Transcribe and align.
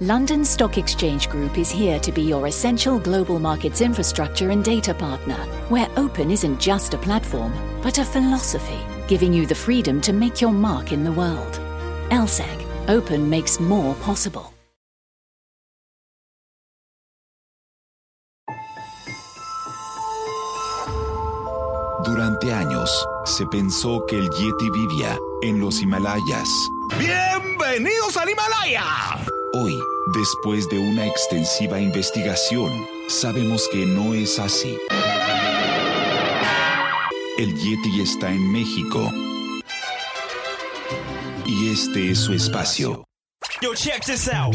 London 0.00 0.44
Stock 0.44 0.78
Exchange 0.78 1.28
Group 1.28 1.58
is 1.58 1.72
here 1.72 1.98
to 1.98 2.12
be 2.12 2.22
your 2.22 2.46
essential 2.46 3.00
global 3.00 3.40
markets 3.40 3.80
infrastructure 3.80 4.50
and 4.50 4.62
data 4.64 4.94
partner, 4.94 5.34
where 5.70 5.88
open 5.96 6.30
isn't 6.30 6.60
just 6.60 6.94
a 6.94 6.98
platform, 6.98 7.52
but 7.82 7.98
a 7.98 8.04
philosophy, 8.04 8.78
giving 9.08 9.32
you 9.32 9.44
the 9.44 9.56
freedom 9.56 10.00
to 10.02 10.12
make 10.12 10.40
your 10.40 10.52
mark 10.52 10.92
in 10.92 11.02
the 11.02 11.10
world. 11.10 11.60
LSEG, 12.10 12.64
open 12.88 13.28
makes 13.28 13.58
more 13.58 13.96
possible. 13.96 14.52
Durante 22.04 22.52
años, 22.52 22.88
se 23.24 23.44
pensó 23.46 24.06
que 24.06 24.16
el 24.16 24.30
Yeti 24.30 24.70
vivía 24.70 25.18
en 25.42 25.58
los 25.58 25.82
Himalayas. 25.82 26.48
¡Bienvenidos 26.96 28.16
al 28.16 28.30
Himalaya! 28.30 29.26
Hoy, 29.54 29.82
después 30.14 30.68
de 30.68 30.78
una 30.78 31.06
extensiva 31.06 31.80
investigación, 31.80 32.70
sabemos 33.08 33.66
que 33.72 33.86
no 33.86 34.12
es 34.12 34.38
así. 34.38 34.76
El 37.38 37.54
Yeti 37.54 38.02
está 38.02 38.30
en 38.30 38.52
México. 38.52 39.10
Y 41.46 41.70
este 41.70 42.10
es 42.10 42.18
su 42.18 42.34
espacio. 42.34 43.04
Yo, 43.62 43.74
check 43.74 44.04
this 44.04 44.28
out. 44.28 44.54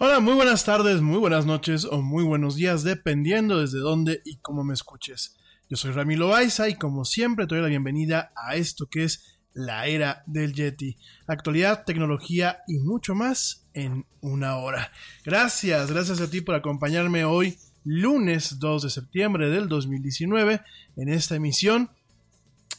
Hola, 0.00 0.20
muy 0.20 0.34
buenas 0.34 0.64
tardes, 0.64 1.00
muy 1.00 1.18
buenas 1.18 1.44
noches 1.44 1.84
o 1.84 2.02
muy 2.02 2.22
buenos 2.22 2.54
días, 2.54 2.84
dependiendo 2.84 3.58
desde 3.58 3.80
dónde 3.80 4.22
y 4.24 4.36
cómo 4.36 4.62
me 4.62 4.72
escuches. 4.72 5.36
Yo 5.68 5.76
soy 5.76 5.90
Ramiro 5.90 6.28
Baiza 6.28 6.68
y 6.68 6.76
como 6.76 7.04
siempre 7.04 7.48
te 7.48 7.56
doy 7.56 7.62
la 7.62 7.68
bienvenida 7.68 8.30
a 8.36 8.54
esto 8.54 8.86
que 8.86 9.02
es 9.02 9.40
la 9.54 9.88
era 9.88 10.22
del 10.26 10.54
Yeti. 10.54 10.96
Actualidad, 11.26 11.82
tecnología 11.84 12.60
y 12.68 12.78
mucho 12.78 13.16
más 13.16 13.66
en 13.74 14.06
una 14.20 14.58
hora. 14.58 14.92
Gracias, 15.24 15.90
gracias 15.90 16.20
a 16.20 16.30
ti 16.30 16.42
por 16.42 16.54
acompañarme 16.54 17.24
hoy, 17.24 17.58
lunes 17.82 18.60
2 18.60 18.84
de 18.84 18.90
septiembre 18.90 19.50
del 19.50 19.68
2019, 19.68 20.60
en 20.94 21.08
esta 21.08 21.34
emisión 21.34 21.90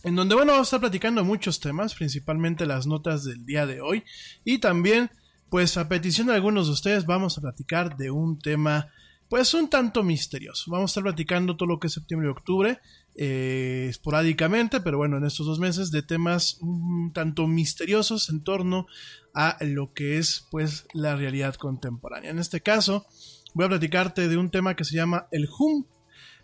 en 0.04 0.16
donde, 0.16 0.36
bueno, 0.36 0.54
vamos 0.54 0.68
a 0.68 0.70
estar 0.70 0.80
platicando 0.80 1.26
muchos 1.26 1.60
temas, 1.60 1.96
principalmente 1.96 2.66
las 2.66 2.88
notas 2.88 3.26
del 3.26 3.46
día 3.46 3.66
de 3.66 3.82
hoy 3.82 4.06
y 4.46 4.60
también 4.60 5.12
pues 5.50 5.78
a 5.78 5.90
petición 5.90 6.28
de 6.28 6.34
algunos 6.34 6.68
de 6.68 6.74
ustedes 6.74 7.06
vamos 7.06 7.38
a 7.38 7.42
platicar 7.42 7.98
de 7.98 8.12
un 8.12 8.40
tema 8.40 8.90
pues 9.30 9.54
un 9.54 9.70
tanto 9.70 10.04
misterioso. 10.04 10.72
Vamos 10.72 10.90
a 10.90 10.92
estar 10.92 11.04
platicando 11.04 11.56
todo 11.56 11.70
lo 11.70 11.80
que 11.80 11.88
es 11.88 11.94
septiembre 11.94 12.28
y 12.28 12.32
octubre, 12.32 12.80
eh, 13.16 13.86
esporádicamente, 13.88 14.82
pero 14.82 14.98
bueno, 14.98 15.18
en 15.18 15.24
estos 15.24 15.46
dos 15.46 15.60
meses 15.60 15.92
de 15.92 16.02
temas 16.02 16.58
un 16.62 17.14
tanto 17.14 17.46
misteriosos 17.46 18.30
en 18.30 18.44
torno 18.44 18.88
a 19.36 19.58
lo 19.62 19.94
que 19.94 20.18
es 20.18 20.48
pues 20.50 20.88
la 20.94 21.16
realidad 21.16 21.56
contemporánea. 21.56 22.32
En 22.32 22.40
este 22.40 22.62
caso, 22.62 23.06
voy 23.54 23.66
a 23.66 23.70
platicarte 23.70 24.28
de 24.28 24.38
un 24.38 24.50
tema 24.50 24.76
que 24.76 24.84
se 24.84 24.96
llama 24.96 25.28
el 25.32 25.48
hum. 25.60 25.86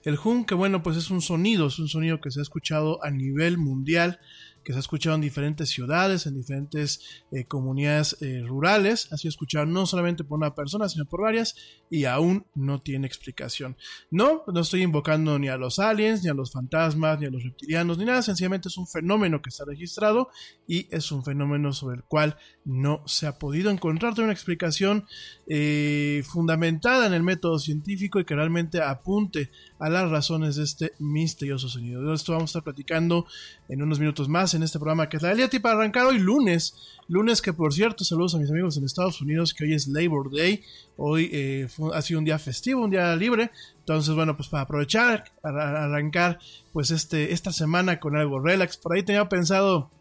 El 0.03 0.19
hum, 0.23 0.45
que 0.45 0.53
bueno, 0.53 0.83
pues 0.83 0.97
es 0.97 1.09
un 1.09 1.21
sonido, 1.21 1.65
es 1.65 1.79
un 1.79 1.87
sonido 1.87 2.21
que 2.21 2.29
se 2.29 2.39
ha 2.39 2.43
escuchado 2.43 3.03
a 3.03 3.09
nivel 3.09 3.57
mundial 3.57 4.19
que 4.65 4.73
se 4.73 4.77
ha 4.77 4.81
escuchado 4.81 5.15
en 5.15 5.21
diferentes 5.21 5.69
ciudades, 5.69 6.25
en 6.25 6.33
diferentes 6.33 7.23
eh, 7.31 7.45
comunidades 7.45 8.17
eh, 8.19 8.43
rurales, 8.45 9.07
ha 9.13 9.17
sido 9.17 9.29
escuchado 9.29 9.67
no 9.67 9.85
solamente 9.85 10.23
por 10.23 10.39
una 10.39 10.55
persona, 10.55 10.89
sino 10.89 11.05
por 11.05 11.21
varias, 11.21 11.55
y 11.89 12.05
aún 12.05 12.47
no 12.55 12.81
tiene 12.81 13.05
explicación. 13.05 13.77
No, 14.09 14.43
no 14.47 14.59
estoy 14.59 14.81
invocando 14.81 15.37
ni 15.37 15.49
a 15.49 15.57
los 15.57 15.77
aliens, 15.77 16.23
ni 16.23 16.29
a 16.29 16.33
los 16.33 16.51
fantasmas, 16.51 17.19
ni 17.19 17.27
a 17.27 17.29
los 17.29 17.43
reptilianos, 17.43 17.99
ni 17.99 18.05
nada, 18.05 18.23
sencillamente 18.23 18.69
es 18.69 18.77
un 18.77 18.87
fenómeno 18.87 19.41
que 19.41 19.49
está 19.49 19.65
registrado 19.65 20.29
y 20.67 20.87
es 20.89 21.11
un 21.11 21.23
fenómeno 21.23 21.71
sobre 21.71 21.97
el 21.97 22.03
cual 22.03 22.37
no 22.63 23.03
se 23.05 23.27
ha 23.27 23.37
podido 23.37 23.69
encontrar 23.69 24.15
una 24.17 24.31
explicación 24.31 25.05
eh, 25.47 26.23
fundamentada 26.25 27.05
en 27.05 27.13
el 27.13 27.21
método 27.21 27.59
científico 27.59 28.19
y 28.19 28.25
que 28.25 28.35
realmente 28.35 28.81
apunte 28.81 29.51
a 29.77 29.89
las 29.89 30.09
razones 30.09 30.55
de 30.55 30.63
este 30.63 30.93
misterioso 30.97 31.69
sonido. 31.69 32.01
De 32.01 32.15
esto 32.15 32.31
vamos 32.31 32.49
a 32.49 32.51
estar 32.51 32.63
platicando 32.63 33.27
en 33.69 33.83
unos 33.83 33.99
minutos 33.99 34.27
más 34.27 34.54
en 34.55 34.63
este 34.63 34.79
programa 34.79 35.07
que 35.07 35.17
es 35.17 35.23
la 35.23 35.31
Eliati 35.31 35.59
para 35.59 35.75
arrancar 35.75 36.05
hoy 36.05 36.17
lunes. 36.17 36.75
Lunes 37.07 37.41
que 37.41 37.53
por 37.53 37.73
cierto, 37.73 38.03
saludos 38.03 38.33
a 38.35 38.39
mis 38.39 38.49
amigos 38.49 38.77
en 38.77 38.85
Estados 38.85 39.21
Unidos 39.21 39.53
que 39.53 39.65
hoy 39.65 39.73
es 39.73 39.87
Labor 39.87 40.31
Day. 40.35 40.63
Hoy 40.97 41.29
eh, 41.31 41.67
ha 41.93 42.01
sido 42.01 42.19
un 42.19 42.25
día 42.25 42.39
festivo, 42.39 42.83
un 42.83 42.89
día 42.89 43.15
libre. 43.15 43.51
Entonces, 43.79 44.15
bueno, 44.15 44.35
pues 44.35 44.49
para 44.49 44.63
aprovechar, 44.63 45.25
arrancar 45.43 46.39
pues 46.73 46.89
este, 46.91 47.33
esta 47.33 47.51
semana 47.51 47.99
con 47.99 48.15
algo 48.15 48.39
relax. 48.39 48.77
Por 48.77 48.95
ahí 48.95 49.03
tenía 49.03 49.29
pensado 49.29 49.91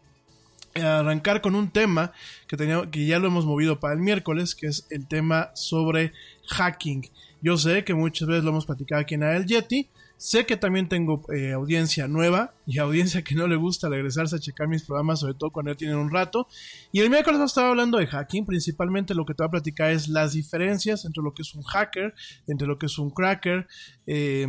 arrancar 0.73 1.41
con 1.41 1.55
un 1.55 1.69
tema 1.69 2.11
que, 2.47 2.57
tenía, 2.57 2.89
que 2.89 3.05
ya 3.05 3.19
lo 3.19 3.27
hemos 3.27 3.45
movido 3.45 3.79
para 3.79 3.93
el 3.93 3.99
miércoles, 3.99 4.55
que 4.55 4.67
es 4.67 4.87
el 4.89 5.07
tema 5.07 5.51
sobre 5.53 6.13
hacking. 6.47 7.09
Yo 7.41 7.57
sé 7.57 7.83
que 7.83 7.93
muchas 7.93 8.27
veces 8.27 8.43
lo 8.43 8.49
hemos 8.49 8.65
platicado 8.65 9.01
aquí 9.01 9.15
en 9.15 9.23
el 9.23 9.45
Yeti. 9.45 9.89
Sé 10.17 10.45
que 10.45 10.57
también 10.57 10.87
tengo 10.87 11.21
eh, 11.33 11.51
audiencia 11.51 12.07
nueva 12.07 12.53
y 12.65 12.79
audiencia 12.79 13.21
que 13.21 13.35
no 13.35 13.47
le 13.47 13.57
gusta 13.57 13.89
regresarse 13.89 14.35
a 14.35 14.39
checar 14.39 14.67
mis 14.67 14.83
programas, 14.83 15.19
sobre 15.19 15.33
todo 15.33 15.51
cuando 15.51 15.71
ya 15.71 15.77
tienen 15.77 15.97
un 15.97 16.11
rato. 16.11 16.47
Y 16.91 17.01
el 17.01 17.09
miércoles 17.09 17.41
estaba 17.41 17.69
hablando 17.69 17.97
de 17.97 18.07
hacking. 18.07 18.45
Principalmente 18.45 19.13
lo 19.13 19.25
que 19.25 19.33
te 19.33 19.43
voy 19.43 19.47
a 19.47 19.51
platicar 19.51 19.91
es 19.91 20.07
las 20.07 20.33
diferencias 20.33 21.05
entre 21.05 21.21
lo 21.21 21.33
que 21.33 21.41
es 21.41 21.53
un 21.53 21.63
hacker, 21.63 22.13
entre 22.47 22.67
lo 22.67 22.79
que 22.79 22.85
es 22.85 22.97
un 22.97 23.09
cracker. 23.09 23.67
Eh, 24.07 24.47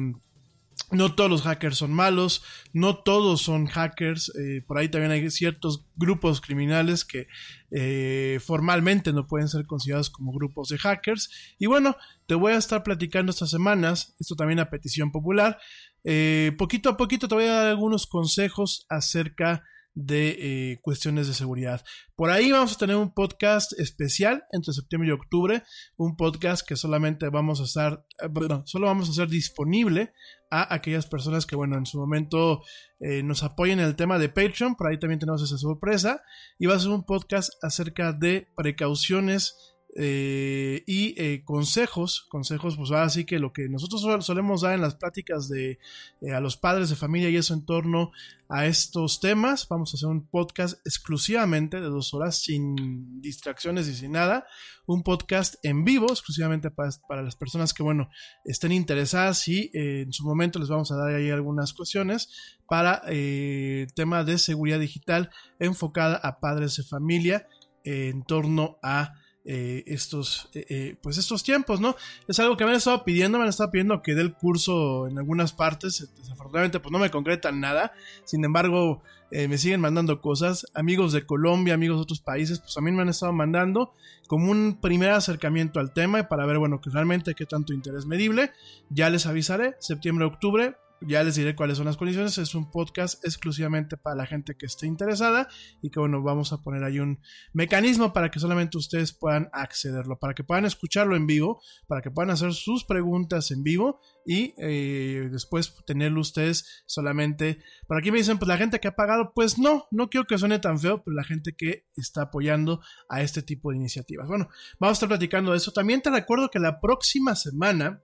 no 0.93 1.15
todos 1.15 1.31
los 1.31 1.43
hackers 1.43 1.79
son 1.79 1.93
malos, 1.93 2.45
no 2.73 2.97
todos 2.97 3.43
son 3.43 3.67
hackers, 3.67 4.33
eh, 4.37 4.63
por 4.67 4.79
ahí 4.79 4.89
también 4.89 5.11
hay 5.11 5.31
ciertos 5.31 5.85
grupos 5.97 6.41
criminales 6.41 7.05
que 7.05 7.27
eh, 7.71 8.39
formalmente 8.45 9.13
no 9.13 9.27
pueden 9.27 9.49
ser 9.49 9.67
considerados 9.67 10.11
como 10.11 10.33
grupos 10.33 10.69
de 10.69 10.79
hackers. 10.79 11.31
Y 11.59 11.67
bueno, 11.67 11.97
te 12.27 12.35
voy 12.35 12.53
a 12.53 12.59
estar 12.59 12.83
platicando 12.85 13.31
estas 13.31 13.51
semanas, 13.51 14.15
esto 14.21 14.37
también 14.37 14.61
a 14.61 14.71
petición 14.71 15.11
popular, 15.11 15.59
eh, 16.05 16.53
poquito 16.57 16.89
a 16.89 16.97
poquito 16.97 17.27
te 17.27 17.35
voy 17.35 17.45
a 17.45 17.53
dar 17.53 17.67
algunos 17.67 18.07
consejos 18.07 18.87
acerca 18.89 19.55
de 19.55 19.76
eh, 19.99 20.79
cuestiones 20.83 21.27
de 21.27 21.35
seguridad. 21.35 21.83
Por 22.17 22.31
ahí 22.31 22.53
vamos 22.53 22.75
a 22.75 22.79
tener 22.79 22.97
un 22.97 23.15
podcast 23.15 23.73
especial 23.79 24.45
entre 24.53 24.75
septiembre 24.75 25.09
y 25.09 25.13
octubre, 25.13 25.63
un 25.97 26.17
podcast 26.17 26.67
que 26.67 26.77
solamente 26.77 27.29
vamos 27.31 27.61
a 27.61 27.65
estar, 27.65 28.05
bueno, 28.31 28.57
eh, 28.57 28.63
solo 28.67 28.87
vamos 28.87 29.09
a 29.09 29.13
hacer 29.13 29.29
disponible 29.29 30.13
a 30.51 30.73
aquellas 30.75 31.07
personas 31.07 31.47
que, 31.47 31.57
bueno, 31.57 31.77
en 31.77 31.87
su 31.87 31.99
momento 31.99 32.63
eh, 33.01 33.23
nos 33.23 33.43
apoyen 33.43 33.81
en 33.81 33.87
el 33.87 33.97
tema 33.97 34.19
de 34.19 34.29
Patreon, 34.29 34.77
por 34.77 34.89
ahí 34.89 34.99
también 34.99 35.19
tenemos 35.19 35.43
esa 35.43 35.59
sorpresa, 35.59 36.23
y 36.59 36.67
va 36.67 36.75
a 36.75 36.79
ser 36.79 36.91
un 36.91 37.05
podcast 37.05 37.53
acerca 37.63 38.13
de 38.13 38.49
precauciones 38.55 39.76
eh, 39.99 40.83
y 40.87 41.15
eh, 41.17 41.43
consejos, 41.43 42.27
consejos, 42.29 42.77
pues 42.77 42.91
ahora 42.91 43.09
sí 43.09 43.25
que 43.25 43.39
lo 43.39 43.55
que 43.55 43.67
nosotros 43.71 44.03
solemos 44.27 44.61
dar 44.61 44.75
en 44.75 44.83
las 44.83 44.97
pláticas 44.97 45.49
de 45.49 45.79
eh, 46.21 46.33
a 46.35 46.41
los 46.41 46.59
padres 46.59 46.91
de 46.91 46.97
familia 46.97 47.31
y 47.31 47.37
eso 47.37 47.55
en 47.55 47.65
torno 47.65 48.11
a 48.51 48.67
estos 48.67 49.21
temas. 49.21 49.67
Vamos 49.71 49.95
a 49.95 49.97
hacer 49.97 50.11
un 50.11 50.27
podcast 50.29 50.87
exclusivamente 50.87 51.81
de 51.81 51.87
dos 51.87 52.13
horas, 52.13 52.37
sin 52.37 53.23
distracciones 53.23 53.89
y 53.89 53.95
sin 53.95 54.13
nada. 54.13 54.47
Un 54.85 55.03
podcast 55.03 55.55
en 55.63 55.83
vivo, 55.83 56.09
exclusivamente 56.11 56.71
para, 56.71 56.91
para 57.09 57.23
las 57.23 57.35
personas 57.35 57.73
que, 57.73 57.83
bueno, 57.83 58.11
estén 58.45 58.73
interesadas 58.73 59.49
y 59.49 59.71
en 59.73 60.13
su 60.13 60.27
momento 60.27 60.59
les 60.59 60.69
vamos 60.69 60.93
a 60.93 60.97
dar 60.97 61.15
ahí 61.15 61.31
algunas 61.31 61.73
cuestiones 61.73 62.29
para 62.69 63.03
el 63.09 63.93
tema 63.95 64.25
de 64.25 64.37
seguridad 64.37 64.79
digital 64.79 65.31
enfocada 65.59 66.17
a 66.17 66.39
padres 66.39 66.77
de 66.77 66.83
familia 66.83 67.49
en 67.83 68.23
torno 68.25 68.79
a 68.83 69.15
eh, 69.49 69.85
estos, 69.87 70.49
eh, 70.55 70.67
eh, 70.69 70.97
pues 71.01 71.19
estos 71.19 71.45
tiempos, 71.45 71.81
¿no? 71.81 71.95
Es 72.27 72.41
algo 72.41 72.57
que 72.57 72.65
me 72.65 72.71
han 72.71 72.77
estado 72.79 73.05
pidiendo, 73.05 73.39
me 73.39 73.45
han 73.45 73.51
estado 73.51 73.71
pidiendo 73.71 74.03
que 74.03 74.17
dé 74.17 74.23
el 74.23 74.35
curso 74.35 75.07
en 75.07 75.19
algunas 75.19 75.53
partes, 75.53 76.11
desafortunadamente 76.17 76.81
pues 76.81 76.91
no 76.91 76.99
me 76.99 77.13
concretan 77.13 77.61
nada, 77.61 77.93
sin 78.25 78.45
embargo 78.45 79.03
me 79.31 79.59
siguen 79.59 79.81
mandando 79.81 80.21
cosas, 80.21 80.67
amigos 80.73 81.13
de 81.13 81.27
Colombia, 81.27 81.75
amigos 81.75 81.99
de 81.99 82.03
otros 82.03 82.21
países, 82.21 82.61
pues 82.61 82.75
también 82.75 82.95
me 82.95 83.03
han 83.03 83.09
estado 83.09 83.33
mandando 83.33 83.93
como 84.29 84.51
un 84.51 84.79
primer 84.81 85.11
acercamiento 85.11 85.81
al 85.81 85.93
tema 85.93 86.29
para 86.29 86.47
ver, 86.47 86.59
bueno, 86.59 86.81
que 86.81 86.91
realmente 86.91 87.35
qué 87.35 87.45
tanto 87.45 87.73
interés 87.73 88.07
medible, 88.07 88.53
ya 88.89 89.11
les 89.11 89.27
avisaré, 89.27 89.75
septiembre, 89.81 90.27
octubre, 90.27 90.77
ya 91.01 91.23
les 91.23 91.35
diré 91.35 91.55
cuáles 91.55 91.77
son 91.77 91.87
las 91.87 91.97
condiciones. 91.97 92.39
Es 92.39 92.55
un 92.55 92.71
podcast 92.71 93.25
exclusivamente 93.25 93.97
para 93.97 94.17
la 94.17 94.27
gente 94.27 94.57
que 94.57 94.67
esté 94.67 94.87
interesada 94.87 95.49
y 95.83 95.91
que 95.91 96.01
bueno, 96.01 96.23
vamos 96.23 96.53
a 96.53 96.63
poner 96.63 96.85
ahí 96.85 96.99
un 97.01 97.21
mecanismo 97.53 98.13
para 98.13 98.31
que 98.31 98.41
solamente 98.41 98.79
ustedes 98.79 99.13
puedan 99.13 99.49
accederlo, 99.53 100.19
para 100.19 100.35
que 100.35 100.45
puedan 100.45 100.65
escucharlo 100.65 101.17
en 101.17 101.27
vivo, 101.27 101.61
para 101.87 102.03
que 102.03 102.11
puedan 102.11 102.31
hacer 102.31 102.55
sus 102.55 102.85
preguntas 102.85 103.51
en 103.51 103.63
vivo 103.63 104.01
y 104.25 104.55
eh, 104.59 105.29
después 105.31 105.75
tenerlo 105.87 106.21
ustedes 106.21 106.85
solamente. 106.87 107.63
Por 107.87 107.99
aquí 107.99 108.11
me 108.11 108.19
dicen, 108.19 108.39
pues 108.39 108.49
la 108.49 108.57
gente 108.57 108.81
que 108.81 108.89
ha 108.89 108.97
pagado, 108.97 109.33
pues 109.35 109.59
no, 109.59 109.87
no 109.91 110.09
quiero 110.09 110.27
que 110.27 110.39
suene 110.39 110.59
tan 110.59 110.79
feo, 110.79 111.03
pero 111.05 111.15
la 111.15 111.25
gente 111.25 111.55
que 111.55 111.87
está 111.97 112.23
apoyando 112.23 112.81
a 113.09 113.23
este 113.23 113.43
tipo 113.43 113.71
de 113.71 113.77
iniciativas. 113.77 114.27
Bueno, 114.29 114.49
vamos 114.81 114.95
a 114.95 114.97
estar 114.97 115.09
platicando 115.09 115.53
de 115.53 115.59
eso. 115.59 115.73
También 115.73 116.03
te 116.03 116.11
recuerdo 116.11 116.51
que 116.51 116.59
la 116.59 116.81
próxima 116.81 117.37
semana 117.37 118.03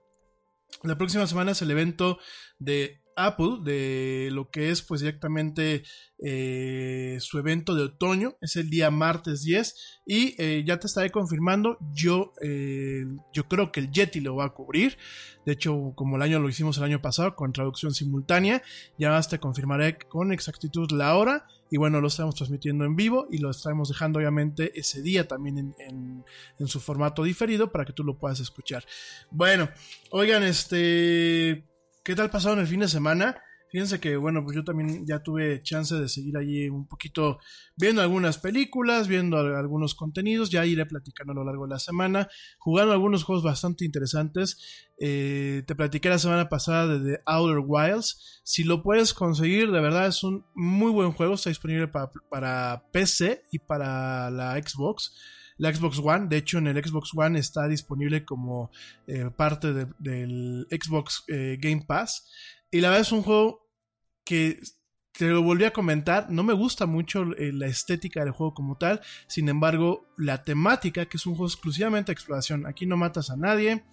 la 0.83 0.97
próxima 0.97 1.27
semana 1.27 1.51
es 1.51 1.61
el 1.61 1.71
evento 1.71 2.17
de 2.59 3.03
Apple, 3.15 3.59
de 3.63 4.29
lo 4.31 4.49
que 4.49 4.69
es 4.69 4.81
pues 4.81 5.01
directamente 5.01 5.83
eh, 6.19 7.17
su 7.19 7.37
evento 7.37 7.75
de 7.75 7.83
otoño, 7.83 8.35
es 8.41 8.55
el 8.55 8.69
día 8.69 8.91
martes 8.91 9.43
10 9.43 10.01
y 10.05 10.35
eh, 10.41 10.63
ya 10.65 10.79
te 10.79 10.87
estaré 10.87 11.11
confirmando, 11.11 11.77
yo, 11.93 12.33
eh, 12.41 13.05
yo 13.33 13.47
creo 13.47 13.71
que 13.71 13.81
el 13.81 13.91
Yeti 13.91 14.19
lo 14.19 14.35
va 14.35 14.45
a 14.45 14.53
cubrir, 14.53 14.97
de 15.45 15.53
hecho 15.53 15.93
como 15.95 16.15
el 16.15 16.21
año 16.21 16.39
lo 16.39 16.49
hicimos 16.49 16.77
el 16.77 16.85
año 16.85 17.01
pasado 17.01 17.35
con 17.35 17.53
traducción 17.53 17.93
simultánea, 17.93 18.63
ya 18.97 19.19
te 19.21 19.39
confirmaré 19.39 19.97
con 19.97 20.31
exactitud 20.31 20.91
la 20.91 21.15
hora 21.15 21.45
y 21.73 21.77
bueno, 21.77 21.99
lo 21.99 22.07
estamos 22.07 22.35
transmitiendo 22.35 22.85
en 22.85 22.95
vivo 22.95 23.27
y 23.31 23.39
lo 23.39 23.49
estamos 23.49 23.89
dejando 23.89 24.19
obviamente 24.19 24.79
ese 24.79 25.01
día 25.01 25.27
también 25.27 25.73
en, 25.79 26.23
su 26.67 26.79
formato 26.79 27.23
diferido 27.23 27.71
para 27.71 27.83
que 27.83 27.93
tú 27.93 28.03
lo 28.03 28.19
puedas 28.19 28.39
escuchar. 28.39 28.85
Bueno, 29.31 29.67
oigan, 30.11 30.43
este, 30.43 31.65
¿qué 32.03 32.15
tal 32.15 32.29
pasado 32.29 32.53
en 32.53 32.59
el 32.59 32.67
fin 32.67 32.81
de 32.81 32.87
semana? 32.87 33.41
Fíjense 33.73 33.99
que, 33.99 34.17
bueno, 34.17 34.43
pues 34.43 34.55
yo 34.55 34.63
también 34.63 35.03
ya 35.07 35.23
tuve 35.23 35.63
chance 35.63 35.95
de 35.95 36.07
seguir 36.07 36.37
allí 36.37 36.69
un 36.69 36.87
poquito 36.87 37.39
viendo 37.75 38.03
algunas 38.03 38.37
películas, 38.37 39.07
viendo 39.07 39.39
algunos 39.39 39.95
contenidos, 39.95 40.51
ya 40.51 40.63
iré 40.63 40.85
platicando 40.85 41.31
a 41.31 41.35
lo 41.37 41.43
largo 41.43 41.65
de 41.65 41.71
la 41.71 41.79
semana, 41.79 42.29
jugando 42.59 42.93
algunos 42.93 43.23
juegos 43.23 43.43
bastante 43.43 43.83
interesantes. 43.83 44.91
Eh, 44.99 45.63
te 45.65 45.73
platiqué 45.73 46.07
la 46.09 46.19
semana 46.19 46.49
pasada 46.49 46.99
de 46.99 47.15
The 47.15 47.23
Outer 47.25 47.63
Wilds. 47.65 48.41
Si 48.43 48.63
lo 48.63 48.83
puedes 48.83 49.15
conseguir, 49.15 49.71
de 49.71 49.81
verdad 49.81 50.05
es 50.05 50.23
un 50.23 50.45
muy 50.53 50.91
buen 50.91 51.11
juego, 51.11 51.33
está 51.33 51.49
disponible 51.49 51.87
para, 52.29 52.83
PC 52.91 53.41
y 53.51 53.57
para 53.57 54.29
la 54.29 54.53
Xbox 54.61 55.15
la 55.57 55.73
Xbox 55.73 55.97
One. 55.97 56.27
De 56.27 56.37
hecho, 56.37 56.59
en 56.59 56.67
el 56.67 56.83
Xbox 56.83 57.09
One 57.15 57.39
está 57.39 57.67
disponible 57.67 58.23
como 58.23 58.69
eh, 59.07 59.31
parte 59.35 59.73
del 59.97 60.67
Xbox 60.69 61.23
eh, 61.27 61.57
Game 61.59 61.85
Pass. 61.87 62.29
Y 62.69 62.81
la 62.81 62.89
verdad 62.89 63.01
es 63.01 63.11
un 63.11 63.21
juego 63.21 63.62
que 64.23 64.59
te 65.11 65.27
lo 65.27 65.43
volví 65.43 65.63
a 65.63 65.73
comentar, 65.73 66.29
no 66.31 66.43
me 66.43 66.53
gusta 66.53 66.85
mucho 66.85 67.35
eh, 67.37 67.51
la 67.53 67.67
estética 67.67 68.21
del 68.23 68.31
juego 68.31 68.53
como 68.53 68.77
tal, 68.77 69.01
sin 69.27 69.47
embargo, 69.47 70.07
la 70.17 70.43
temática, 70.43 71.05
que 71.05 71.17
es 71.17 71.25
un 71.25 71.35
juego 71.35 71.47
exclusivamente 71.47 72.07
de 72.07 72.13
exploración, 72.13 72.65
aquí 72.65 72.85
no 72.85 72.97
matas 72.97 73.29
a 73.29 73.37
nadie, 73.37 73.83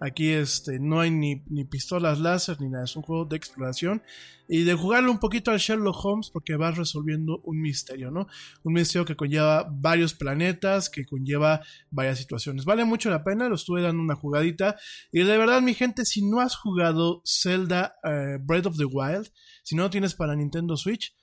aquí 0.00 0.30
este, 0.30 0.78
no 0.78 1.00
hay 1.00 1.10
ni, 1.10 1.42
ni 1.46 1.64
pistolas 1.64 2.18
láser 2.18 2.60
ni 2.60 2.68
nada, 2.68 2.84
es 2.84 2.96
un 2.96 3.02
juego 3.02 3.24
de 3.24 3.36
exploración 3.36 4.02
y 4.48 4.64
de 4.64 4.74
jugarlo 4.74 5.10
un 5.10 5.18
poquito 5.18 5.50
al 5.50 5.58
Sherlock 5.58 6.04
Holmes 6.04 6.30
porque 6.30 6.56
vas 6.56 6.76
resolviendo 6.76 7.40
un 7.44 7.60
misterio, 7.60 8.10
¿no? 8.10 8.26
Un 8.62 8.74
misterio 8.74 9.04
que 9.04 9.16
conlleva 9.16 9.66
varios 9.70 10.14
planetas, 10.14 10.90
que 10.90 11.06
conlleva 11.06 11.62
varias 11.90 12.18
situaciones. 12.18 12.64
Vale 12.64 12.84
mucho 12.84 13.10
la 13.10 13.24
pena, 13.24 13.48
lo 13.48 13.54
estuve 13.54 13.82
dando 13.82 14.02
una 14.02 14.14
jugadita 14.14 14.76
y 15.12 15.22
de 15.22 15.38
verdad 15.38 15.62
mi 15.62 15.74
gente, 15.74 16.04
si 16.04 16.22
no 16.22 16.40
has 16.40 16.56
jugado 16.56 17.22
Zelda 17.24 17.96
eh, 18.04 18.38
Breath 18.40 18.66
of 18.66 18.76
the 18.76 18.84
Wild, 18.84 19.30
si 19.62 19.76
no 19.76 19.84
lo 19.84 19.90
tienes 19.90 20.14
para 20.14 20.36
Nintendo 20.36 20.76
Switch, 20.76 21.16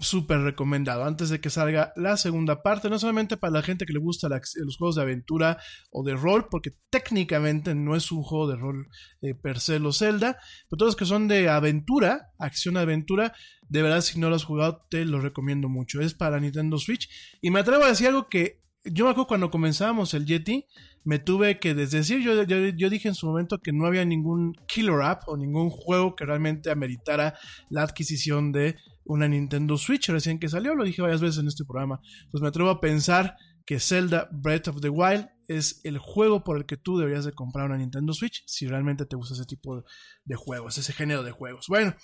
súper 0.00 0.40
recomendado. 0.40 1.04
Antes 1.04 1.28
de 1.28 1.40
que 1.40 1.50
salga 1.50 1.92
la 1.96 2.16
segunda 2.16 2.62
parte, 2.62 2.88
no 2.88 2.98
solamente 2.98 3.36
para 3.36 3.52
la 3.52 3.62
gente 3.62 3.86
que 3.86 3.92
le 3.92 3.98
gusta 3.98 4.28
los 4.28 4.76
juegos 4.76 4.96
de 4.96 5.02
aventura 5.02 5.58
o 5.90 6.02
de 6.02 6.14
rol, 6.14 6.48
porque 6.50 6.74
técnicamente 6.90 7.74
no 7.74 7.94
es 7.94 8.10
un 8.10 8.22
juego 8.22 8.48
de 8.48 8.56
rol 8.56 8.88
eh, 9.20 9.34
per 9.34 9.60
se 9.60 9.78
lo 9.78 9.92
Zelda, 9.92 10.38
pero 10.68 10.78
todos 10.78 10.90
los 10.90 10.96
que 10.96 11.04
son 11.04 11.28
de 11.28 11.48
aventura, 11.48 12.32
acción-aventura, 12.38 13.34
de 13.68 13.82
verdad 13.82 14.00
si 14.00 14.18
no 14.18 14.28
lo 14.28 14.36
has 14.36 14.44
jugado 14.44 14.86
te 14.90 15.04
lo 15.04 15.20
recomiendo 15.20 15.68
mucho, 15.68 16.00
es 16.00 16.14
para 16.14 16.40
Nintendo 16.40 16.78
Switch. 16.78 17.08
Y 17.40 17.50
me 17.50 17.60
atrevo 17.60 17.84
a 17.84 17.88
decir 17.88 18.08
algo 18.08 18.28
que 18.28 18.62
yo 18.84 19.04
me 19.04 19.12
acuerdo 19.12 19.28
cuando 19.28 19.50
comenzábamos 19.50 20.12
el 20.14 20.26
Yeti, 20.26 20.66
me 21.04 21.18
tuve 21.18 21.58
que 21.58 21.74
desdecir. 21.74 22.20
Yo, 22.20 22.42
yo, 22.42 22.58
yo, 22.68 22.90
dije 22.90 23.08
en 23.08 23.14
su 23.14 23.26
momento 23.26 23.58
que 23.58 23.72
no 23.72 23.86
había 23.86 24.04
ningún 24.04 24.54
killer 24.66 25.02
app 25.02 25.28
o 25.28 25.36
ningún 25.36 25.70
juego 25.70 26.16
que 26.16 26.24
realmente 26.24 26.70
ameritara 26.70 27.34
la 27.70 27.82
adquisición 27.82 28.52
de 28.52 28.76
una 29.12 29.28
Nintendo 29.28 29.76
Switch 29.76 30.08
recién 30.08 30.38
que 30.38 30.48
salió, 30.48 30.74
lo 30.74 30.84
dije 30.84 31.02
varias 31.02 31.20
veces 31.20 31.38
en 31.38 31.48
este 31.48 31.64
programa. 31.64 32.00
Pues 32.30 32.40
me 32.42 32.48
atrevo 32.48 32.70
a 32.70 32.80
pensar 32.80 33.36
que 33.66 33.78
Zelda 33.78 34.28
Breath 34.32 34.68
of 34.68 34.80
the 34.80 34.88
Wild 34.88 35.28
es 35.48 35.80
el 35.84 35.98
juego 35.98 36.42
por 36.44 36.56
el 36.56 36.66
que 36.66 36.76
tú 36.76 36.98
deberías 36.98 37.24
de 37.24 37.32
comprar 37.32 37.66
una 37.66 37.76
Nintendo 37.76 38.12
Switch 38.12 38.42
si 38.46 38.66
realmente 38.66 39.06
te 39.06 39.16
gusta 39.16 39.34
ese 39.34 39.44
tipo 39.44 39.84
de 40.24 40.34
juegos, 40.34 40.78
ese 40.78 40.92
género 40.92 41.22
de 41.22 41.30
juegos. 41.30 41.66
Bueno, 41.68 41.94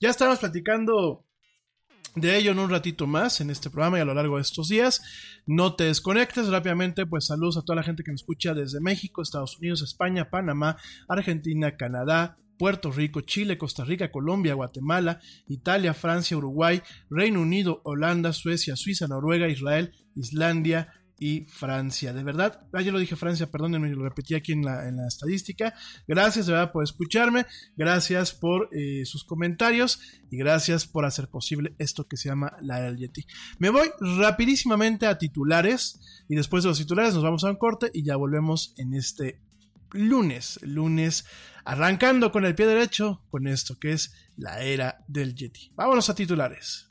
ya 0.00 0.10
estamos 0.10 0.38
platicando 0.38 1.24
de 2.14 2.36
ello 2.36 2.52
en 2.52 2.58
un 2.58 2.70
ratito 2.70 3.06
más 3.06 3.40
en 3.40 3.50
este 3.50 3.70
programa 3.70 3.98
y 3.98 4.00
a 4.02 4.04
lo 4.04 4.14
largo 4.14 4.36
de 4.36 4.42
estos 4.42 4.68
días. 4.68 5.02
No 5.46 5.74
te 5.74 5.84
desconectes 5.84 6.48
rápidamente, 6.48 7.06
pues 7.06 7.26
saludos 7.26 7.56
a 7.56 7.62
toda 7.62 7.76
la 7.76 7.82
gente 7.82 8.02
que 8.02 8.10
me 8.10 8.16
escucha 8.16 8.54
desde 8.54 8.80
México, 8.80 9.22
Estados 9.22 9.58
Unidos, 9.58 9.82
España, 9.82 10.30
Panamá, 10.30 10.76
Argentina, 11.08 11.76
Canadá, 11.76 12.38
Puerto 12.58 12.90
Rico, 12.90 13.20
Chile, 13.22 13.56
Costa 13.56 13.84
Rica, 13.84 14.10
Colombia, 14.10 14.54
Guatemala, 14.54 15.20
Italia, 15.46 15.94
Francia, 15.94 16.36
Uruguay, 16.36 16.82
Reino 17.08 17.40
Unido, 17.40 17.80
Holanda, 17.84 18.32
Suecia, 18.32 18.76
Suiza, 18.76 19.06
Noruega, 19.06 19.48
Israel, 19.48 19.92
Islandia 20.16 20.92
y 21.20 21.44
Francia. 21.46 22.12
De 22.12 22.22
verdad, 22.22 22.60
ayer 22.72 22.92
lo 22.92 22.98
dije 22.98 23.16
Francia, 23.16 23.50
perdónenme, 23.50 23.90
lo 23.90 24.04
repetí 24.04 24.34
aquí 24.34 24.52
en 24.52 24.62
la, 24.62 24.88
estadística. 25.06 25.74
Gracias 26.06 26.46
de 26.46 26.52
verdad 26.52 26.72
por 26.72 26.84
escucharme, 26.84 27.46
gracias 27.76 28.32
por 28.32 28.68
eh, 28.72 29.04
sus 29.04 29.24
comentarios 29.24 30.00
y 30.30 30.36
gracias 30.36 30.86
por 30.86 31.04
hacer 31.04 31.28
posible 31.28 31.74
esto 31.78 32.06
que 32.06 32.16
se 32.16 32.28
llama 32.28 32.56
la 32.62 32.94
Yeti. 32.94 33.26
Me 33.58 33.70
voy 33.70 33.88
rapidísimamente 34.00 35.06
a 35.06 35.18
titulares 35.18 36.24
y 36.28 36.36
después 36.36 36.62
de 36.62 36.68
los 36.68 36.78
titulares 36.78 37.14
nos 37.14 37.22
vamos 37.22 37.44
a 37.44 37.50
un 37.50 37.56
corte 37.56 37.90
y 37.92 38.04
ya 38.04 38.16
volvemos 38.16 38.74
en 38.76 38.94
este 38.94 39.40
lunes, 39.92 40.58
lunes 40.62 41.26
arrancando 41.64 42.32
con 42.32 42.44
el 42.44 42.54
pie 42.54 42.66
derecho 42.66 43.22
con 43.30 43.46
esto 43.46 43.78
que 43.78 43.92
es 43.92 44.14
la 44.36 44.60
era 44.60 45.04
del 45.06 45.34
Yeti. 45.34 45.72
Vámonos 45.74 46.08
a 46.08 46.14
titulares. 46.14 46.88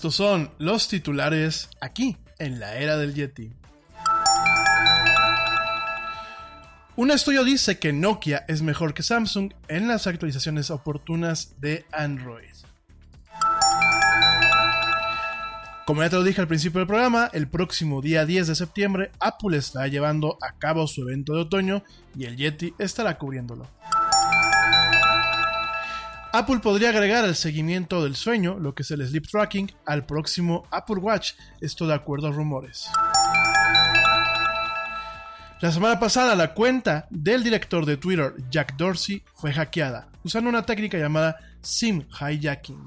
Estos 0.00 0.14
son 0.14 0.50
los 0.56 0.88
titulares 0.88 1.68
aquí, 1.78 2.16
en 2.38 2.58
la 2.58 2.78
era 2.78 2.96
del 2.96 3.12
Yeti. 3.12 3.52
Un 6.96 7.10
estudio 7.10 7.44
dice 7.44 7.78
que 7.78 7.92
Nokia 7.92 8.46
es 8.48 8.62
mejor 8.62 8.94
que 8.94 9.02
Samsung 9.02 9.52
en 9.68 9.88
las 9.88 10.06
actualizaciones 10.06 10.70
oportunas 10.70 11.60
de 11.60 11.84
Android. 11.92 12.48
Como 15.84 16.02
ya 16.02 16.08
te 16.08 16.16
lo 16.16 16.24
dije 16.24 16.40
al 16.40 16.48
principio 16.48 16.78
del 16.78 16.88
programa, 16.88 17.28
el 17.34 17.46
próximo 17.48 18.00
día 18.00 18.24
10 18.24 18.46
de 18.46 18.54
septiembre 18.54 19.10
Apple 19.20 19.58
estará 19.58 19.86
llevando 19.86 20.38
a 20.40 20.56
cabo 20.56 20.86
su 20.86 21.02
evento 21.02 21.34
de 21.34 21.42
otoño 21.42 21.84
y 22.16 22.24
el 22.24 22.38
Yeti 22.38 22.72
estará 22.78 23.18
cubriéndolo. 23.18 23.68
Apple 26.32 26.60
podría 26.60 26.90
agregar 26.90 27.24
el 27.24 27.34
seguimiento 27.34 28.04
del 28.04 28.14
sueño, 28.14 28.56
lo 28.60 28.72
que 28.72 28.82
es 28.82 28.90
el 28.92 29.04
sleep 29.06 29.26
tracking, 29.26 29.72
al 29.84 30.06
próximo 30.06 30.64
Apple 30.70 30.98
Watch, 30.98 31.32
esto 31.60 31.88
de 31.88 31.94
acuerdo 31.94 32.28
a 32.28 32.30
rumores. 32.30 32.86
La 35.60 35.72
semana 35.72 35.98
pasada 35.98 36.36
la 36.36 36.54
cuenta 36.54 37.08
del 37.10 37.42
director 37.42 37.84
de 37.84 37.96
Twitter, 37.96 38.34
Jack 38.48 38.76
Dorsey, 38.76 39.24
fue 39.34 39.52
hackeada, 39.52 40.08
usando 40.22 40.48
una 40.48 40.64
técnica 40.64 40.98
llamada 40.98 41.36
SIM 41.62 42.04
hijacking. 42.12 42.86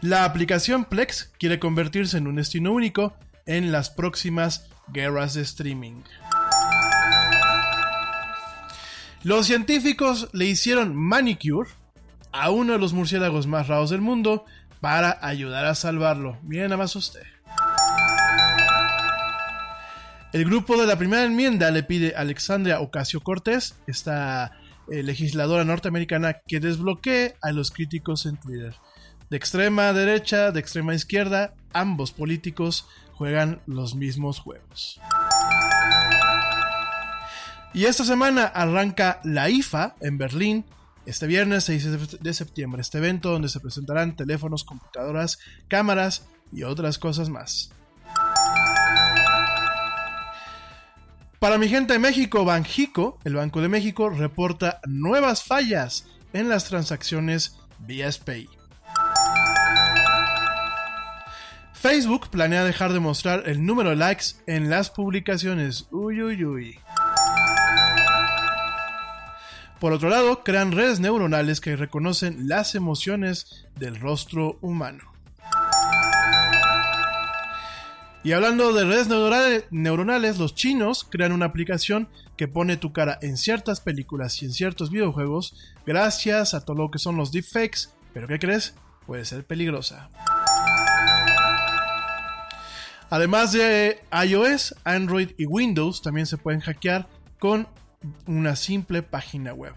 La 0.00 0.24
aplicación 0.24 0.86
Plex 0.86 1.30
quiere 1.38 1.58
convertirse 1.58 2.16
en 2.16 2.26
un 2.26 2.36
destino 2.36 2.72
único 2.72 3.14
en 3.44 3.70
las 3.70 3.90
próximas 3.90 4.66
guerras 4.88 5.34
de 5.34 5.42
streaming. 5.42 6.02
Los 9.24 9.46
científicos 9.46 10.28
le 10.32 10.46
hicieron 10.46 10.96
manicure 10.96 11.70
a 12.32 12.50
uno 12.50 12.72
de 12.72 12.78
los 12.80 12.92
murciélagos 12.92 13.46
más 13.46 13.68
raros 13.68 13.90
del 13.90 14.00
mundo 14.00 14.44
para 14.80 15.16
ayudar 15.22 15.66
a 15.66 15.76
salvarlo. 15.76 16.38
Miren 16.42 16.70
nada 16.70 16.78
más 16.78 16.96
usted. 16.96 17.22
El 20.32 20.44
grupo 20.46 20.76
de 20.76 20.86
la 20.86 20.96
primera 20.96 21.24
enmienda 21.24 21.70
le 21.70 21.84
pide 21.84 22.16
a 22.16 22.20
Alexandria 22.20 22.80
Ocasio 22.80 23.20
Cortés, 23.20 23.76
esta 23.86 24.58
eh, 24.90 25.04
legisladora 25.04 25.64
norteamericana, 25.64 26.38
que 26.46 26.58
desbloquee 26.58 27.34
a 27.42 27.52
los 27.52 27.70
críticos 27.70 28.26
en 28.26 28.38
Twitter. 28.38 28.74
De 29.30 29.36
extrema 29.36 29.92
derecha, 29.92 30.50
de 30.50 30.58
extrema 30.58 30.94
izquierda, 30.94 31.54
ambos 31.72 32.10
políticos 32.12 32.88
juegan 33.12 33.60
los 33.66 33.94
mismos 33.94 34.40
juegos. 34.40 35.00
Y 37.74 37.86
esta 37.86 38.04
semana 38.04 38.44
arranca 38.44 39.20
la 39.24 39.48
IFA 39.48 39.96
en 40.00 40.18
Berlín, 40.18 40.64
este 41.06 41.26
viernes 41.26 41.64
6 41.64 42.20
de 42.20 42.34
septiembre, 42.34 42.82
este 42.82 42.98
evento 42.98 43.30
donde 43.30 43.48
se 43.48 43.60
presentarán 43.60 44.14
teléfonos, 44.14 44.64
computadoras, 44.64 45.38
cámaras 45.68 46.26
y 46.52 46.64
otras 46.64 46.98
cosas 46.98 47.30
más. 47.30 47.70
Para 51.38 51.58
mi 51.58 51.68
gente 51.68 51.94
de 51.94 51.98
México, 51.98 52.44
Banjico, 52.44 53.18
el 53.24 53.34
Banco 53.34 53.62
de 53.62 53.68
México, 53.68 54.10
reporta 54.10 54.80
nuevas 54.86 55.42
fallas 55.42 56.06
en 56.34 56.48
las 56.48 56.66
transacciones 56.66 57.56
vía 57.80 58.12
SPAY. 58.12 58.48
Facebook 61.72 62.28
planea 62.28 62.64
dejar 62.64 62.92
de 62.92 63.00
mostrar 63.00 63.42
el 63.46 63.66
número 63.66 63.90
de 63.90 63.96
likes 63.96 64.26
en 64.46 64.70
las 64.70 64.90
publicaciones. 64.90 65.88
Uy, 65.90 66.22
uy, 66.22 66.44
uy. 66.44 66.78
Por 69.82 69.92
otro 69.92 70.10
lado, 70.10 70.44
crean 70.44 70.70
redes 70.70 71.00
neuronales 71.00 71.60
que 71.60 71.74
reconocen 71.74 72.46
las 72.46 72.76
emociones 72.76 73.66
del 73.74 73.96
rostro 73.98 74.56
humano. 74.60 75.12
Y 78.22 78.30
hablando 78.30 78.72
de 78.72 78.84
redes 78.84 79.08
neuronales, 79.72 80.38
los 80.38 80.54
chinos 80.54 81.04
crean 81.10 81.32
una 81.32 81.46
aplicación 81.46 82.08
que 82.36 82.46
pone 82.46 82.76
tu 82.76 82.92
cara 82.92 83.18
en 83.22 83.36
ciertas 83.36 83.80
películas 83.80 84.40
y 84.40 84.44
en 84.44 84.52
ciertos 84.52 84.88
videojuegos 84.88 85.56
gracias 85.84 86.54
a 86.54 86.64
todo 86.64 86.76
lo 86.76 86.92
que 86.92 87.00
son 87.00 87.16
los 87.16 87.32
deepfakes, 87.32 87.88
pero 88.14 88.28
¿qué 88.28 88.38
crees? 88.38 88.76
Puede 89.04 89.24
ser 89.24 89.44
peligrosa. 89.44 90.10
Además 93.10 93.50
de 93.50 94.00
iOS, 94.28 94.76
Android 94.84 95.32
y 95.36 95.46
Windows 95.46 96.02
también 96.02 96.28
se 96.28 96.38
pueden 96.38 96.60
hackear 96.60 97.08
con 97.40 97.66
una 98.26 98.56
simple 98.56 99.02
página 99.02 99.52
web. 99.54 99.74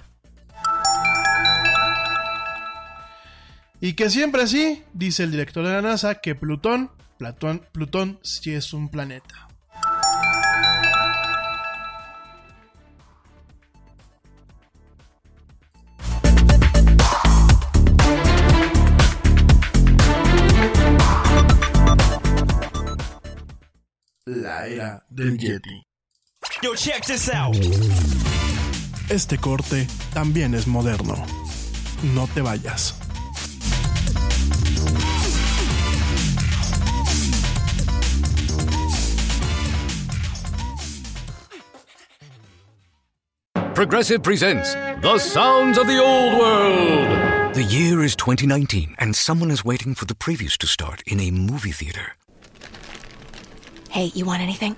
Y 3.81 3.93
que 3.93 4.09
siempre 4.09 4.43
así, 4.43 4.83
dice 4.93 5.23
el 5.23 5.31
director 5.31 5.65
de 5.65 5.73
la 5.73 5.81
NASA, 5.81 6.15
que 6.15 6.33
Plutón, 6.33 6.91
Platón, 7.17 7.61
Plutón 7.71 8.19
sí 8.23 8.53
es 8.53 8.73
un 8.73 8.89
planeta. 8.89 9.47
La 24.25 24.65
era 24.67 25.03
del 25.09 25.37
Yeti. 25.37 25.94
Yo, 26.63 26.73
check 26.73 27.05
this 27.05 27.29
out. 27.29 27.55
Este 29.09 29.37
corte 29.37 29.87
también 30.13 30.55
es 30.55 30.65
moderno. 30.67 31.15
No 32.13 32.27
te 32.27 32.41
vayas. 32.41 32.93
Progressive 43.73 44.23
presents 44.23 44.73
The 45.01 45.19
Sounds 45.19 45.77
of 45.77 45.87
the 45.87 45.99
Old 46.01 46.39
World. 46.39 47.53
The 47.53 47.63
year 47.63 48.01
is 48.01 48.15
2019, 48.15 48.95
and 48.97 49.13
someone 49.13 49.51
is 49.51 49.65
waiting 49.65 49.93
for 49.93 50.05
the 50.05 50.15
previews 50.15 50.57
to 50.59 50.67
start 50.67 51.03
in 51.05 51.19
a 51.19 51.31
movie 51.31 51.73
theater. 51.73 52.15
Hey, 53.89 54.11
you 54.15 54.25
want 54.25 54.41
anything? 54.41 54.77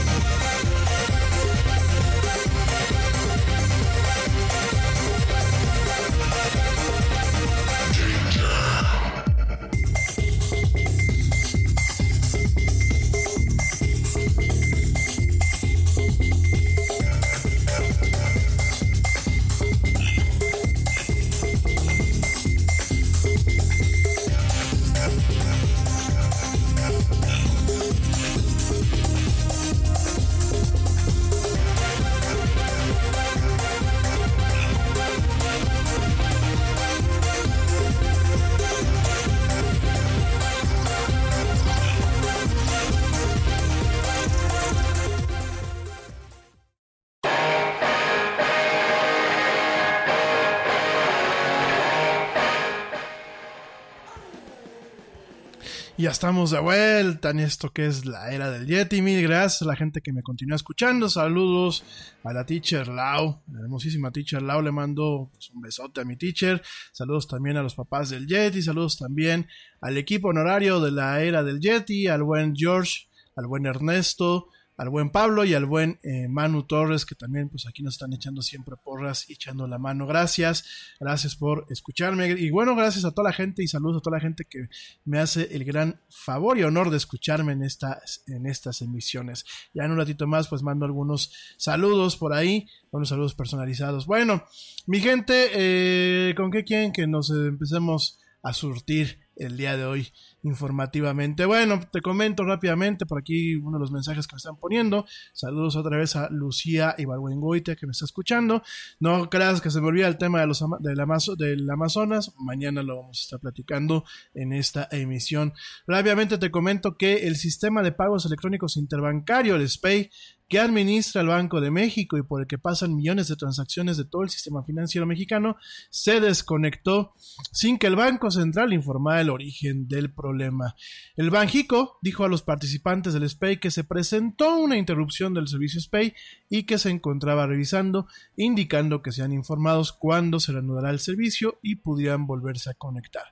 Estamos 56.21 56.51
de 56.51 56.59
vuelta 56.59 57.31
en 57.31 57.39
esto 57.39 57.73
que 57.73 57.87
es 57.87 58.05
la 58.05 58.31
era 58.31 58.51
del 58.51 58.67
Yeti. 58.67 59.01
Mil 59.01 59.23
gracias 59.23 59.63
a 59.63 59.65
la 59.65 59.75
gente 59.75 60.01
que 60.01 60.13
me 60.13 60.21
continúa 60.21 60.55
escuchando. 60.55 61.09
Saludos 61.09 61.83
a 62.23 62.31
la 62.31 62.45
teacher 62.45 62.89
Lau, 62.89 63.41
la 63.51 63.59
hermosísima 63.59 64.11
teacher 64.11 64.39
Lau. 64.43 64.61
Le 64.61 64.71
mando 64.71 65.31
pues, 65.33 65.49
un 65.49 65.61
besote 65.61 66.01
a 66.01 66.05
mi 66.05 66.17
teacher. 66.17 66.61
Saludos 66.91 67.27
también 67.27 67.57
a 67.57 67.63
los 67.63 67.73
papás 67.73 68.11
del 68.11 68.27
Yeti. 68.27 68.61
Saludos 68.61 68.99
también 68.99 69.47
al 69.81 69.97
equipo 69.97 70.27
honorario 70.27 70.79
de 70.79 70.91
la 70.91 71.23
era 71.23 71.41
del 71.41 71.59
Yeti, 71.59 72.05
al 72.05 72.21
buen 72.21 72.55
George, 72.55 73.07
al 73.35 73.47
buen 73.47 73.65
Ernesto, 73.65 74.49
al 74.81 74.89
buen 74.89 75.11
Pablo 75.11 75.45
y 75.45 75.53
al 75.53 75.67
buen 75.67 75.99
eh, 76.01 76.27
Manu 76.27 76.63
Torres, 76.63 77.05
que 77.05 77.13
también 77.13 77.49
pues 77.49 77.67
aquí 77.67 77.83
nos 77.83 77.93
están 77.93 78.13
echando 78.13 78.41
siempre 78.41 78.75
porras 78.83 79.29
y 79.29 79.33
echando 79.33 79.67
la 79.67 79.77
mano. 79.77 80.07
Gracias, 80.07 80.95
gracias 80.99 81.35
por 81.35 81.67
escucharme. 81.69 82.31
Y 82.31 82.49
bueno, 82.49 82.75
gracias 82.75 83.05
a 83.05 83.11
toda 83.11 83.29
la 83.29 83.33
gente 83.33 83.61
y 83.61 83.67
saludos 83.67 83.99
a 83.99 84.01
toda 84.01 84.17
la 84.17 84.21
gente 84.21 84.45
que 84.49 84.69
me 85.05 85.19
hace 85.19 85.55
el 85.55 85.65
gran 85.65 86.01
favor 86.09 86.57
y 86.57 86.63
honor 86.63 86.89
de 86.89 86.97
escucharme 86.97 87.53
en 87.53 87.61
estas, 87.61 88.23
en 88.25 88.47
estas 88.47 88.81
emisiones. 88.81 89.45
Ya 89.75 89.83
en 89.83 89.91
un 89.91 89.97
ratito 89.97 90.25
más 90.25 90.47
pues 90.47 90.63
mando 90.63 90.85
algunos 90.85 91.31
saludos 91.57 92.17
por 92.17 92.33
ahí, 92.33 92.67
unos 92.89 93.09
saludos 93.09 93.35
personalizados. 93.35 94.07
Bueno, 94.07 94.45
mi 94.87 94.99
gente, 94.99 95.51
eh, 95.53 96.33
¿con 96.35 96.49
qué 96.49 96.63
quieren 96.63 96.91
que 96.91 97.05
nos 97.05 97.29
empecemos 97.29 98.17
a 98.41 98.51
surtir 98.51 99.19
el 99.35 99.57
día 99.57 99.77
de 99.77 99.85
hoy 99.85 100.11
informativamente. 100.43 101.45
Bueno, 101.45 101.79
te 101.91 102.01
comento 102.01 102.43
rápidamente 102.43 103.05
por 103.05 103.19
aquí 103.19 103.55
uno 103.55 103.77
de 103.77 103.81
los 103.81 103.91
mensajes 103.91 104.27
que 104.27 104.35
me 104.35 104.37
están 104.37 104.57
poniendo. 104.57 105.05
Saludos 105.33 105.75
otra 105.75 105.97
vez 105.97 106.15
a 106.15 106.29
Lucía 106.29 106.95
Ibargüengoite 106.97 107.75
que 107.75 107.85
me 107.85 107.91
está 107.91 108.05
escuchando. 108.05 108.63
No 108.99 109.29
creas 109.29 109.61
que 109.61 109.71
se 109.71 109.81
me 109.81 109.87
olvida 109.87 110.07
el 110.07 110.17
tema 110.17 110.41
de 110.41 110.47
los 110.47 110.63
del 110.79 111.69
Amazonas. 111.69 112.33
Mañana 112.37 112.83
lo 112.83 112.97
vamos 112.97 113.19
a 113.19 113.21
estar 113.21 113.39
platicando 113.39 114.03
en 114.33 114.53
esta 114.53 114.87
emisión. 114.91 115.53
Rápidamente 115.87 116.37
te 116.37 116.51
comento 116.51 116.97
que 116.97 117.27
el 117.27 117.35
sistema 117.35 117.81
de 117.83 117.91
pagos 117.91 118.25
electrónicos 118.25 118.77
interbancario, 118.77 119.55
el 119.55 119.67
SPAY, 119.67 120.09
que 120.51 120.59
administra 120.59 121.21
el 121.21 121.27
Banco 121.27 121.61
de 121.61 121.71
México 121.71 122.17
y 122.17 122.23
por 122.23 122.41
el 122.41 122.47
que 122.47 122.57
pasan 122.57 122.93
millones 122.93 123.29
de 123.29 123.37
transacciones 123.37 123.95
de 123.95 124.03
todo 124.03 124.23
el 124.23 124.29
sistema 124.29 124.63
financiero 124.63 125.07
mexicano, 125.07 125.55
se 125.89 126.19
desconectó 126.19 127.13
sin 127.53 127.77
que 127.77 127.87
el 127.87 127.95
Banco 127.95 128.29
Central 128.31 128.73
informara 128.73 129.21
el 129.21 129.29
origen 129.29 129.87
del 129.87 130.13
problema. 130.13 130.75
El 131.15 131.29
Banjico 131.29 131.99
dijo 132.01 132.25
a 132.25 132.27
los 132.27 132.41
participantes 132.41 133.13
del 133.13 133.29
SPAY 133.29 133.61
que 133.61 133.71
se 133.71 133.85
presentó 133.85 134.57
una 134.57 134.75
interrupción 134.75 135.33
del 135.33 135.47
servicio 135.47 135.79
SPAY 135.79 136.13
y 136.49 136.63
que 136.63 136.77
se 136.77 136.89
encontraba 136.89 137.47
revisando, 137.47 138.07
indicando 138.35 139.01
que 139.01 139.13
sean 139.13 139.31
informados 139.31 139.93
cuándo 139.93 140.41
se 140.41 140.51
reanudará 140.51 140.89
el 140.89 140.99
servicio 140.99 141.59
y 141.61 141.77
pudieran 141.77 142.27
volverse 142.27 142.69
a 142.69 142.73
conectar. 142.73 143.23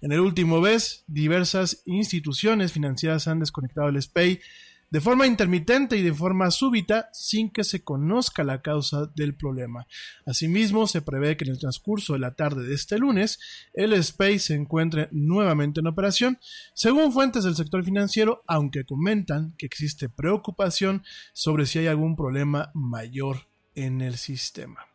En 0.00 0.12
el 0.12 0.20
último 0.20 0.60
mes, 0.60 1.02
diversas 1.08 1.82
instituciones 1.86 2.70
financieras 2.70 3.26
han 3.26 3.40
desconectado 3.40 3.88
el 3.88 4.00
SPAY 4.00 4.38
de 4.90 5.00
forma 5.00 5.26
intermitente 5.26 5.96
y 5.96 6.02
de 6.02 6.14
forma 6.14 6.50
súbita 6.50 7.08
sin 7.12 7.50
que 7.50 7.64
se 7.64 7.82
conozca 7.82 8.44
la 8.44 8.62
causa 8.62 9.06
del 9.14 9.34
problema. 9.34 9.86
Asimismo, 10.24 10.86
se 10.86 11.02
prevé 11.02 11.36
que 11.36 11.44
en 11.44 11.50
el 11.50 11.58
transcurso 11.58 12.14
de 12.14 12.20
la 12.20 12.34
tarde 12.34 12.66
de 12.66 12.74
este 12.74 12.98
lunes, 12.98 13.38
el 13.74 13.92
SPACE 14.02 14.38
se 14.38 14.54
encuentre 14.54 15.08
nuevamente 15.12 15.80
en 15.80 15.86
operación, 15.86 16.38
según 16.74 17.12
fuentes 17.12 17.44
del 17.44 17.56
sector 17.56 17.84
financiero, 17.84 18.42
aunque 18.46 18.84
comentan 18.84 19.54
que 19.58 19.66
existe 19.66 20.08
preocupación 20.08 21.02
sobre 21.32 21.66
si 21.66 21.80
hay 21.80 21.86
algún 21.86 22.16
problema 22.16 22.70
mayor 22.74 23.48
en 23.74 24.00
el 24.00 24.16
sistema. 24.16 24.86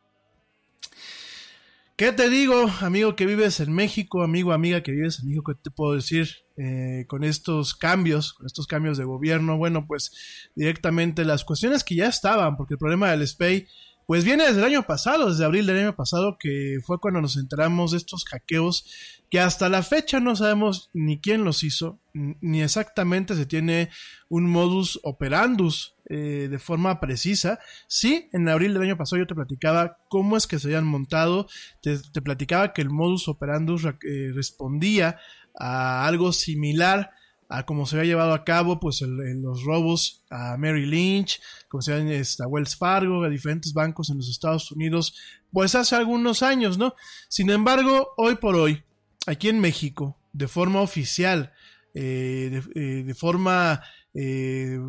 ¿Qué 1.96 2.12
te 2.12 2.30
digo, 2.30 2.68
amigo 2.82 3.16
que 3.16 3.28
vives 3.28 3.60
en 3.60 3.72
México, 3.72 4.24
amigo, 4.24 4.52
amiga 4.52 4.82
que 4.82 4.92
vives 4.92 5.20
en 5.20 5.28
México? 5.28 5.54
¿Qué 5.54 5.60
te 5.64 5.72
puedo 5.72 5.94
decir 5.94 6.43
eh, 6.58 7.06
con 7.08 7.24
estos 7.24 7.74
cambios, 7.76 8.34
con 8.34 8.46
estos 8.46 8.68
cambios 8.68 8.98
de 8.98 9.04
gobierno? 9.04 9.58
Bueno, 9.58 9.86
pues 9.88 10.12
directamente 10.56 11.26
las 11.26 11.44
cuestiones 11.44 11.84
que 11.84 11.96
ya 11.96 12.08
estaban, 12.08 12.58
porque 12.58 12.76
el 12.76 12.80
problema 12.80 13.12
del 13.12 13.28
SPAY 13.28 13.68
pues 14.06 14.26
viene 14.26 14.46
desde 14.46 14.60
el 14.60 14.66
año 14.66 14.84
pasado, 14.84 15.30
desde 15.30 15.46
abril 15.46 15.66
del 15.66 15.80
año 15.80 15.96
pasado, 15.96 16.38
que 16.38 16.80
fue 16.86 17.00
cuando 17.00 17.22
nos 17.22 17.38
enteramos 17.38 17.92
de 17.92 17.98
estos 17.98 18.26
hackeos 18.26 18.86
que 19.30 19.40
hasta 19.40 19.70
la 19.70 19.82
fecha 19.82 20.20
no 20.20 20.36
sabemos 20.36 20.90
ni 20.94 21.20
quién 21.20 21.44
los 21.44 21.64
hizo, 21.64 22.00
ni 22.14 22.62
exactamente 22.62 23.36
se 23.36 23.48
tiene 23.48 23.90
un 24.30 24.48
modus 24.48 25.00
operandus 25.04 25.96
eh, 26.10 26.48
de 26.52 26.60
forma 26.60 27.00
precisa. 27.00 27.60
Sí, 27.88 28.30
en 28.32 28.48
abril 28.48 28.74
del 28.74 28.84
año 28.84 28.98
pasado 28.98 29.22
yo 29.22 29.26
te 29.26 29.34
platicaba 29.34 29.98
cómo 30.10 30.38
es 30.38 30.46
que 30.46 30.60
se 30.60 30.68
habían 30.68 30.86
montado, 30.86 31.48
te, 31.82 31.98
platicaba 32.22 32.74
que 32.74 32.84
el 32.84 32.92
modus 32.92 33.28
operandus 33.28 33.86
eh, 33.86 34.32
respondía 34.36 35.18
a 35.56 36.06
algo 36.06 36.34
similar 36.34 37.12
a 37.50 37.66
cómo 37.68 37.86
se 37.86 37.96
había 37.96 38.14
llevado 38.14 38.34
a 38.34 38.44
cabo 38.44 38.80
pues 38.80 39.02
los 39.02 39.64
robos 39.64 40.24
a 40.32 40.58
Mary 40.58 40.88
Lynch, 40.88 41.40
como 41.68 41.84
se 41.84 41.94
ven 41.94 42.08
este, 42.08 42.44
a 42.44 42.48
Wells 42.48 42.76
Fargo, 42.76 43.24
a 43.24 43.30
diferentes 43.30 43.74
bancos 43.74 44.10
en 44.10 44.18
los 44.18 44.28
Estados 44.28 44.72
Unidos, 44.72 45.16
pues 45.52 45.76
hace 45.76 45.96
algunos 45.96 46.42
años, 46.42 46.80
¿no? 46.80 46.96
Sin 47.30 47.52
embargo, 47.52 48.14
hoy 48.18 48.36
por 48.36 48.56
hoy, 48.56 48.84
aquí 49.28 49.50
en 49.50 49.60
México, 49.60 50.18
de 50.32 50.48
forma 50.48 50.82
oficial, 50.82 51.54
eh, 51.94 52.64
de, 52.76 53.10
eh, 53.12 53.14
forma 53.14 53.84
eh, 54.16 54.80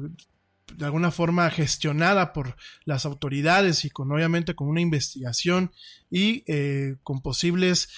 de 0.76 0.84
alguna 0.84 1.10
forma 1.10 1.50
gestionada 1.50 2.32
por 2.32 2.56
las 2.84 3.06
autoridades 3.06 3.84
y 3.84 3.90
con 3.90 4.10
obviamente 4.12 4.54
con 4.54 4.68
una 4.68 4.80
investigación 4.80 5.72
y 6.10 6.44
con 7.02 7.22
posibles 7.22 7.88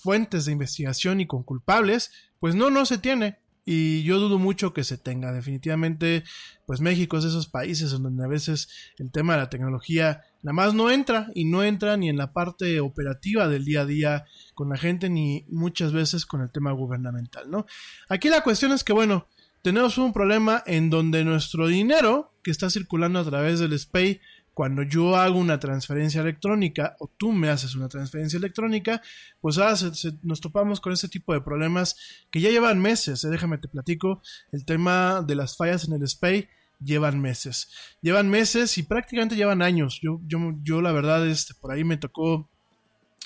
fuentes 0.00 0.44
de 0.44 0.52
investigación 0.52 1.20
y 1.20 1.26
con 1.26 1.42
culpables, 1.42 2.10
pues 2.40 2.54
no, 2.54 2.70
no 2.70 2.86
se 2.86 2.98
tiene 2.98 3.38
y 3.66 4.02
yo 4.02 4.18
dudo 4.18 4.38
mucho 4.38 4.74
que 4.74 4.84
se 4.84 4.98
tenga. 4.98 5.32
Definitivamente, 5.32 6.24
pues 6.66 6.80
México 6.82 7.16
es 7.16 7.24
de 7.24 7.30
esos 7.30 7.48
países 7.48 7.92
en 7.94 8.02
donde 8.02 8.24
a 8.24 8.28
veces 8.28 8.68
el 8.98 9.10
tema 9.10 9.34
de 9.34 9.40
la 9.40 9.48
tecnología 9.48 10.22
nada 10.42 10.52
más 10.52 10.74
no 10.74 10.90
entra 10.90 11.30
y 11.34 11.46
no 11.46 11.64
entra 11.64 11.96
ni 11.96 12.10
en 12.10 12.18
la 12.18 12.34
parte 12.34 12.80
operativa 12.80 13.48
del 13.48 13.64
día 13.64 13.80
a 13.80 13.86
día 13.86 14.24
con 14.52 14.68
la 14.68 14.76
gente 14.76 15.08
ni 15.08 15.46
muchas 15.48 15.92
veces 15.92 16.26
con 16.26 16.42
el 16.42 16.52
tema 16.52 16.72
gubernamental, 16.72 17.50
¿no? 17.50 17.64
Aquí 18.10 18.28
la 18.28 18.42
cuestión 18.42 18.72
es 18.72 18.84
que, 18.84 18.92
bueno, 18.92 19.28
tenemos 19.64 19.96
un 19.96 20.12
problema 20.12 20.62
en 20.66 20.90
donde 20.90 21.24
nuestro 21.24 21.68
dinero 21.68 22.34
que 22.42 22.50
está 22.50 22.68
circulando 22.68 23.18
a 23.18 23.24
través 23.24 23.60
del 23.60 23.78
SPAY 23.78 24.20
cuando 24.52 24.82
yo 24.82 25.16
hago 25.16 25.38
una 25.38 25.58
transferencia 25.58 26.20
electrónica 26.20 26.96
o 27.00 27.08
tú 27.08 27.32
me 27.32 27.48
haces 27.48 27.74
una 27.74 27.88
transferencia 27.88 28.36
electrónica, 28.36 29.00
pues 29.40 29.56
ahora 29.56 29.74
nos 30.22 30.42
topamos 30.42 30.82
con 30.82 30.92
ese 30.92 31.08
tipo 31.08 31.32
de 31.32 31.40
problemas 31.40 31.96
que 32.30 32.42
ya 32.42 32.50
llevan 32.50 32.78
meses. 32.78 33.24
¿eh? 33.24 33.30
Déjame 33.30 33.56
te 33.56 33.68
platico, 33.68 34.20
el 34.52 34.66
tema 34.66 35.22
de 35.26 35.34
las 35.34 35.56
fallas 35.56 35.88
en 35.88 35.94
el 35.94 36.06
SPAY 36.06 36.46
llevan 36.78 37.18
meses. 37.18 37.70
Llevan 38.02 38.28
meses 38.28 38.76
y 38.76 38.82
prácticamente 38.82 39.34
llevan 39.34 39.62
años. 39.62 39.98
Yo, 40.02 40.20
yo, 40.26 40.38
yo 40.62 40.82
la 40.82 40.92
verdad, 40.92 41.26
este, 41.26 41.54
por 41.54 41.72
ahí 41.72 41.84
me 41.84 41.96
tocó 41.96 42.50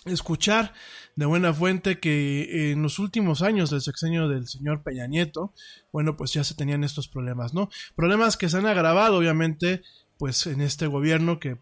escuchar 0.04 0.72
de 1.16 1.26
buena 1.26 1.52
fuente 1.52 1.98
que 1.98 2.72
en 2.72 2.82
los 2.82 2.98
últimos 2.98 3.42
años 3.42 3.70
del 3.70 3.80
sexenio 3.80 4.28
del 4.28 4.46
señor 4.46 4.82
Peña 4.82 5.06
Nieto, 5.06 5.52
bueno, 5.92 6.16
pues 6.16 6.32
ya 6.32 6.44
se 6.44 6.54
tenían 6.54 6.84
estos 6.84 7.08
problemas, 7.08 7.54
¿no? 7.54 7.68
Problemas 7.96 8.36
que 8.36 8.48
se 8.48 8.56
han 8.56 8.66
agravado, 8.66 9.18
obviamente, 9.18 9.82
pues 10.16 10.46
en 10.46 10.60
este 10.60 10.86
gobierno 10.86 11.40
que 11.40 11.58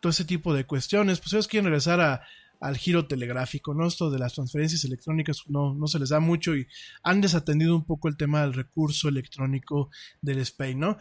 todo 0.00 0.10
ese 0.10 0.24
tipo 0.24 0.52
de 0.52 0.66
cuestiones, 0.66 1.20
pues 1.20 1.32
ellos 1.32 1.48
quieren 1.48 1.66
regresar 1.66 2.00
a, 2.00 2.22
al 2.60 2.76
giro 2.76 3.06
telegráfico, 3.06 3.74
¿no? 3.74 3.86
Esto 3.86 4.10
de 4.10 4.18
las 4.18 4.34
transferencias 4.34 4.84
electrónicas 4.84 5.44
no, 5.46 5.74
no 5.74 5.86
se 5.86 5.98
les 5.98 6.08
da 6.08 6.20
mucho 6.20 6.56
y 6.56 6.66
han 7.02 7.20
desatendido 7.20 7.76
un 7.76 7.84
poco 7.84 8.08
el 8.08 8.16
tema 8.16 8.42
del 8.42 8.54
recurso 8.54 9.08
electrónico 9.08 9.90
del 10.20 10.44
SPAY, 10.44 10.74
¿no? 10.74 10.98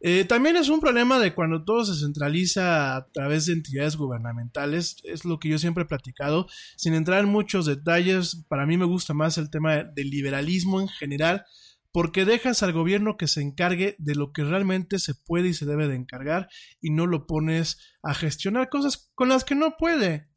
Eh, 0.00 0.24
también 0.24 0.56
es 0.56 0.68
un 0.68 0.80
problema 0.80 1.18
de 1.18 1.34
cuando 1.34 1.64
todo 1.64 1.84
se 1.84 1.98
centraliza 1.98 2.96
a 2.96 3.06
través 3.10 3.46
de 3.46 3.54
entidades 3.54 3.96
gubernamentales, 3.96 4.96
es 5.04 5.24
lo 5.24 5.38
que 5.38 5.48
yo 5.48 5.58
siempre 5.58 5.84
he 5.84 5.86
platicado, 5.86 6.46
sin 6.76 6.94
entrar 6.94 7.24
en 7.24 7.30
muchos 7.30 7.66
detalles, 7.66 8.44
para 8.48 8.66
mí 8.66 8.76
me 8.76 8.84
gusta 8.84 9.14
más 9.14 9.38
el 9.38 9.50
tema 9.50 9.82
del 9.82 10.10
liberalismo 10.10 10.80
en 10.80 10.88
general, 10.88 11.44
porque 11.90 12.24
dejas 12.24 12.62
al 12.62 12.72
gobierno 12.72 13.16
que 13.16 13.26
se 13.26 13.40
encargue 13.40 13.96
de 13.98 14.14
lo 14.14 14.32
que 14.32 14.44
realmente 14.44 14.98
se 14.98 15.14
puede 15.14 15.48
y 15.48 15.54
se 15.54 15.66
debe 15.66 15.88
de 15.88 15.96
encargar 15.96 16.48
y 16.80 16.90
no 16.90 17.06
lo 17.06 17.26
pones 17.26 17.78
a 18.02 18.14
gestionar 18.14 18.68
cosas 18.68 19.10
con 19.14 19.28
las 19.28 19.44
que 19.44 19.54
no 19.54 19.76
puede. 19.76 20.28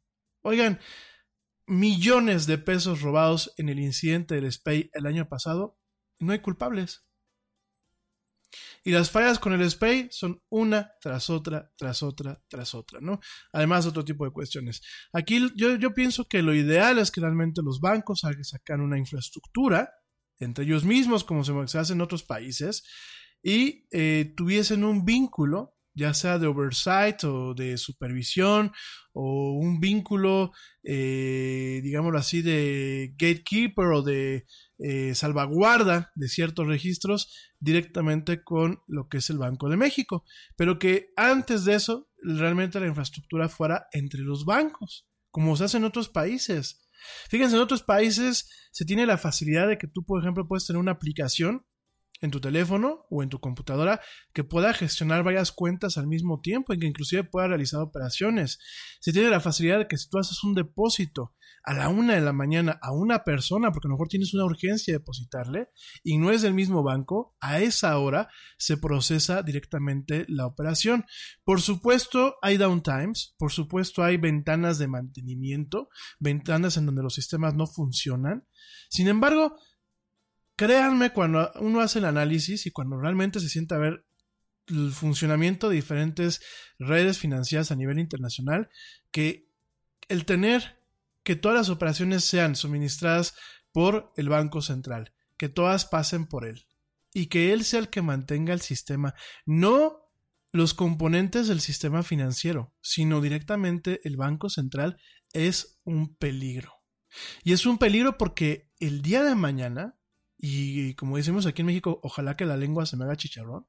Oigan, 0.42 0.80
millones 1.66 2.46
de 2.46 2.58
pesos 2.58 3.00
robados 3.02 3.52
en 3.56 3.68
el 3.68 3.78
incidente 3.78 4.34
del 4.34 4.50
SPAY 4.52 4.90
el 4.92 5.06
año 5.06 5.28
pasado, 5.28 5.78
no 6.18 6.32
hay 6.32 6.40
culpables. 6.40 7.04
Y 8.84 8.90
las 8.90 9.10
fallas 9.10 9.38
con 9.38 9.52
el 9.52 9.70
SPAY 9.70 10.08
son 10.10 10.42
una 10.50 10.92
tras 11.00 11.30
otra, 11.30 11.72
tras 11.76 12.02
otra, 12.02 12.42
tras 12.48 12.74
otra, 12.74 13.00
¿no? 13.00 13.20
Además, 13.52 13.86
otro 13.86 14.04
tipo 14.04 14.24
de 14.24 14.32
cuestiones. 14.32 14.82
Aquí 15.12 15.40
yo, 15.54 15.76
yo 15.76 15.94
pienso 15.94 16.28
que 16.28 16.42
lo 16.42 16.54
ideal 16.54 16.98
es 16.98 17.10
que 17.10 17.20
realmente 17.20 17.62
los 17.62 17.80
bancos 17.80 18.22
sacan 18.42 18.80
una 18.80 18.98
infraestructura 18.98 19.90
entre 20.38 20.64
ellos 20.64 20.84
mismos, 20.84 21.24
como 21.24 21.44
se 21.44 21.78
hace 21.78 21.92
en 21.92 22.00
otros 22.00 22.24
países, 22.24 22.84
y 23.42 23.86
eh, 23.90 24.32
tuviesen 24.36 24.84
un 24.84 25.04
vínculo, 25.04 25.71
ya 25.94 26.14
sea 26.14 26.38
de 26.38 26.46
oversight 26.46 27.22
o 27.24 27.54
de 27.54 27.76
supervisión, 27.76 28.72
o 29.12 29.52
un 29.52 29.78
vínculo, 29.80 30.52
eh, 30.82 31.80
digámoslo 31.82 32.18
así, 32.18 32.42
de 32.42 33.14
gatekeeper 33.18 33.86
o 33.86 34.02
de 34.02 34.46
eh, 34.78 35.14
salvaguarda 35.14 36.10
de 36.14 36.28
ciertos 36.28 36.66
registros 36.66 37.32
directamente 37.60 38.42
con 38.42 38.80
lo 38.86 39.08
que 39.08 39.18
es 39.18 39.30
el 39.30 39.38
Banco 39.38 39.68
de 39.68 39.76
México. 39.76 40.24
Pero 40.56 40.78
que 40.78 41.12
antes 41.16 41.64
de 41.64 41.74
eso, 41.74 42.08
realmente 42.22 42.80
la 42.80 42.86
infraestructura 42.86 43.48
fuera 43.48 43.86
entre 43.92 44.20
los 44.20 44.44
bancos, 44.44 45.06
como 45.30 45.56
se 45.56 45.64
hace 45.64 45.76
en 45.76 45.84
otros 45.84 46.08
países. 46.08 46.88
Fíjense, 47.28 47.56
en 47.56 47.62
otros 47.62 47.82
países 47.82 48.48
se 48.70 48.84
tiene 48.84 49.06
la 49.06 49.18
facilidad 49.18 49.68
de 49.68 49.78
que 49.78 49.88
tú, 49.88 50.04
por 50.04 50.20
ejemplo, 50.20 50.46
puedes 50.46 50.66
tener 50.66 50.80
una 50.80 50.92
aplicación 50.92 51.66
en 52.22 52.30
tu 52.30 52.40
teléfono 52.40 53.04
o 53.10 53.22
en 53.22 53.28
tu 53.28 53.40
computadora 53.40 54.00
que 54.32 54.44
pueda 54.44 54.72
gestionar 54.72 55.22
varias 55.22 55.52
cuentas 55.52 55.98
al 55.98 56.06
mismo 56.06 56.40
tiempo 56.40 56.72
y 56.72 56.78
que 56.78 56.86
inclusive 56.86 57.24
pueda 57.24 57.48
realizar 57.48 57.80
operaciones. 57.80 58.58
Se 59.00 59.12
tiene 59.12 59.28
la 59.28 59.40
facilidad 59.40 59.78
de 59.78 59.88
que 59.88 59.98
si 59.98 60.08
tú 60.08 60.18
haces 60.18 60.42
un 60.42 60.54
depósito 60.54 61.34
a 61.64 61.74
la 61.74 61.88
una 61.88 62.14
de 62.14 62.20
la 62.20 62.32
mañana 62.32 62.78
a 62.82 62.92
una 62.92 63.24
persona, 63.24 63.70
porque 63.70 63.86
a 63.86 63.90
lo 63.90 63.94
mejor 63.94 64.08
tienes 64.08 64.34
una 64.34 64.44
urgencia 64.44 64.92
de 64.92 64.98
depositarle 64.98 65.68
y 66.02 66.18
no 66.18 66.30
es 66.30 66.42
del 66.42 66.54
mismo 66.54 66.82
banco, 66.82 67.36
a 67.40 67.60
esa 67.60 67.96
hora 67.98 68.28
se 68.58 68.76
procesa 68.76 69.42
directamente 69.42 70.24
la 70.28 70.46
operación. 70.46 71.04
Por 71.44 71.60
supuesto, 71.60 72.36
hay 72.42 72.56
downtimes, 72.56 73.34
por 73.38 73.52
supuesto, 73.52 74.02
hay 74.02 74.16
ventanas 74.16 74.78
de 74.78 74.88
mantenimiento, 74.88 75.88
ventanas 76.18 76.76
en 76.76 76.86
donde 76.86 77.02
los 77.02 77.14
sistemas 77.14 77.54
no 77.54 77.66
funcionan. 77.66 78.46
Sin 78.88 79.08
embargo, 79.08 79.56
créanme 80.56 81.12
cuando 81.12 81.50
uno 81.60 81.80
hace 81.80 81.98
el 81.98 82.04
análisis 82.04 82.66
y 82.66 82.70
cuando 82.70 82.98
realmente 82.98 83.40
se 83.40 83.48
sienta 83.48 83.76
a 83.76 83.78
ver 83.78 84.04
el 84.68 84.92
funcionamiento 84.92 85.68
de 85.68 85.76
diferentes 85.76 86.40
redes 86.78 87.18
financieras 87.18 87.70
a 87.70 87.76
nivel 87.76 87.98
internacional, 87.98 88.68
que 89.10 89.48
el 90.08 90.24
tener 90.24 90.78
que 91.24 91.36
todas 91.36 91.56
las 91.56 91.68
operaciones 91.68 92.24
sean 92.24 92.56
suministradas 92.56 93.34
por 93.72 94.12
el 94.16 94.28
Banco 94.28 94.60
Central, 94.60 95.12
que 95.36 95.48
todas 95.48 95.86
pasen 95.86 96.26
por 96.26 96.46
él 96.46 96.66
y 97.14 97.26
que 97.26 97.52
él 97.52 97.64
sea 97.64 97.80
el 97.80 97.88
que 97.88 98.02
mantenga 98.02 98.52
el 98.54 98.60
sistema, 98.60 99.14
no 99.44 100.02
los 100.52 100.74
componentes 100.74 101.48
del 101.48 101.60
sistema 101.60 102.02
financiero, 102.02 102.74
sino 102.80 103.20
directamente 103.20 104.00
el 104.04 104.16
Banco 104.16 104.50
Central 104.50 104.98
es 105.32 105.80
un 105.84 106.14
peligro. 106.16 106.72
Y 107.42 107.52
es 107.52 107.66
un 107.66 107.78
peligro 107.78 108.18
porque 108.18 108.70
el 108.78 109.02
día 109.02 109.22
de 109.22 109.34
mañana, 109.34 109.98
y 110.44 110.94
como 110.94 111.16
decimos 111.16 111.46
aquí 111.46 111.62
en 111.62 111.66
México, 111.66 112.00
ojalá 112.02 112.36
que 112.36 112.44
la 112.44 112.56
lengua 112.56 112.84
se 112.84 112.96
me 112.96 113.04
haga 113.04 113.16
chicharrón, 113.16 113.66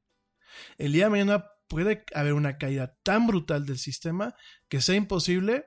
el 0.77 0.91
día 0.91 1.05
de 1.05 1.11
mañana 1.11 1.45
puede 1.67 2.03
haber 2.13 2.33
una 2.33 2.57
caída 2.57 2.97
tan 3.03 3.27
brutal 3.27 3.65
del 3.65 3.77
sistema 3.77 4.35
que 4.67 4.81
sea 4.81 4.95
imposible 4.95 5.65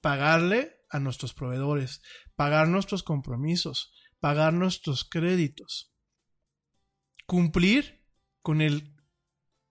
pagarle 0.00 0.76
a 0.88 1.00
nuestros 1.00 1.34
proveedores, 1.34 2.00
pagar 2.36 2.68
nuestros 2.68 3.02
compromisos, 3.02 3.92
pagar 4.20 4.52
nuestros 4.52 5.04
créditos, 5.04 5.92
cumplir 7.26 8.04
con 8.40 8.60
el 8.60 8.94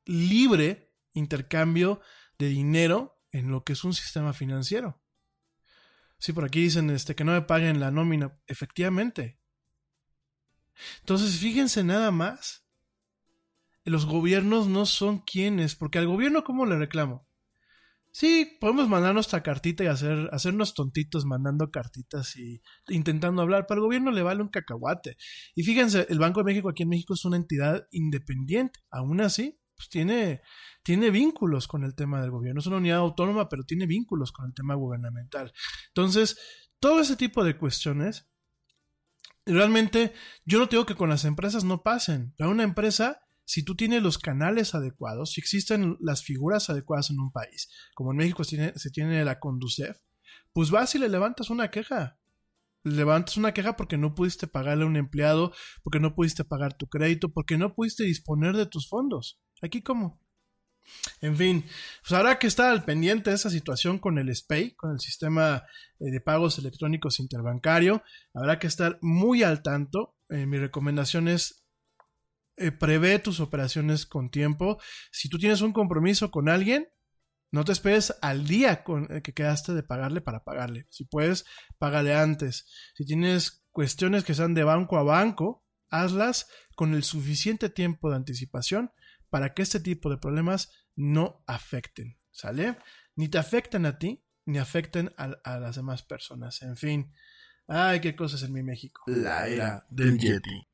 libre 0.05 0.93
intercambio 1.13 2.01
de 2.37 2.49
dinero 2.49 3.23
en 3.31 3.49
lo 3.49 3.63
que 3.63 3.73
es 3.73 3.83
un 3.83 3.93
sistema 3.93 4.33
financiero. 4.33 5.01
Sí, 6.17 6.33
por 6.33 6.45
aquí 6.45 6.61
dicen 6.61 6.89
este, 6.89 7.15
que 7.15 7.23
no 7.23 7.31
me 7.31 7.41
paguen 7.41 7.79
la 7.79 7.91
nómina. 7.91 8.39
Efectivamente. 8.47 9.39
Entonces, 10.99 11.37
fíjense 11.37 11.83
nada 11.83 12.11
más. 12.11 12.65
Los 13.83 14.05
gobiernos 14.05 14.67
no 14.67 14.85
son 14.85 15.19
quienes, 15.19 15.75
porque 15.75 15.99
al 15.99 16.07
gobierno, 16.07 16.43
¿cómo 16.43 16.65
le 16.65 16.77
reclamo? 16.77 17.27
Sí, 18.11 18.57
podemos 18.61 18.87
mandar 18.87 19.13
nuestra 19.13 19.43
cartita 19.43 19.83
y 19.83 19.87
hacer, 19.87 20.29
hacernos 20.31 20.73
tontitos 20.73 21.25
mandando 21.25 21.69
cartitas 21.69 22.37
y 22.37 22.61
intentando 22.87 23.41
hablar, 23.41 23.65
pero 23.67 23.81
al 23.81 23.85
gobierno 23.87 24.09
le 24.09 24.23
vale 24.23 24.41
un 24.41 24.47
cacahuate. 24.47 25.17
Y 25.53 25.63
fíjense, 25.63 26.07
el 26.09 26.17
Banco 26.17 26.39
de 26.39 26.45
México 26.45 26.69
aquí 26.69 26.83
en 26.83 26.89
México 26.89 27.13
es 27.13 27.25
una 27.25 27.35
entidad 27.35 27.85
independiente. 27.91 28.79
Aún 28.89 29.19
así, 29.19 29.59
pues, 29.75 29.89
tiene, 29.89 30.41
tiene 30.81 31.11
vínculos 31.11 31.67
con 31.67 31.83
el 31.83 31.93
tema 31.93 32.21
del 32.21 32.31
gobierno. 32.31 32.61
Es 32.61 32.67
una 32.67 32.77
unidad 32.77 32.99
autónoma, 32.99 33.49
pero 33.49 33.65
tiene 33.65 33.85
vínculos 33.85 34.31
con 34.31 34.45
el 34.45 34.53
tema 34.53 34.75
gubernamental. 34.75 35.51
Entonces, 35.87 36.37
todo 36.79 37.01
ese 37.01 37.17
tipo 37.17 37.43
de 37.43 37.57
cuestiones, 37.57 38.29
realmente 39.53 40.13
yo 40.45 40.59
no 40.59 40.67
digo 40.67 40.85
que 40.85 40.95
con 40.95 41.09
las 41.09 41.25
empresas 41.25 41.63
no 41.63 41.83
pasen. 41.83 42.33
Para 42.37 42.49
una 42.49 42.63
empresa, 42.63 43.21
si 43.45 43.63
tú 43.63 43.75
tienes 43.75 44.01
los 44.01 44.17
canales 44.17 44.75
adecuados, 44.75 45.33
si 45.33 45.41
existen 45.41 45.97
las 45.99 46.23
figuras 46.23 46.69
adecuadas 46.69 47.11
en 47.11 47.19
un 47.19 47.31
país, 47.31 47.69
como 47.93 48.11
en 48.11 48.17
México 48.17 48.43
se 48.43 48.57
tiene, 48.57 48.73
se 48.75 48.89
tiene 48.89 49.23
la 49.23 49.39
Conducef, 49.39 49.97
pues 50.51 50.71
vas 50.71 50.95
y 50.95 50.99
le 50.99 51.09
levantas 51.09 51.49
una 51.49 51.69
queja. 51.69 52.17
Levantas 52.83 53.37
una 53.37 53.53
queja 53.53 53.75
porque 53.75 53.97
no 53.97 54.13
pudiste 54.13 54.47
pagarle 54.47 54.83
a 54.83 54.87
un 54.87 54.95
empleado, 54.95 55.53
porque 55.83 55.99
no 55.99 56.13
pudiste 56.13 56.43
pagar 56.43 56.77
tu 56.77 56.87
crédito, 56.87 57.33
porque 57.33 57.57
no 57.57 57.73
pudiste 57.73 58.03
disponer 58.03 58.55
de 58.55 58.67
tus 58.67 58.87
fondos. 58.87 59.41
Aquí 59.61 59.81
cómo. 59.81 60.21
En 61.21 61.35
fin, 61.35 61.65
pues 62.01 62.11
habrá 62.13 62.39
que 62.39 62.47
estar 62.47 62.69
al 62.69 62.85
pendiente 62.85 63.29
de 63.29 63.35
esa 63.35 63.49
situación 63.49 63.99
con 63.99 64.17
el 64.17 64.33
SPAY, 64.33 64.75
con 64.75 64.91
el 64.91 64.99
sistema 64.99 65.63
eh, 65.99 66.11
de 66.11 66.21
pagos 66.21 66.57
electrónicos 66.57 67.19
interbancario. 67.19 68.03
Habrá 68.33 68.59
que 68.59 68.67
estar 68.67 68.99
muy 69.01 69.43
al 69.43 69.61
tanto. 69.61 70.15
Eh, 70.29 70.45
mi 70.45 70.57
recomendación 70.57 71.27
es 71.27 71.65
eh, 72.57 72.71
prevé 72.71 73.19
tus 73.19 73.39
operaciones 73.39 74.05
con 74.05 74.29
tiempo. 74.29 74.79
Si 75.11 75.29
tú 75.29 75.37
tienes 75.37 75.61
un 75.61 75.73
compromiso 75.73 76.31
con 76.31 76.47
alguien, 76.47 76.87
no 77.51 77.65
te 77.65 77.71
esperes 77.71 78.15
al 78.21 78.47
día 78.47 78.83
con 78.83 79.11
el 79.11 79.21
que 79.21 79.33
quedaste 79.33 79.73
de 79.73 79.83
pagarle 79.83 80.21
para 80.21 80.43
pagarle. 80.43 80.87
Si 80.89 81.05
puedes, 81.05 81.45
págale 81.77 82.15
antes. 82.15 82.67
Si 82.95 83.05
tienes 83.05 83.65
cuestiones 83.71 84.23
que 84.23 84.33
sean 84.33 84.53
de 84.53 84.63
banco 84.63 84.97
a 84.97 85.03
banco, 85.03 85.65
hazlas 85.89 86.47
con 86.75 86.93
el 86.93 87.03
suficiente 87.03 87.69
tiempo 87.69 88.09
de 88.09 88.17
anticipación 88.17 88.91
para 89.35 89.53
que 89.53 89.63
este 89.63 89.81
tipo 89.81 90.09
de 90.09 90.17
problemas 90.17 90.71
no 90.95 91.43
afecten, 91.45 92.17
¿sale? 92.31 92.77
Ni 93.17 93.27
te 93.27 93.37
afecten 93.37 93.85
a 93.85 93.99
ti, 93.99 94.23
ni 94.45 94.59
afecten 94.59 95.13
a, 95.17 95.59
las 95.59 95.75
demás 95.75 96.03
personas. 96.03 96.61
En 96.61 96.77
fin, 96.77 97.11
ay, 97.67 97.99
qué 97.99 98.15
cosas 98.15 98.43
en 98.43 98.53
mi 98.53 98.63
México. 98.63 99.03
La 99.07 99.45
era 99.49 99.85
del 99.89 100.17
Yeti. 100.17 100.65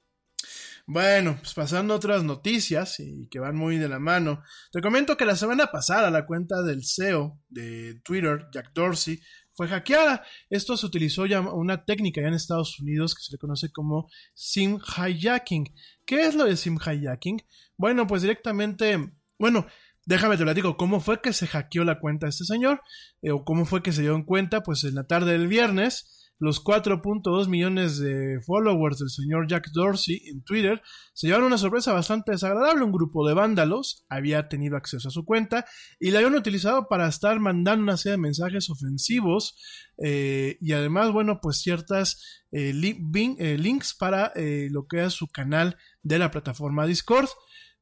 Bueno, 0.86 1.38
pues 1.40 1.56
pasando 1.56 1.96
a 1.96 1.98
otras 1.98 2.24
noticias 2.24 3.00
y 3.00 3.28
que 3.30 3.40
van 3.40 3.56
muy 3.56 3.78
de 3.78 3.90
la 3.90 3.98
mano. 3.98 4.44
Te 4.72 4.80
comento 4.80 5.18
que 5.18 5.26
la 5.26 5.36
semana 5.36 5.72
pasada 5.72 6.12
la 6.12 6.28
cuenta 6.28 6.62
del 6.62 6.86
CEO 6.86 7.40
de 7.50 8.00
Twitter, 8.04 8.46
Jack 8.54 8.74
Dorsey, 8.76 9.20
fue 9.54 9.68
hackeada. 9.68 10.24
Esto 10.50 10.78
se 10.78 10.86
utilizó 10.86 11.26
ya 11.26 11.42
una 11.42 11.84
técnica 11.84 12.22
ya 12.22 12.28
en 12.28 12.34
Estados 12.36 12.80
Unidos 12.80 13.16
que 13.16 13.24
se 13.24 13.32
le 13.32 13.38
conoce 13.38 13.72
como 13.72 14.10
SIM 14.34 14.80
hijacking. 14.80 15.74
¿Qué 16.12 16.28
es 16.28 16.36
lo 16.36 16.44
de 16.44 16.58
SIM 16.58 16.78
hijacking? 16.78 17.42
Bueno, 17.78 18.06
pues 18.06 18.22
directamente, 18.22 19.14
bueno, 19.40 19.66
déjame 20.06 20.36
te 20.36 20.54
digo, 20.54 20.76
cómo 20.76 21.00
fue 21.00 21.22
que 21.22 21.32
se 21.32 21.48
hackeó 21.48 21.86
la 21.86 22.02
cuenta 22.02 22.26
de 22.26 22.32
este 22.32 22.44
señor, 22.44 22.82
eh, 23.22 23.32
o 23.32 23.46
cómo 23.46 23.64
fue 23.64 23.82
que 23.82 23.94
se 23.94 24.02
dio 24.02 24.14
en 24.14 24.24
cuenta, 24.24 24.62
pues 24.62 24.84
en 24.84 24.96
la 24.96 25.06
tarde 25.06 25.32
del 25.32 25.48
viernes, 25.48 26.21
los 26.42 26.64
4.2 26.64 27.48
millones 27.48 28.00
de 28.00 28.42
followers 28.42 28.98
del 28.98 29.12
señor 29.12 29.48
Jack 29.48 29.70
Dorsey 29.74 30.24
en 30.26 30.44
Twitter 30.44 30.82
se 31.14 31.28
llevaron 31.28 31.46
una 31.46 31.60
sorpresa 31.60 31.94
bastante 31.94 32.32
desagradable. 32.32 32.84
Un 32.84 32.92
grupo 32.92 33.28
de 33.28 33.36
vándalos 33.36 34.06
había 34.10 34.50
tenido 34.50 34.76
acceso 34.76 35.10
a 35.10 35.12
su 35.12 35.24
cuenta 35.24 35.68
y 36.00 36.10
la 36.10 36.18
habían 36.18 36.34
utilizado 36.34 36.88
para 36.88 37.08
estar 37.08 37.40
mandando 37.40 37.84
una 37.84 37.96
serie 37.96 38.14
de 38.14 38.24
mensajes 38.24 38.72
ofensivos 38.72 39.56
eh, 40.04 40.58
y 40.60 40.72
además, 40.72 41.12
bueno, 41.12 41.40
pues 41.42 41.62
ciertas 41.62 42.42
eh, 42.52 42.74
eh, 42.74 43.58
links 43.60 43.94
para 43.94 44.34
lo 44.36 44.88
que 44.88 45.06
es 45.06 45.14
su 45.14 45.28
canal 45.28 45.78
de 46.02 46.18
la 46.18 46.32
plataforma 46.32 46.88
Discord. 46.88 47.30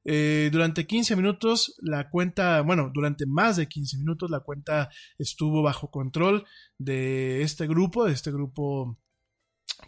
Eh, 0.06 0.50
durante 0.52 0.88
15 0.88 1.16
minutos 1.16 1.76
la 1.82 2.10
cuenta, 2.10 2.62
bueno, 2.62 2.92
durante 2.94 3.26
más 3.26 3.58
de 3.58 3.68
15 3.68 3.98
minutos 3.98 4.30
la 4.30 4.40
cuenta 4.40 4.90
estuvo 5.18 5.62
bajo 5.62 5.92
control 5.92 6.46
de 6.78 7.42
este 7.42 7.68
grupo, 7.68 8.06
de 8.06 8.14
este 8.14 8.32
grupo 8.32 8.98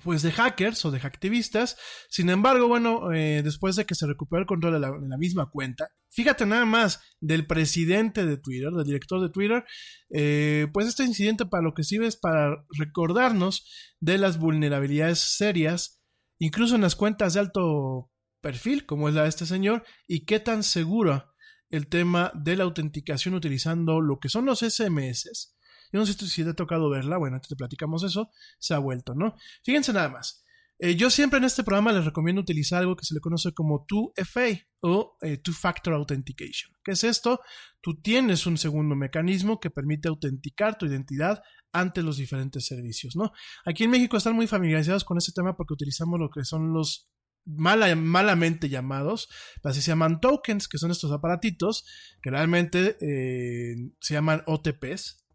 pues 0.04 0.22
de 0.22 0.32
hackers 0.32 0.86
o 0.86 0.92
de 0.92 1.00
hacktivistas. 1.00 1.78
Sin 2.10 2.30
embargo, 2.30 2.68
bueno, 2.68 3.12
eh, 3.14 3.42
después 3.44 3.76
de 3.76 3.86
que 3.86 3.96
se 3.96 4.08
recuperó 4.08 4.42
el 4.42 4.48
control 4.48 4.74
de 4.74 4.80
la, 4.80 5.18
misma 5.18 5.50
cuenta, 5.50 5.90
fíjate 6.10 6.46
nada 6.46 6.66
más 6.66 7.02
del 7.20 7.46
presidente 7.46 8.26
de 8.26 8.38
Twitter, 8.38 8.72
del 8.72 8.86
director 8.86 9.22
de 9.22 9.30
Twitter, 9.30 9.66
eh, 10.10 10.68
pues 10.74 10.88
este 10.88 11.04
incidente 11.04 11.46
para 11.46 11.64
lo 11.64 11.74
que 11.74 11.84
sirve 11.84 12.08
es 12.08 12.18
para 12.18 12.66
recordarnos 12.78 13.96
de 14.00 14.18
las 14.18 14.40
vulnerabilidades 14.40 15.20
serias, 15.20 16.02
incluso 16.40 16.76
en 16.76 16.82
las 16.82 16.96
cuentas 16.96 17.34
de 17.34 17.42
alto 17.42 18.10
perfil, 18.42 18.86
como 18.86 19.08
es 19.08 19.16
la 19.16 19.24
de 19.24 19.30
este 19.30 19.46
señor, 19.46 19.84
y 20.08 20.26
qué 20.26 20.40
tan 20.40 20.64
seguro 20.64 21.34
el 21.70 21.88
tema 21.88 22.32
de 22.36 22.58
la 22.58 22.66
autenticación 22.66 23.34
utilizando 23.34 24.02
lo 24.02 24.20
que 24.20 24.30
son 24.30 24.46
los 24.46 24.60
SMS. 24.60 25.56
Yo 25.92 26.00
no 26.00 26.06
sé 26.06 26.14
si 26.14 26.44
te 26.44 26.50
ha 26.50 26.54
tocado 26.54 26.90
verla, 26.90 27.18
bueno, 27.18 27.36
antes 27.36 27.50
te 27.50 27.56
platicamos 27.56 28.04
eso, 28.04 28.30
se 28.60 28.74
ha 28.74 28.80
vuelto, 28.80 29.14
¿no? 29.16 29.36
Fíjense 29.64 29.94
nada 29.94 30.10
más. 30.10 30.46
Eh, 30.84 30.96
yo 30.96 31.12
siempre 31.12 31.38
en 31.38 31.44
este 31.44 31.64
programa 31.64 31.92
les 31.92 32.06
recomiendo 32.06 32.42
utilizar 32.42 32.80
algo 32.80 32.96
que 32.96 33.06
se 33.06 33.14
le 33.14 33.20
conoce 33.20 33.54
como 33.54 33.86
2FA 33.86 34.66
o 34.82 35.16
eh, 35.22 35.38
Two 35.38 35.54
Factor 35.54 35.94
Authentication. 35.94 36.74
¿Qué 36.84 36.94
es 36.94 37.04
esto? 37.04 37.40
Tú 37.82 38.02
tienes 38.02 38.48
un 38.48 38.58
segundo 38.58 38.96
mecanismo 38.96 39.60
que 39.60 39.70
permite 39.70 40.08
autenticar 40.08 40.80
tu 40.80 40.88
identidad 40.88 41.44
ante 41.72 42.02
los 42.02 42.18
diferentes 42.18 42.66
servicios, 42.66 43.16
¿no? 43.16 43.32
Aquí 43.64 43.84
en 43.84 43.92
México 43.92 44.18
están 44.18 44.36
muy 44.36 44.48
familiarizados 44.48 45.04
con 45.04 45.20
ese 45.20 45.32
tema 45.34 45.56
porque 45.56 45.74
utilizamos 45.74 46.20
lo 46.20 46.32
que 46.32 46.44
son 46.44 46.74
los 46.74 47.12
malamente 47.46 48.70
llamados, 48.70 49.30
así 49.64 49.82
se 49.82 49.92
llaman 49.92 50.22
tokens, 50.22 50.68
que 50.68 50.78
son 50.78 50.92
estos 50.92 51.12
aparatitos 51.12 51.86
que 52.22 52.30
realmente 52.30 52.98
eh, 53.02 53.76
se 54.00 54.14
llaman 54.14 54.44
OTPs, 54.46 55.26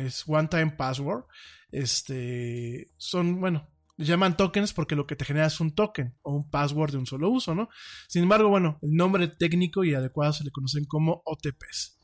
es 0.00 0.24
One 0.26 0.48
Time 0.48 0.72
Password. 0.76 1.24
Este, 1.70 2.92
son, 2.96 3.40
bueno, 3.40 3.68
llaman 3.96 4.36
tokens 4.36 4.72
porque 4.72 4.94
lo 4.94 5.06
que 5.06 5.16
te 5.16 5.24
genera 5.24 5.46
es 5.46 5.60
un 5.60 5.74
token 5.74 6.16
o 6.22 6.34
un 6.34 6.50
password 6.50 6.92
de 6.92 6.98
un 6.98 7.06
solo 7.06 7.30
uso, 7.30 7.54
¿no? 7.54 7.68
Sin 8.08 8.22
embargo, 8.22 8.48
bueno, 8.48 8.78
el 8.82 8.92
nombre 8.92 9.28
técnico 9.28 9.84
y 9.84 9.94
adecuado 9.94 10.32
se 10.32 10.44
le 10.44 10.50
conocen 10.50 10.84
como 10.84 11.22
OTPs. 11.24 11.98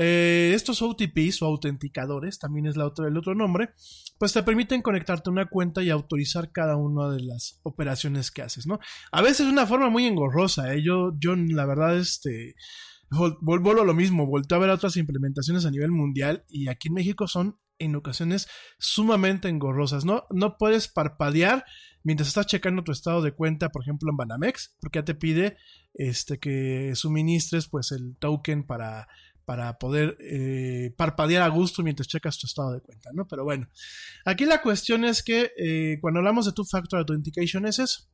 Eh, 0.00 0.52
estos 0.54 0.80
OTPs 0.80 1.42
o 1.42 1.46
autenticadores, 1.46 2.38
también 2.38 2.66
es 2.66 2.76
la 2.76 2.86
otra, 2.86 3.08
el 3.08 3.16
otro 3.16 3.34
nombre, 3.34 3.70
pues 4.16 4.32
te 4.32 4.44
permiten 4.44 4.80
conectarte 4.80 5.28
a 5.28 5.32
una 5.32 5.46
cuenta 5.46 5.82
y 5.82 5.90
autorizar 5.90 6.52
cada 6.52 6.76
una 6.76 7.10
de 7.10 7.20
las 7.20 7.58
operaciones 7.64 8.30
que 8.30 8.42
haces, 8.42 8.68
¿no? 8.68 8.78
A 9.10 9.22
veces 9.22 9.46
de 9.46 9.52
una 9.52 9.66
forma 9.66 9.90
muy 9.90 10.06
engorrosa, 10.06 10.72
¿eh? 10.72 10.84
Yo, 10.84 11.12
yo 11.18 11.34
la 11.34 11.66
verdad, 11.66 11.98
este, 11.98 12.54
vuelvo 13.40 13.72
a 13.72 13.84
lo 13.84 13.94
mismo, 13.94 14.24
vuelto 14.24 14.54
a 14.54 14.58
ver 14.58 14.70
otras 14.70 14.96
implementaciones 14.96 15.66
a 15.66 15.70
nivel 15.72 15.90
mundial 15.90 16.44
y 16.48 16.68
aquí 16.68 16.88
en 16.88 16.94
México 16.94 17.26
son 17.26 17.58
en 17.80 17.96
ocasiones 17.96 18.48
sumamente 18.78 19.48
engorrosas, 19.48 20.04
¿no? 20.04 20.26
No 20.30 20.58
puedes 20.58 20.88
parpadear 20.88 21.64
mientras 22.02 22.28
estás 22.28 22.46
checando 22.46 22.84
tu 22.84 22.92
estado 22.92 23.22
de 23.22 23.32
cuenta, 23.32 23.70
por 23.70 23.82
ejemplo, 23.82 24.10
en 24.10 24.16
Banamex, 24.16 24.76
porque 24.80 25.00
ya 25.00 25.04
te 25.04 25.14
pide 25.14 25.56
este, 25.94 26.38
que 26.38 26.92
suministres 26.94 27.68
pues 27.68 27.92
el 27.92 28.16
token 28.18 28.64
para 28.64 29.08
para 29.48 29.78
poder 29.78 30.18
eh, 30.20 30.92
parpadear 30.94 31.40
a 31.40 31.48
gusto 31.48 31.82
mientras 31.82 32.06
checas 32.06 32.36
tu 32.36 32.46
estado 32.46 32.74
de 32.74 32.82
cuenta, 32.82 33.08
¿no? 33.14 33.26
Pero 33.26 33.44
bueno, 33.44 33.66
aquí 34.26 34.44
la 34.44 34.60
cuestión 34.60 35.06
es 35.06 35.22
que 35.22 35.52
eh, 35.56 35.96
cuando 36.02 36.18
hablamos 36.18 36.44
de 36.44 36.52
Two-Factor 36.52 36.98
Authentication 36.98 37.64
es. 37.64 38.10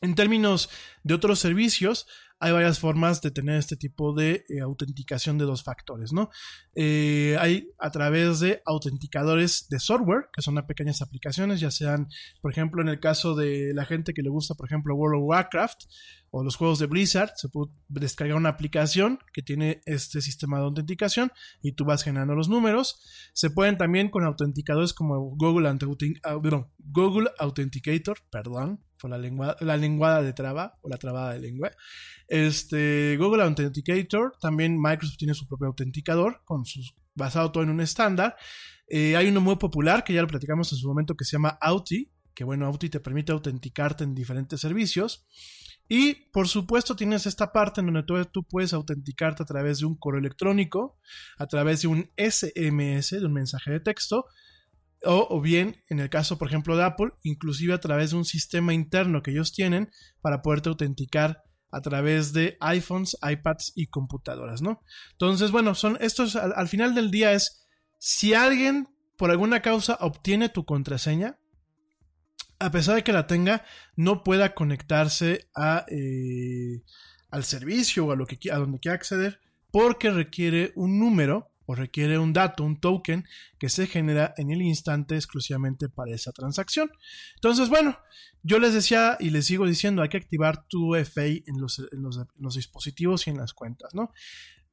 En 0.00 0.14
términos 0.14 0.70
de 1.02 1.14
otros 1.14 1.40
servicios, 1.40 2.06
hay 2.44 2.52
varias 2.52 2.78
formas 2.78 3.22
de 3.22 3.30
tener 3.30 3.56
este 3.56 3.74
tipo 3.74 4.12
de 4.12 4.44
eh, 4.50 4.60
autenticación 4.60 5.38
de 5.38 5.46
dos 5.46 5.64
factores, 5.64 6.12
¿no? 6.12 6.28
Eh, 6.74 7.38
hay 7.40 7.70
a 7.78 7.90
través 7.90 8.38
de 8.40 8.60
autenticadores 8.66 9.66
de 9.70 9.78
software, 9.78 10.26
que 10.30 10.42
son 10.42 10.54
pequeñas 10.66 11.00
aplicaciones, 11.00 11.60
ya 11.60 11.70
sean, 11.70 12.06
por 12.42 12.52
ejemplo, 12.52 12.82
en 12.82 12.88
el 12.88 13.00
caso 13.00 13.34
de 13.34 13.72
la 13.72 13.86
gente 13.86 14.12
que 14.12 14.20
le 14.20 14.28
gusta, 14.28 14.54
por 14.56 14.66
ejemplo, 14.66 14.94
World 14.94 15.22
of 15.22 15.26
Warcraft 15.26 15.84
o 16.32 16.44
los 16.44 16.56
juegos 16.56 16.78
de 16.80 16.86
Blizzard, 16.86 17.32
se 17.34 17.48
puede 17.48 17.72
descargar 17.88 18.36
una 18.36 18.50
aplicación 18.50 19.20
que 19.32 19.40
tiene 19.40 19.80
este 19.86 20.20
sistema 20.20 20.58
de 20.58 20.64
autenticación 20.64 21.32
y 21.62 21.72
tú 21.72 21.86
vas 21.86 22.02
generando 22.02 22.34
los 22.34 22.50
números. 22.50 23.00
Se 23.32 23.48
pueden 23.48 23.78
también 23.78 24.10
con 24.10 24.22
autenticadores 24.22 24.92
como 24.92 25.18
Google, 25.34 25.66
ah, 26.24 26.34
Google 26.78 27.30
Authenticator, 27.38 28.18
perdón, 28.30 28.84
la, 29.08 29.18
lengua, 29.18 29.56
la 29.60 29.76
lenguada 29.76 30.22
de 30.22 30.32
traba 30.32 30.74
o 30.82 30.88
la 30.88 30.96
trabada 30.96 31.32
de 31.32 31.40
lengua. 31.40 31.70
Este, 32.28 33.16
Google 33.18 33.42
Authenticator, 33.42 34.36
también 34.40 34.80
Microsoft 34.80 35.18
tiene 35.18 35.34
su 35.34 35.46
propio 35.46 35.68
autenticador, 35.68 36.42
con 36.44 36.64
sus, 36.64 36.94
basado 37.14 37.52
todo 37.52 37.62
en 37.62 37.70
un 37.70 37.80
estándar. 37.80 38.36
Eh, 38.88 39.16
hay 39.16 39.28
uno 39.28 39.40
muy 39.40 39.56
popular 39.56 40.04
que 40.04 40.12
ya 40.12 40.22
lo 40.22 40.28
platicamos 40.28 40.72
en 40.72 40.78
su 40.78 40.88
momento 40.88 41.14
que 41.16 41.24
se 41.24 41.32
llama 41.32 41.58
Auti, 41.60 42.10
que 42.34 42.44
bueno, 42.44 42.66
Auti 42.66 42.88
te 42.88 43.00
permite 43.00 43.32
autenticarte 43.32 44.04
en 44.04 44.14
diferentes 44.14 44.60
servicios. 44.60 45.26
Y 45.88 46.14
por 46.32 46.48
supuesto 46.48 46.96
tienes 46.96 47.26
esta 47.26 47.52
parte 47.52 47.80
en 47.80 47.86
donde 47.86 48.04
tú, 48.04 48.24
tú, 48.26 48.42
puedes 48.44 48.72
autenticarte 48.72 49.42
a 49.42 49.46
través 49.46 49.80
de 49.80 49.86
un 49.86 49.96
correo 49.96 50.18
electrónico, 50.18 50.98
a 51.36 51.46
través 51.46 51.82
de 51.82 51.88
un 51.88 52.10
SMS, 52.16 53.10
de 53.10 53.26
un 53.26 53.32
mensaje 53.34 53.70
de 53.70 53.80
texto, 53.80 54.24
o, 55.06 55.26
o, 55.30 55.40
bien, 55.40 55.82
en 55.88 56.00
el 56.00 56.10
caso, 56.10 56.38
por 56.38 56.48
ejemplo, 56.48 56.76
de 56.76 56.84
Apple, 56.84 57.10
inclusive 57.22 57.74
a 57.74 57.80
través 57.80 58.10
de 58.10 58.16
un 58.16 58.24
sistema 58.24 58.74
interno 58.74 59.22
que 59.22 59.30
ellos 59.30 59.52
tienen 59.52 59.90
para 60.20 60.42
poderte 60.42 60.68
autenticar 60.68 61.42
a 61.70 61.80
través 61.80 62.32
de 62.32 62.56
iPhones, 62.60 63.16
iPads 63.22 63.72
y 63.74 63.88
computadoras, 63.88 64.62
¿no? 64.62 64.80
Entonces, 65.12 65.50
bueno, 65.50 65.74
son 65.74 65.98
estos 66.00 66.36
al, 66.36 66.52
al 66.54 66.68
final 66.68 66.94
del 66.94 67.10
día 67.10 67.32
es 67.32 67.66
si 67.98 68.34
alguien 68.34 68.88
por 69.16 69.30
alguna 69.30 69.62
causa 69.62 69.96
obtiene 70.00 70.48
tu 70.48 70.64
contraseña, 70.64 71.38
a 72.58 72.70
pesar 72.70 72.96
de 72.96 73.04
que 73.04 73.12
la 73.12 73.26
tenga, 73.26 73.64
no 73.96 74.22
pueda 74.24 74.54
conectarse 74.54 75.48
eh, 75.90 76.82
al 77.30 77.44
servicio 77.44 78.06
o 78.06 78.12
a, 78.12 78.16
lo 78.16 78.26
que, 78.26 78.38
a 78.50 78.56
donde 78.56 78.78
quiera 78.78 78.96
acceder, 78.96 79.40
porque 79.70 80.10
requiere 80.10 80.72
un 80.76 80.98
número 80.98 81.50
o 81.66 81.74
requiere 81.74 82.18
un 82.18 82.32
dato, 82.32 82.64
un 82.64 82.80
token 82.80 83.24
que 83.58 83.68
se 83.68 83.86
genera 83.86 84.34
en 84.36 84.50
el 84.50 84.62
instante 84.62 85.16
exclusivamente 85.16 85.88
para 85.88 86.14
esa 86.14 86.32
transacción. 86.32 86.90
Entonces, 87.36 87.68
bueno, 87.68 87.98
yo 88.42 88.58
les 88.58 88.74
decía 88.74 89.16
y 89.18 89.30
les 89.30 89.46
sigo 89.46 89.66
diciendo, 89.66 90.02
hay 90.02 90.08
que 90.08 90.18
activar 90.18 90.66
tu 90.66 90.94
los, 90.94 91.78
en 91.78 92.02
los 92.38 92.54
dispositivos 92.54 93.26
y 93.26 93.30
en 93.30 93.38
las 93.38 93.54
cuentas, 93.54 93.94
¿no? 93.94 94.12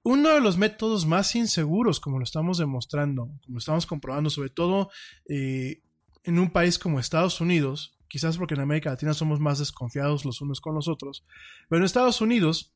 Uno 0.03 0.29
de 0.29 0.41
los 0.41 0.57
métodos 0.57 1.05
más 1.05 1.35
inseguros, 1.35 1.99
como 1.99 2.17
lo 2.17 2.23
estamos 2.23 2.57
demostrando, 2.57 3.27
como 3.43 3.53
lo 3.53 3.59
estamos 3.59 3.85
comprobando, 3.85 4.31
sobre 4.31 4.49
todo 4.49 4.89
eh, 5.29 5.83
en 6.23 6.39
un 6.39 6.49
país 6.49 6.79
como 6.79 6.99
Estados 6.99 7.39
Unidos, 7.39 7.99
quizás 8.07 8.37
porque 8.37 8.55
en 8.55 8.61
América 8.61 8.89
Latina 8.89 9.13
somos 9.13 9.39
más 9.39 9.59
desconfiados 9.59 10.25
los 10.25 10.41
unos 10.41 10.59
con 10.59 10.73
los 10.73 10.87
otros, 10.87 11.23
pero 11.69 11.79
en 11.79 11.85
Estados 11.85 12.19
Unidos 12.19 12.73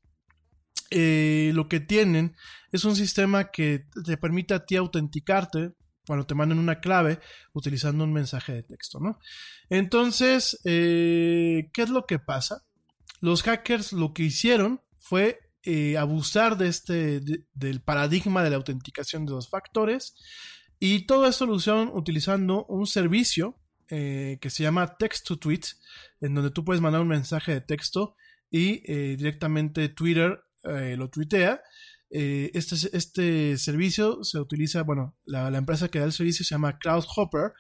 eh, 0.91 1.51
lo 1.53 1.67
que 1.67 1.79
tienen 1.79 2.35
es 2.71 2.85
un 2.85 2.95
sistema 2.95 3.51
que 3.51 3.85
te 4.05 4.17
permite 4.17 4.53
a 4.53 4.65
ti 4.65 4.75
autenticarte 4.75 5.71
cuando 6.05 6.27
te 6.27 6.35
mandan 6.35 6.59
una 6.59 6.79
clave 6.79 7.19
utilizando 7.53 8.03
un 8.03 8.13
mensaje 8.13 8.53
de 8.53 8.63
texto, 8.63 8.99
¿no? 8.99 9.17
Entonces, 9.69 10.59
eh, 10.65 11.69
¿qué 11.73 11.81
es 11.81 11.89
lo 11.89 12.05
que 12.05 12.19
pasa? 12.19 12.63
Los 13.21 13.41
hackers 13.41 13.91
lo 13.93 14.13
que 14.13 14.23
hicieron 14.23 14.81
fue 14.99 15.39
eh, 15.63 15.97
abusar 15.97 16.57
de 16.57 16.67
este, 16.67 17.19
de, 17.21 17.45
del 17.53 17.81
paradigma 17.81 18.43
de 18.43 18.51
la 18.51 18.57
autenticación 18.57 19.25
de 19.25 19.31
dos 19.31 19.49
factores 19.49 20.15
y 20.79 21.07
todo 21.07 21.25
esto 21.25 21.47
lo 21.47 21.55
usaron 21.55 21.89
utilizando 21.93 22.65
un 22.65 22.85
servicio 22.85 23.59
que 23.87 24.49
se 24.49 24.63
llama 24.63 24.97
Text 24.97 25.27
to 25.27 25.37
Tweet, 25.37 25.61
en 26.19 26.33
donde 26.33 26.49
tú 26.49 26.65
puedes 26.65 26.81
mandar 26.81 27.01
un 27.01 27.07
mensaje 27.07 27.51
de 27.51 27.61
texto 27.61 28.15
y 28.49 28.79
directamente 29.15 29.89
Twitter 29.89 30.44
eh, 30.65 30.95
lo 30.97 31.10
tuitea. 31.10 31.62
este, 32.10 32.75
este 32.97 33.58
servicio 33.58 34.23
se 34.23 34.39
utiliza, 34.39 34.84
bueno, 34.84 35.17
la, 35.25 35.47
empresa 35.58 35.89
que 35.89 35.99
da 35.99 36.06
el 36.06 36.12
servicio 36.12 36.45
se 36.45 36.56
llama 36.56 36.78
CloudHopper. 36.78 37.54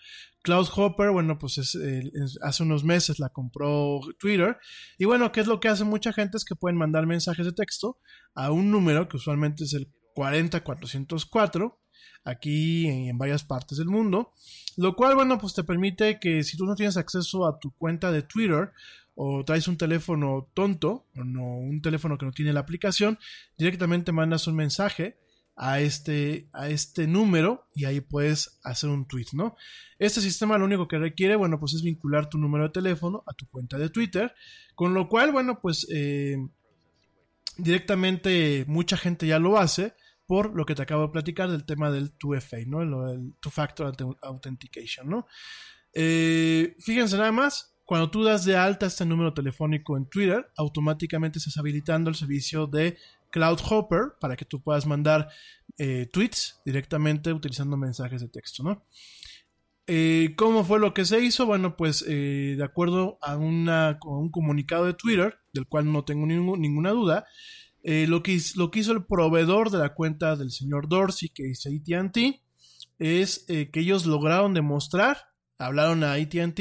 CloudHopper, 0.43 1.11
bueno, 1.11 1.37
pues 1.37 1.57
es, 1.57 1.75
es, 1.75 2.37
hace 2.41 2.63
unos 2.63 2.83
meses 2.83 3.19
la 3.19 3.29
compró 3.29 3.99
Twitter. 4.19 4.57
Y 4.97 5.05
bueno, 5.05 5.31
¿qué 5.31 5.41
es 5.41 5.47
lo 5.47 5.59
que 5.59 5.69
hace 5.69 5.83
mucha 5.83 6.13
gente? 6.13 6.37
Es 6.37 6.45
que 6.45 6.55
pueden 6.55 6.77
mandar 6.77 7.07
mensajes 7.07 7.45
de 7.45 7.53
texto 7.53 7.99
a 8.33 8.51
un 8.51 8.71
número 8.71 9.07
que 9.07 9.17
usualmente 9.17 9.63
es 9.63 9.73
el 9.73 9.91
40404 10.15 11.79
aquí 12.23 12.87
en, 12.87 13.17
varias 13.17 13.43
partes 13.43 13.77
del 13.77 13.87
mundo. 13.87 14.33
Lo 14.77 14.95
cual, 14.95 15.15
bueno, 15.15 15.37
pues 15.37 15.53
te 15.53 15.63
permite 15.63 16.19
que 16.19 16.43
si 16.43 16.57
tú 16.57 16.65
no 16.65 16.75
tienes 16.75 16.97
acceso 16.97 17.45
a 17.45 17.59
tu 17.59 17.71
cuenta 17.75 18.11
de 18.11 18.23
Twitter 18.23 18.71
o 19.15 19.43
traes 19.45 19.67
un 19.67 19.77
teléfono 19.77 20.49
tonto 20.53 21.07
o 21.15 21.23
no, 21.23 21.57
un 21.57 21.81
teléfono 21.81 22.17
que 22.17 22.25
no 22.25 22.31
tiene 22.31 22.53
la 22.53 22.59
aplicación, 22.59 23.17
directamente 23.57 24.11
mandas 24.11 24.47
un 24.47 24.55
mensaje 24.55 25.17
a 25.55 25.79
este, 25.79 26.49
a 26.51 26.69
este 26.69 27.07
número 27.07 27.67
y 27.73 27.85
ahí 27.85 28.01
puedes 28.01 28.59
hacer 28.63 28.89
un 28.89 29.07
tweet, 29.07 29.27
¿no? 29.33 29.55
Este 29.99 30.19
sistema 30.19 30.57
lo 30.57 30.65
único 30.65 30.87
que 30.87 30.99
requiere, 30.99 31.35
bueno, 31.37 31.59
pues 31.59 31.73
es 31.73 31.81
vincular 31.81 32.29
tu 32.29 32.37
número 32.37 32.65
de 32.65 32.71
teléfono 32.71 33.23
a 33.25 33.33
tu 33.33 33.47
cuenta 33.47 33.77
de 33.77 33.89
Twitter, 33.89 34.33
con 34.75 34.93
lo 34.93 35.07
cual, 35.07 35.31
bueno, 35.31 35.61
pues 35.61 35.87
eh, 35.89 36.37
directamente 37.57 38.65
mucha 38.67 38.97
gente 38.97 39.27
ya 39.27 39.39
lo 39.39 39.57
hace 39.57 39.93
por 40.27 40.55
lo 40.55 40.65
que 40.65 40.75
te 40.75 40.81
acabo 40.81 41.03
de 41.03 41.13
platicar 41.13 41.49
del 41.49 41.65
tema 41.65 41.91
del 41.91 42.17
2FA, 42.17 42.65
¿no? 42.65 42.81
El, 42.81 43.33
Two 43.39 43.51
Factor 43.51 43.95
Authentication, 44.21 45.09
¿no? 45.09 45.27
Eh, 45.93 46.75
fíjense 46.79 47.15
nada 47.17 47.31
más, 47.31 47.74
cuando 47.85 48.09
tú 48.09 48.23
das 48.23 48.45
de 48.45 48.57
alta 48.57 48.87
este 48.87 49.05
número 49.05 49.33
telefónico 49.33 49.95
en 49.95 50.07
Twitter, 50.07 50.51
automáticamente 50.57 51.37
estás 51.37 51.57
habilitando 51.57 52.09
el 52.09 52.15
servicio 52.15 52.65
de 52.65 52.97
CloudHopper 53.29 54.13
para 54.19 54.35
que 54.35 54.45
tú 54.45 54.61
puedas 54.61 54.87
mandar 54.87 55.29
eh, 55.77 56.07
tweets 56.11 56.61
directamente 56.65 57.31
utilizando 57.31 57.77
mensajes 57.77 58.21
de 58.21 58.29
texto, 58.29 58.63
¿no? 58.63 58.85
Eh, 59.87 60.33
¿Cómo 60.35 60.63
fue 60.63 60.79
lo 60.79 60.95
que 60.95 61.05
se 61.05 61.19
hizo? 61.19 61.45
Bueno, 61.45 61.75
pues 61.77 62.03
eh, 62.07 62.55
de 62.57 62.63
acuerdo 62.63 63.19
a, 63.21 63.37
una, 63.37 63.99
un 64.03 64.31
comunicado 64.31 64.85
de 64.85 64.95
Twitter, 64.95 65.37
del 65.53 65.67
cual 65.67 65.91
no 65.91 66.03
tengo 66.05 66.25
ninguna 66.25 66.91
duda, 66.91 67.25
lo, 67.83 68.23
que, 68.23 68.31
hizo 68.31 68.91
el 68.93 69.05
proveedor 69.05 69.69
de 69.69 69.77
la 69.77 69.93
cuenta 69.93 70.35
del 70.35 70.49
señor 70.49 70.89
Dorsey, 70.89 71.29
que 71.29 71.51
es 71.51 71.67
ATT, 71.67 72.17
es 72.97 73.45
que 73.45 73.79
ellos 73.79 74.07
lograron 74.07 74.55
demostrar, 74.55 75.34
hablaron 75.57 76.03
a 76.03 76.13
ATT 76.13 76.59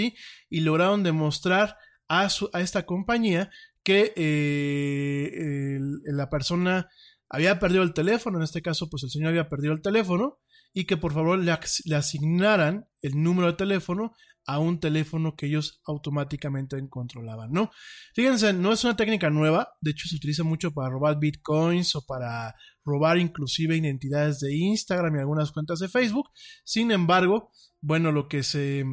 y 0.51 0.61
lograron 0.61 1.03
demostrar 1.03 1.77
a, 2.09 2.29
su, 2.29 2.51
a 2.53 2.61
esta 2.61 2.87
compañía 2.87 3.51
que 3.83 4.13
eh, 4.17 5.79
la 6.05 6.31
persona 6.31 6.89
había 7.29 7.59
perdido 7.59 7.83
el 7.83 7.93
teléfono, 7.93 8.39
en 8.39 8.45
este 8.45 8.63
caso 8.63 8.89
pues 8.89 9.03
el 9.03 9.11
señor 9.11 9.29
había 9.29 9.49
perdido 9.49 9.73
el 9.73 9.83
teléfono 9.83 10.39
y 10.73 10.85
que 10.85 10.97
por 10.97 11.13
favor 11.13 11.39
le 11.39 11.97
asignaran 11.97 12.87
el 13.03 13.23
número 13.23 13.49
de 13.49 13.57
teléfono 13.57 14.13
a 14.47 14.59
un 14.59 14.79
teléfono 14.79 15.37
que 15.37 15.47
ellos 15.47 15.81
automáticamente 15.87 16.77
controlaban, 16.89 17.51
¿no? 17.53 17.71
Fíjense, 18.15 18.53
no 18.53 18.73
es 18.73 18.85
una 18.85 18.97
técnica 18.97 19.31
nueva, 19.31 19.69
de 19.81 19.93
hecho 19.93 20.09
se 20.09 20.17
utiliza 20.17 20.43
mucho 20.43 20.73
para 20.73 20.91
robar 20.91 21.19
bitcoins 21.19 21.97
o 21.97 22.05
para 22.07 22.55
robar 22.85 23.19
inclusive 23.19 23.77
identidades 23.77 24.41
de 24.41 24.55
Instagram 24.55 25.17
y 25.17 25.21
algunas 25.21 25.53
cuentas 25.53 25.79
de 25.79 25.89
Facebook. 25.89 26.29
Sin 26.65 26.91
embargo, 26.91 27.51
bueno, 27.81 28.13
lo 28.13 28.29
que 28.29 28.43
se 28.43 28.85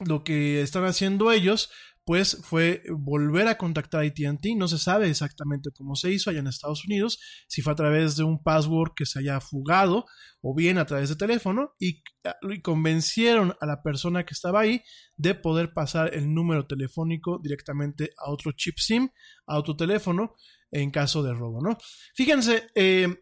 lo 0.00 0.22
que 0.22 0.62
están 0.62 0.84
haciendo 0.84 1.32
ellos 1.32 1.70
pues 2.08 2.38
fue 2.42 2.82
volver 2.88 3.48
a 3.48 3.58
contactar 3.58 4.02
a 4.02 4.06
ATT. 4.06 4.56
No 4.56 4.66
se 4.66 4.78
sabe 4.78 5.10
exactamente 5.10 5.68
cómo 5.76 5.94
se 5.94 6.10
hizo 6.10 6.30
allá 6.30 6.38
en 6.38 6.46
Estados 6.46 6.86
Unidos, 6.86 7.20
si 7.48 7.60
fue 7.60 7.74
a 7.74 7.76
través 7.76 8.16
de 8.16 8.24
un 8.24 8.42
password 8.42 8.92
que 8.96 9.04
se 9.04 9.18
haya 9.18 9.38
fugado 9.42 10.06
o 10.40 10.54
bien 10.54 10.78
a 10.78 10.86
través 10.86 11.10
de 11.10 11.16
teléfono 11.16 11.74
y, 11.78 12.02
y 12.50 12.62
convencieron 12.62 13.54
a 13.60 13.66
la 13.66 13.82
persona 13.82 14.24
que 14.24 14.32
estaba 14.32 14.60
ahí 14.60 14.82
de 15.18 15.34
poder 15.34 15.74
pasar 15.74 16.14
el 16.14 16.32
número 16.32 16.66
telefónico 16.66 17.40
directamente 17.42 18.12
a 18.16 18.30
otro 18.30 18.52
chip 18.52 18.78
SIM, 18.78 19.10
a 19.46 19.58
otro 19.58 19.76
teléfono 19.76 20.34
en 20.70 20.90
caso 20.90 21.22
de 21.22 21.34
robo, 21.34 21.60
¿no? 21.60 21.76
Fíjense, 22.14 22.70
eh, 22.74 23.18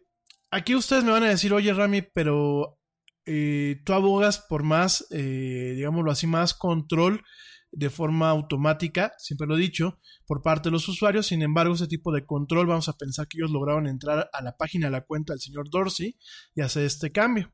aquí 0.49 0.75
ustedes 0.75 1.03
me 1.03 1.11
van 1.11 1.23
a 1.23 1.29
decir, 1.29 1.51
oye 1.51 1.73
Rami, 1.73 2.03
pero 2.03 2.79
eh, 3.25 3.81
tú 3.83 3.91
abogas 3.91 4.45
por 4.47 4.63
más, 4.63 5.05
eh, 5.11 5.73
digámoslo 5.75 6.09
así, 6.09 6.25
más 6.25 6.53
control 6.53 7.21
de 7.71 7.89
forma 7.89 8.29
automática, 8.29 9.13
siempre 9.17 9.47
lo 9.47 9.55
he 9.55 9.59
dicho, 9.59 9.99
por 10.25 10.41
parte 10.41 10.69
de 10.69 10.71
los 10.71 10.87
usuarios. 10.87 11.27
Sin 11.27 11.41
embargo, 11.41 11.75
ese 11.75 11.87
tipo 11.87 12.11
de 12.11 12.25
control, 12.25 12.67
vamos 12.67 12.89
a 12.89 12.97
pensar 12.97 13.27
que 13.27 13.37
ellos 13.37 13.51
lograron 13.51 13.87
entrar 13.87 14.29
a 14.31 14.41
la 14.41 14.55
página, 14.57 14.87
a 14.87 14.91
la 14.91 15.01
cuenta 15.01 15.33
del 15.33 15.41
señor 15.41 15.69
Dorsey 15.69 16.17
y 16.55 16.61
hacer 16.61 16.83
este 16.83 17.11
cambio. 17.11 17.53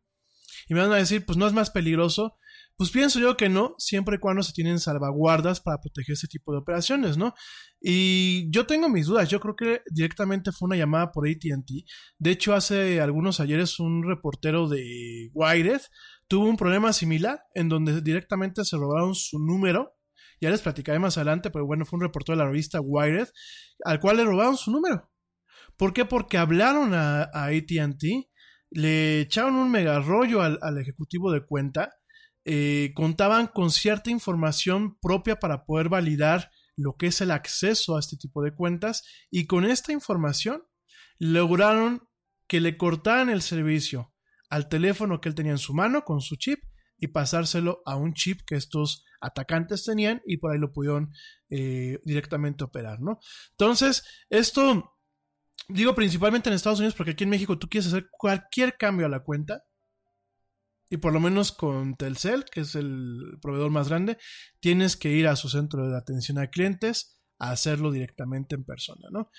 Y 0.68 0.74
me 0.74 0.82
van 0.82 0.92
a 0.92 0.98
decir, 0.98 1.26
pues 1.26 1.38
no 1.38 1.48
es 1.48 1.54
más 1.54 1.72
peligroso. 1.72 2.38
Pues 2.76 2.90
pienso 2.90 3.20
yo 3.20 3.38
que 3.38 3.50
no, 3.50 3.76
siempre 3.78 4.16
y 4.16 4.20
cuando 4.20 4.42
se 4.42 4.52
tienen 4.52 4.80
salvaguardas 4.80 5.62
para 5.62 5.80
proteger 5.80 6.14
ese 6.14 6.28
tipo 6.28 6.52
de 6.52 6.58
operaciones, 6.58 7.18
¿no? 7.18 7.36
Y 7.80 8.50
yo 8.50 8.66
tengo 8.66 8.90
mis 8.90 9.06
dudas, 9.06 9.30
yo 9.30 9.40
creo 9.40 9.56
que 9.56 9.82
directamente 9.92 10.52
fue 10.52 10.68
una 10.68 10.76
llamada 10.76 11.12
por 11.12 11.28
ATT. 11.28 11.70
De 12.18 12.32
hecho, 12.32 12.56
hace 12.56 13.00
algunos 13.00 13.40
ayeres 13.40 13.80
un 13.80 14.04
reportero 14.04 14.68
de 14.68 15.30
Wired 15.34 15.82
tuvo 16.28 16.46
un 16.46 16.58
problema 16.58 16.94
similar 16.94 17.44
en 17.54 17.70
donde 17.70 18.02
directamente 18.02 18.66
se 18.66 18.76
robaron 18.76 19.14
su 19.14 19.38
número 19.38 19.94
ya 20.44 20.52
les 20.52 20.62
platicaré 20.62 21.00
más 21.00 21.18
adelante, 21.18 21.50
pero 21.52 21.66
bueno, 21.66 21.86
fue 21.86 21.98
un 21.98 22.04
reportero 22.04 22.38
de 22.38 22.44
la 22.44 22.50
revista 22.50 22.82
Wired 22.82 23.30
al 23.86 24.00
cual 24.00 24.18
le 24.18 24.26
robaron 24.26 24.58
su 24.58 24.72
número. 24.72 25.10
¿Por 25.78 25.94
qué? 25.94 26.04
Porque 26.06 26.38
hablaron 26.38 26.94
a, 26.94 27.24
a 27.34 27.46
ATT, 27.46 28.04
le 28.70 29.22
echaron 29.22 29.56
un 29.56 29.72
mega 29.72 30.00
rollo 30.00 30.42
al, 30.42 30.78
ejecutivo 30.78 31.32
de 31.32 31.46
cuenta, 31.46 31.94
eh, 32.44 32.92
contaban 32.94 33.48
con 33.48 33.72
cierta 33.72 34.10
información 34.10 34.98
propia 35.00 35.38
para 35.38 35.64
poder 35.64 35.88
validar 35.88 36.52
lo 36.76 36.98
que 36.98 37.08
es 37.08 37.22
el 37.22 37.32
acceso 37.32 37.96
a 37.96 38.00
este 38.00 38.18
tipo 38.18 38.44
de 38.44 38.54
cuentas 38.54 39.04
y 39.32 39.46
con 39.46 39.64
esta 39.64 39.94
información 39.94 40.64
lograron 41.20 42.10
que 42.48 42.60
le 42.60 42.76
cortaran 42.76 43.30
el 43.30 43.42
servicio 43.42 44.14
al 44.50 44.68
teléfono 44.68 45.22
que 45.22 45.30
él 45.30 45.36
tenía 45.36 45.54
en 45.54 45.58
su 45.58 45.74
mano 45.74 46.04
con 46.04 46.20
su 46.20 46.36
chip 46.36 46.60
y 46.98 47.08
pasárselo 47.08 47.82
a 47.86 47.96
un 47.96 48.14
chip 48.14 48.42
que 48.46 48.56
estos 48.56 49.06
atacantes 49.22 49.84
tenían 49.84 50.22
y 50.26 50.38
por 50.38 50.52
ahí 50.52 50.60
lo 50.60 50.72
pudieron 50.72 51.14
eh, 51.50 52.00
directamente 52.04 52.64
operar, 52.64 53.02
¿no? 53.02 53.20
Entonces, 53.52 54.04
esto 54.30 54.98
digo 55.70 55.96
principalmente 55.96 56.50
en 56.50 56.56
Estados 56.56 56.80
Unidos 56.80 56.96
porque 56.96 57.12
aquí 57.12 57.24
en 57.24 57.30
México 57.30 57.58
tú 57.58 57.70
quieres 57.70 57.88
hacer 57.88 58.10
cualquier 58.12 58.78
cambio 58.78 59.06
a 59.06 59.10
la 59.10 59.22
cuenta 59.22 59.64
y 60.90 60.98
por 60.98 61.12
lo 61.12 61.20
menos 61.20 61.52
con 61.52 61.96
Telcel, 61.96 62.46
que 62.46 62.62
es 62.62 62.76
el 62.76 63.40
proveedor 63.42 63.72
más 63.72 63.90
grande, 63.90 64.18
tienes 64.60 64.96
que 64.96 65.10
ir 65.10 65.28
a 65.28 65.36
su 65.36 65.50
centro 65.50 65.90
de 65.90 65.98
atención 65.98 66.38
a 66.38 66.48
clientes, 66.48 67.20
a 67.40 67.50
hacerlo 67.50 67.92
directamente 67.92 68.54
en 68.54 68.64
persona, 68.64 69.08
¿no? 69.10 69.32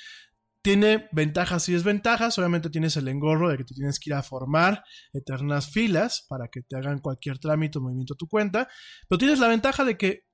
Tiene 0.64 1.10
ventajas 1.12 1.68
y 1.68 1.74
desventajas. 1.74 2.38
Obviamente 2.38 2.70
tienes 2.70 2.96
el 2.96 3.06
engorro 3.08 3.50
de 3.50 3.58
que 3.58 3.64
te 3.64 3.74
tienes 3.74 4.00
que 4.00 4.08
ir 4.08 4.14
a 4.14 4.22
formar 4.22 4.82
eternas 5.12 5.70
filas 5.70 6.24
para 6.26 6.48
que 6.48 6.62
te 6.62 6.74
hagan 6.74 7.00
cualquier 7.00 7.38
trámite 7.38 7.76
o 7.76 7.82
movimiento 7.82 8.14
a 8.14 8.16
tu 8.16 8.28
cuenta. 8.28 8.66
Pero 9.06 9.18
tienes 9.18 9.40
la 9.40 9.48
ventaja 9.48 9.84
de 9.84 9.98
que 9.98 10.24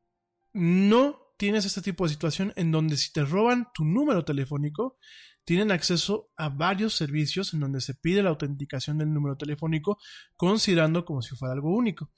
no 0.52 1.18
tienes 1.36 1.64
este 1.64 1.82
tipo 1.82 2.04
de 2.04 2.10
situación 2.10 2.52
en 2.54 2.70
donde 2.70 2.96
si 2.96 3.12
te 3.12 3.24
roban 3.24 3.66
tu 3.74 3.84
número 3.84 4.24
telefónico, 4.24 4.98
tienen 5.44 5.72
acceso 5.72 6.30
a 6.36 6.48
varios 6.48 6.94
servicios 6.94 7.52
en 7.52 7.58
donde 7.58 7.80
se 7.80 7.94
pide 7.94 8.22
la 8.22 8.30
autenticación 8.30 8.98
del 8.98 9.12
número 9.12 9.36
telefónico, 9.36 9.98
considerando 10.36 11.04
como 11.04 11.22
si 11.22 11.34
fuera 11.34 11.54
algo 11.54 11.74
único. 11.74 12.12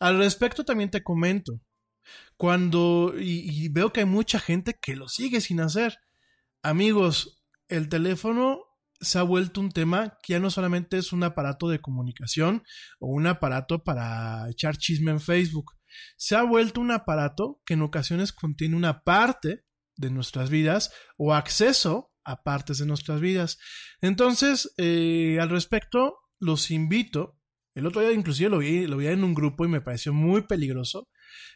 Al 0.00 0.18
respecto 0.18 0.64
también 0.64 0.90
te 0.90 1.04
comento, 1.04 1.60
cuando, 2.36 3.14
y, 3.16 3.64
y 3.64 3.68
veo 3.68 3.92
que 3.92 4.00
hay 4.00 4.06
mucha 4.06 4.40
gente 4.40 4.76
que 4.82 4.96
lo 4.96 5.06
sigue 5.06 5.40
sin 5.40 5.60
hacer, 5.60 5.98
amigos, 6.60 7.41
el 7.72 7.88
teléfono 7.88 8.60
se 9.00 9.18
ha 9.18 9.22
vuelto 9.22 9.60
un 9.60 9.70
tema 9.70 10.18
que 10.22 10.34
ya 10.34 10.38
no 10.38 10.50
solamente 10.50 10.98
es 10.98 11.12
un 11.12 11.24
aparato 11.24 11.68
de 11.68 11.80
comunicación 11.80 12.62
o 13.00 13.08
un 13.08 13.26
aparato 13.26 13.82
para 13.82 14.48
echar 14.50 14.76
chisme 14.76 15.10
en 15.10 15.20
Facebook. 15.20 15.72
Se 16.16 16.36
ha 16.36 16.42
vuelto 16.42 16.80
un 16.80 16.90
aparato 16.90 17.60
que 17.66 17.74
en 17.74 17.82
ocasiones 17.82 18.32
contiene 18.32 18.76
una 18.76 19.02
parte 19.02 19.64
de 19.96 20.10
nuestras 20.10 20.50
vidas 20.50 20.92
o 21.16 21.34
acceso 21.34 22.12
a 22.24 22.42
partes 22.42 22.78
de 22.78 22.86
nuestras 22.86 23.20
vidas. 23.20 23.58
Entonces, 24.00 24.72
eh, 24.76 25.38
al 25.40 25.50
respecto, 25.50 26.18
los 26.38 26.70
invito. 26.70 27.38
El 27.74 27.86
otro 27.86 28.02
día 28.02 28.12
inclusive 28.12 28.50
lo 28.50 28.58
vi, 28.58 28.86
lo 28.86 28.98
vi 28.98 29.06
en 29.06 29.24
un 29.24 29.34
grupo 29.34 29.64
y 29.64 29.68
me 29.68 29.80
pareció 29.80 30.12
muy 30.12 30.42
peligroso. 30.42 31.08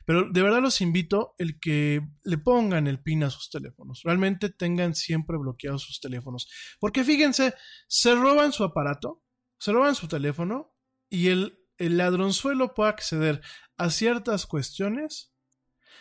Pero 0.05 0.31
de 0.31 0.43
verdad 0.43 0.61
los 0.61 0.81
invito 0.81 1.35
el 1.39 1.59
que 1.59 2.01
le 2.25 2.39
pongan 2.39 2.87
el 2.87 3.03
pin 3.03 3.25
a 3.25 3.31
sus 3.31 3.51
teléfonos. 3.51 4.03
Realmente 4.05 4.51
tengan 4.51 4.95
siempre 4.95 5.37
bloqueados 5.39 5.83
sus 5.83 6.01
teléfonos. 6.01 6.49
Porque 6.79 7.05
fíjense, 7.05 7.55
se 7.89 8.15
roban 8.15 8.53
su 8.53 8.65
aparato, 8.65 9.23
se 9.59 9.73
roban 9.73 9.95
su 9.95 10.09
teléfono 10.09 10.75
y 11.09 11.29
el, 11.29 11.59
el 11.79 11.97
ladronzuelo 11.97 12.75
puede 12.75 12.91
acceder 12.91 13.43
a 13.77 13.91
ciertas 13.91 14.47
cuestiones 14.47 15.33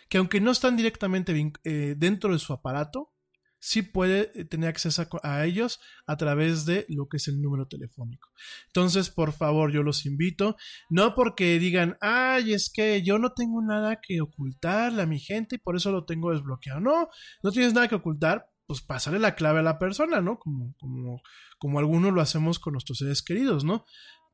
que 0.09 0.17
aunque 0.17 0.41
no 0.41 0.51
están 0.51 0.77
directamente 0.77 1.53
eh, 1.63 1.95
dentro 1.97 2.31
de 2.33 2.39
su 2.39 2.53
aparato, 2.53 3.14
sí 3.65 3.81
puede 3.81 4.31
eh, 4.35 4.45
tener 4.45 4.69
acceso 4.69 5.03
a, 5.23 5.43
ellos 5.43 5.79
a 6.05 6.17
través 6.17 6.65
de 6.65 6.85
lo 6.87 7.07
que 7.07 7.17
es 7.17 7.27
el 7.27 7.41
número 7.41 7.67
telefónico. 7.67 8.29
Entonces, 8.67 9.09
por 9.09 9.33
favor, 9.33 9.71
yo 9.71 9.81
los 9.81 10.05
invito, 10.05 10.55
no 10.87 11.15
porque 11.15 11.57
digan, 11.57 11.97
ay, 11.99 12.53
es 12.53 12.69
que 12.71 13.01
yo 13.01 13.17
no 13.17 13.33
tengo 13.33 13.63
nada 13.63 13.99
que 13.99 14.21
ocultarle 14.21 15.01
a 15.01 15.07
mi 15.07 15.19
gente 15.19 15.55
y 15.55 15.57
por 15.57 15.75
eso 15.75 15.91
lo 15.91 16.05
tengo 16.05 16.31
desbloqueado. 16.31 16.79
No, 16.79 17.09
no 17.41 17.51
tienes 17.51 17.73
nada 17.73 17.87
que 17.87 17.95
ocultar, 17.95 18.51
pues 18.67 18.81
pásale 18.81 19.17
la 19.17 19.33
clave 19.33 19.61
a 19.61 19.63
la 19.63 19.79
persona, 19.79 20.21
¿no? 20.21 20.37
Como, 20.37 20.75
como, 20.79 21.21
como 21.57 21.79
algunos 21.79 22.13
lo 22.13 22.21
hacemos 22.21 22.59
con 22.59 22.73
nuestros 22.73 22.99
seres 22.99 23.23
queridos, 23.23 23.63
¿no? 23.63 23.83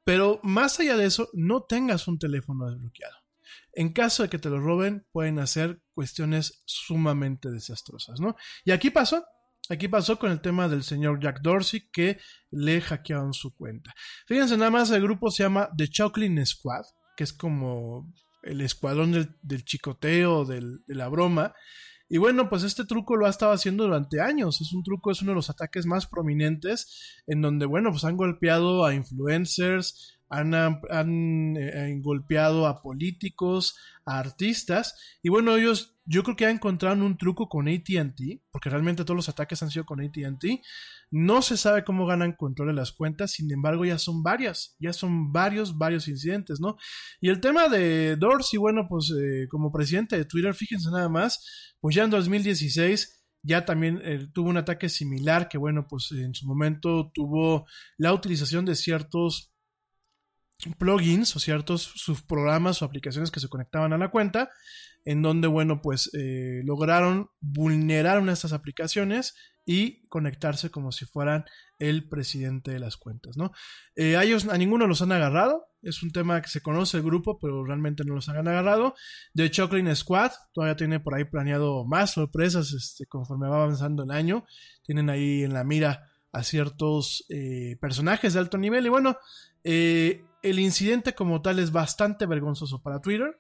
Pero 0.04 0.42
más 0.44 0.78
allá 0.82 0.98
de 0.98 1.06
eso, 1.06 1.30
no 1.32 1.64
tengas 1.64 2.10
un 2.10 2.20
teléfono 2.20 2.70
desbloqueado. 2.70 3.21
En 3.74 3.94
caso 3.94 4.24
de 4.24 4.30
que 4.30 4.40
te 4.40 4.50
lo 4.50 4.60
roben, 4.60 5.06
pueden 5.12 5.40
hacer 5.40 5.82
cuestiones 5.94 6.64
sumamente 6.66 7.50
desastrosas, 7.50 8.20
¿no? 8.20 8.36
Y 8.66 8.72
aquí 8.72 8.90
pasó, 8.90 9.24
Aquí 9.70 9.88
pasó 9.88 10.20
con 10.20 10.32
el 10.32 10.42
tema 10.42 10.68
del 10.68 10.84
señor 10.84 11.22
Jack 11.22 11.40
Dorsey 11.42 11.90
que 11.94 12.20
le 12.50 12.82
hackearon 12.82 13.34
su 13.34 13.56
cuenta. 13.56 13.94
Fíjense 14.28 14.58
nada 14.58 14.72
más, 14.72 14.92
el 14.92 15.02
grupo 15.02 15.32
se 15.32 15.44
llama 15.44 15.70
The 15.78 15.88
Chocolate 15.88 16.46
Squad, 16.46 16.84
que 17.16 17.24
es 17.24 17.32
como 17.32 18.12
el 18.44 18.60
escuadrón 18.62 19.12
del, 19.14 19.64
chicoteo, 19.64 20.44
de 20.44 20.80
la 20.88 21.08
broma. 21.08 21.54
Y 22.10 22.18
bueno, 22.18 22.50
pues 22.50 22.64
este 22.64 22.84
truco 22.84 23.16
lo 23.16 23.28
ha 23.28 23.30
estado 23.30 23.54
haciendo 23.54 23.86
durante 23.86 24.20
años. 24.20 24.60
Es 24.60 24.74
un 24.74 24.84
truco, 24.84 25.12
es 25.12 25.22
uno 25.22 25.32
de 25.32 25.36
los 25.36 25.50
ataques 25.50 25.86
más 25.86 26.06
prominentes 26.06 27.24
en 27.26 27.42
donde, 27.42 27.66
bueno, 27.66 27.92
pues 27.92 28.04
han 28.04 28.18
golpeado 28.18 28.84
a 28.84 28.94
influencers, 28.94 30.20
han, 30.32 31.58
eh, 31.58 32.00
golpeado 32.02 32.66
a 32.66 32.82
políticos, 32.82 33.78
a 34.06 34.20
artistas, 34.20 34.96
y 35.22 35.30
bueno, 35.30 35.58
ellos 35.58 35.98
yo 36.06 36.24
creo 36.24 36.36
que 36.36 36.46
han 36.46 36.56
encontrado 36.56 37.06
un 37.06 37.18
truco 37.18 37.48
con 37.48 37.68
ATT, 37.68 38.42
porque 38.50 38.70
realmente 38.70 39.04
todos 39.04 39.16
los 39.16 39.30
ataques 39.30 39.62
han 39.62 39.70
sido 39.70 39.86
con 39.86 40.02
ATT. 40.02 40.62
No 41.12 41.42
se 41.42 41.58
sabe 41.58 41.84
cómo 41.84 42.06
ganan 42.06 42.34
control 42.34 42.70
de 42.70 42.74
las 42.74 42.92
cuentas, 42.92 43.32
sin 43.32 43.52
embargo, 43.52 43.86
ya 43.86 43.98
son 43.98 44.24
varias, 44.24 44.76
ya 44.80 44.94
son 44.94 45.32
varios, 45.32 45.78
varios 45.78 46.08
incidentes, 46.08 46.60
¿no? 46.60 46.78
Y 47.20 47.30
el 47.30 47.40
tema 47.40 47.68
de 47.68 48.16
Dorsey, 48.16 48.58
bueno, 48.58 48.88
pues 48.90 49.12
eh, 49.12 49.48
como 49.50 49.72
presidente 49.72 50.18
de 50.18 50.26
Twitter, 50.26 50.54
fíjense 50.54 50.90
nada 50.90 51.10
más, 51.10 51.74
pues 51.80 51.96
ya 51.96 52.04
en 52.04 52.10
2016 52.10 53.22
ya 53.44 53.66
también 53.66 54.02
eh, 54.04 54.28
tuvo 54.34 54.50
un 54.50 54.58
ataque 54.58 54.88
similar 54.88 55.50
que 55.50 55.58
bueno 55.58 55.88
pues 55.88 56.12
en 56.12 56.36
su 56.36 56.46
momento 56.46 57.12
tuvo 57.12 57.66
la 57.98 58.14
utilización 58.14 58.66
de 58.66 58.76
ciertos 58.76 59.51
plugins 60.78 61.36
o 61.36 61.40
ciertos 61.40 61.82
subprogramas 61.96 62.82
o 62.82 62.86
aplicaciones 62.86 63.32
que 63.32 63.40
se 63.40 63.50
conectaban 63.50 63.94
a 63.94 63.98
la 63.98 64.10
cuenta, 64.10 64.50
en 65.06 65.22
donde, 65.22 65.48
bueno, 65.48 65.82
pues 65.82 66.10
eh, 66.14 66.62
lograron 66.64 67.30
vulnerar 67.40 68.20
una 68.20 68.32
de 68.32 68.36
estas 68.36 68.54
aplicaciones 68.54 69.36
y 69.66 70.08
conectarse 70.08 70.70
como 70.70 70.92
si 70.92 71.06
fueran 71.06 71.46
el 71.80 72.08
presidente 72.08 72.72
de 72.72 72.80
las 72.80 72.98
cuentas, 72.98 73.38
¿no? 73.38 73.52
Eh, 73.96 74.16
a 74.18 74.24
ellos, 74.24 74.48
a 74.48 74.58
ninguno 74.58 74.88
los 74.88 75.02
han 75.02 75.12
agarrado, 75.12 75.68
es 75.82 76.04
un 76.04 76.12
tema 76.12 76.42
que 76.42 76.50
se 76.50 76.62
conoce 76.62 76.98
el 76.98 77.04
grupo, 77.04 77.40
pero 77.40 77.64
realmente 77.66 78.04
no 78.04 78.14
los 78.14 78.30
han 78.30 78.48
agarrado. 78.48 78.94
The 79.34 79.50
Chocolate 79.50 79.96
Squad 79.96 80.32
todavía 80.54 80.76
tiene 80.76 81.00
por 81.00 81.16
ahí 81.16 81.24
planeado 81.24 81.86
más 81.86 82.12
sorpresas 82.12 82.72
este, 82.72 83.06
conforme 83.08 83.48
va 83.48 83.64
avanzando 83.64 84.04
el 84.04 84.12
año, 84.12 84.46
tienen 84.84 85.10
ahí 85.10 85.44
en 85.44 85.54
la 85.54 85.64
mira 85.64 86.11
a 86.32 86.44
ciertos 86.44 87.26
eh, 87.30 87.78
personajes 87.82 88.34
de 88.34 88.40
alto 88.40 88.58
nivel. 88.58 88.86
Y 88.86 88.90
bueno, 88.90 89.18
eh, 89.64 90.24
el 90.42 90.60
incidente 90.60 91.14
como 91.14 91.42
tal 91.42 91.60
es 91.60 91.72
bastante 91.72 92.26
vergonzoso 92.26 92.82
para 92.82 93.00
Twitter, 93.00 93.40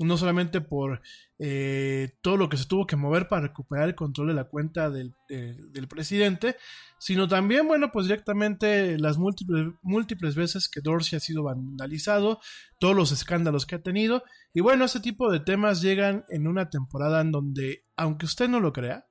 no 0.00 0.16
solamente 0.18 0.60
por 0.60 1.00
eh, 1.38 2.18
todo 2.20 2.36
lo 2.36 2.48
que 2.48 2.58
se 2.58 2.66
tuvo 2.66 2.86
que 2.86 2.96
mover 2.96 3.28
para 3.28 3.48
recuperar 3.48 3.88
el 3.88 3.94
control 3.94 4.28
de 4.28 4.34
la 4.34 4.44
cuenta 4.44 4.90
del, 4.90 5.14
presidente, 5.88 6.56
sino 6.98 7.26
también, 7.26 7.66
bueno, 7.66 7.90
pues 7.90 8.06
directamente 8.06 8.98
las 8.98 9.16
múltiples, 9.16 9.72
múltiples 9.80 10.34
veces 10.34 10.68
que 10.68 10.82
Dorsey 10.82 11.16
ha 11.16 11.20
sido 11.20 11.42
vandalizado, 11.42 12.38
todos 12.78 12.94
los 12.94 13.12
escándalos 13.12 13.64
que 13.64 13.76
ha 13.76 13.82
tenido, 13.82 14.22
y 14.52 14.60
bueno, 14.60 14.84
ese 14.84 15.00
tipo 15.00 15.32
de 15.32 15.40
temas 15.40 15.80
llegan 15.80 16.24
en 16.28 16.46
una 16.46 16.68
temporada 16.68 17.22
en 17.22 17.32
donde, 17.32 17.86
aunque 17.96 18.26
usted 18.26 18.48
no 18.48 18.60
lo 18.60 18.72
crea, 18.72 19.06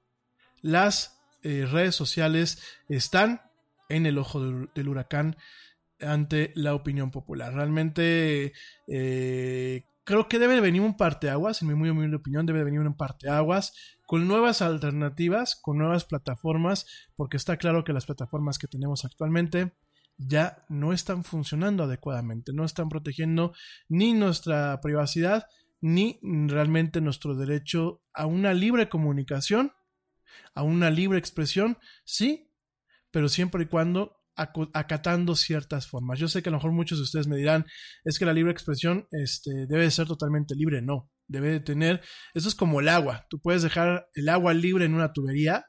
las 0.62 1.21
eh, 1.44 1.66
redes 1.70 1.96
sociales 1.96 2.62
están 2.90 3.42
en 3.90 4.06
el 4.06 4.18
ojo 4.18 4.40
del 4.42 4.88
huracán 4.88 5.38
ante 6.00 6.52
la 6.56 6.74
opinión 6.74 7.12
popular. 7.12 7.54
Realmente 7.54 8.54
eh, 8.88 9.84
creo 10.04 10.28
que 10.28 10.40
debe 10.40 10.60
venir 10.62 10.82
un 10.82 10.98
parteaguas, 10.98 11.62
en 11.62 11.68
mi 11.68 11.76
muy 11.76 11.90
humilde 11.90 12.16
opinión, 12.16 12.46
debe 12.46 12.64
venir 12.64 12.80
un 12.80 12.96
parteaguas 12.96 13.74
con 14.06 14.28
nuevas 14.28 14.62
alternativas, 14.62 15.56
con 15.56 15.78
nuevas 15.78 16.06
plataformas, 16.06 16.86
porque 17.16 17.38
está 17.38 17.58
claro 17.58 17.84
que 17.84 17.94
las 17.94 18.06
plataformas 18.06 18.60
que 18.60 18.68
tenemos 18.68 19.06
actualmente 19.06 19.74
ya 20.18 20.66
no 20.70 20.94
están 20.94 21.24
funcionando 21.24 21.84
adecuadamente, 21.84 22.54
no 22.54 22.66
están 22.66 22.90
protegiendo 22.90 23.54
ni 23.88 24.14
nuestra 24.14 24.80
privacidad, 24.82 25.48
ni 25.80 26.20
realmente 26.22 27.02
nuestro 27.02 27.36
derecho 27.36 28.02
a 28.14 28.26
una 28.26 28.54
libre 28.54 28.90
comunicación, 28.90 29.72
a 30.54 30.64
una 30.64 30.90
libre 30.90 31.20
expresión, 31.20 31.78
sí, 32.04 32.52
pero 33.12 33.30
siempre 33.30 33.64
y 33.64 33.68
cuando 33.68 34.18
acatando 34.36 35.36
ciertas 35.36 35.88
formas. 35.88 36.20
Yo 36.20 36.28
sé 36.28 36.42
que 36.42 36.50
a 36.50 36.52
lo 36.52 36.58
mejor 36.58 36.72
muchos 36.72 36.98
de 36.98 37.04
ustedes 37.04 37.28
me 37.28 37.38
dirán, 37.38 37.66
es 38.04 38.18
que 38.18 38.26
la 38.26 38.34
libre 38.34 38.52
expresión 38.52 39.08
este, 39.12 39.68
debe 39.68 39.92
ser 39.92 40.08
totalmente 40.08 40.56
libre. 40.56 40.82
No, 40.82 41.12
debe 41.28 41.52
de 41.52 41.60
tener, 41.60 42.02
eso 42.34 42.48
es 42.48 42.56
como 42.56 42.80
el 42.80 42.90
agua. 42.90 43.28
Tú 43.30 43.40
puedes 43.40 43.62
dejar 43.62 44.08
el 44.14 44.30
agua 44.30 44.54
libre 44.54 44.86
en 44.86 44.94
una 44.94 45.14
tubería, 45.14 45.66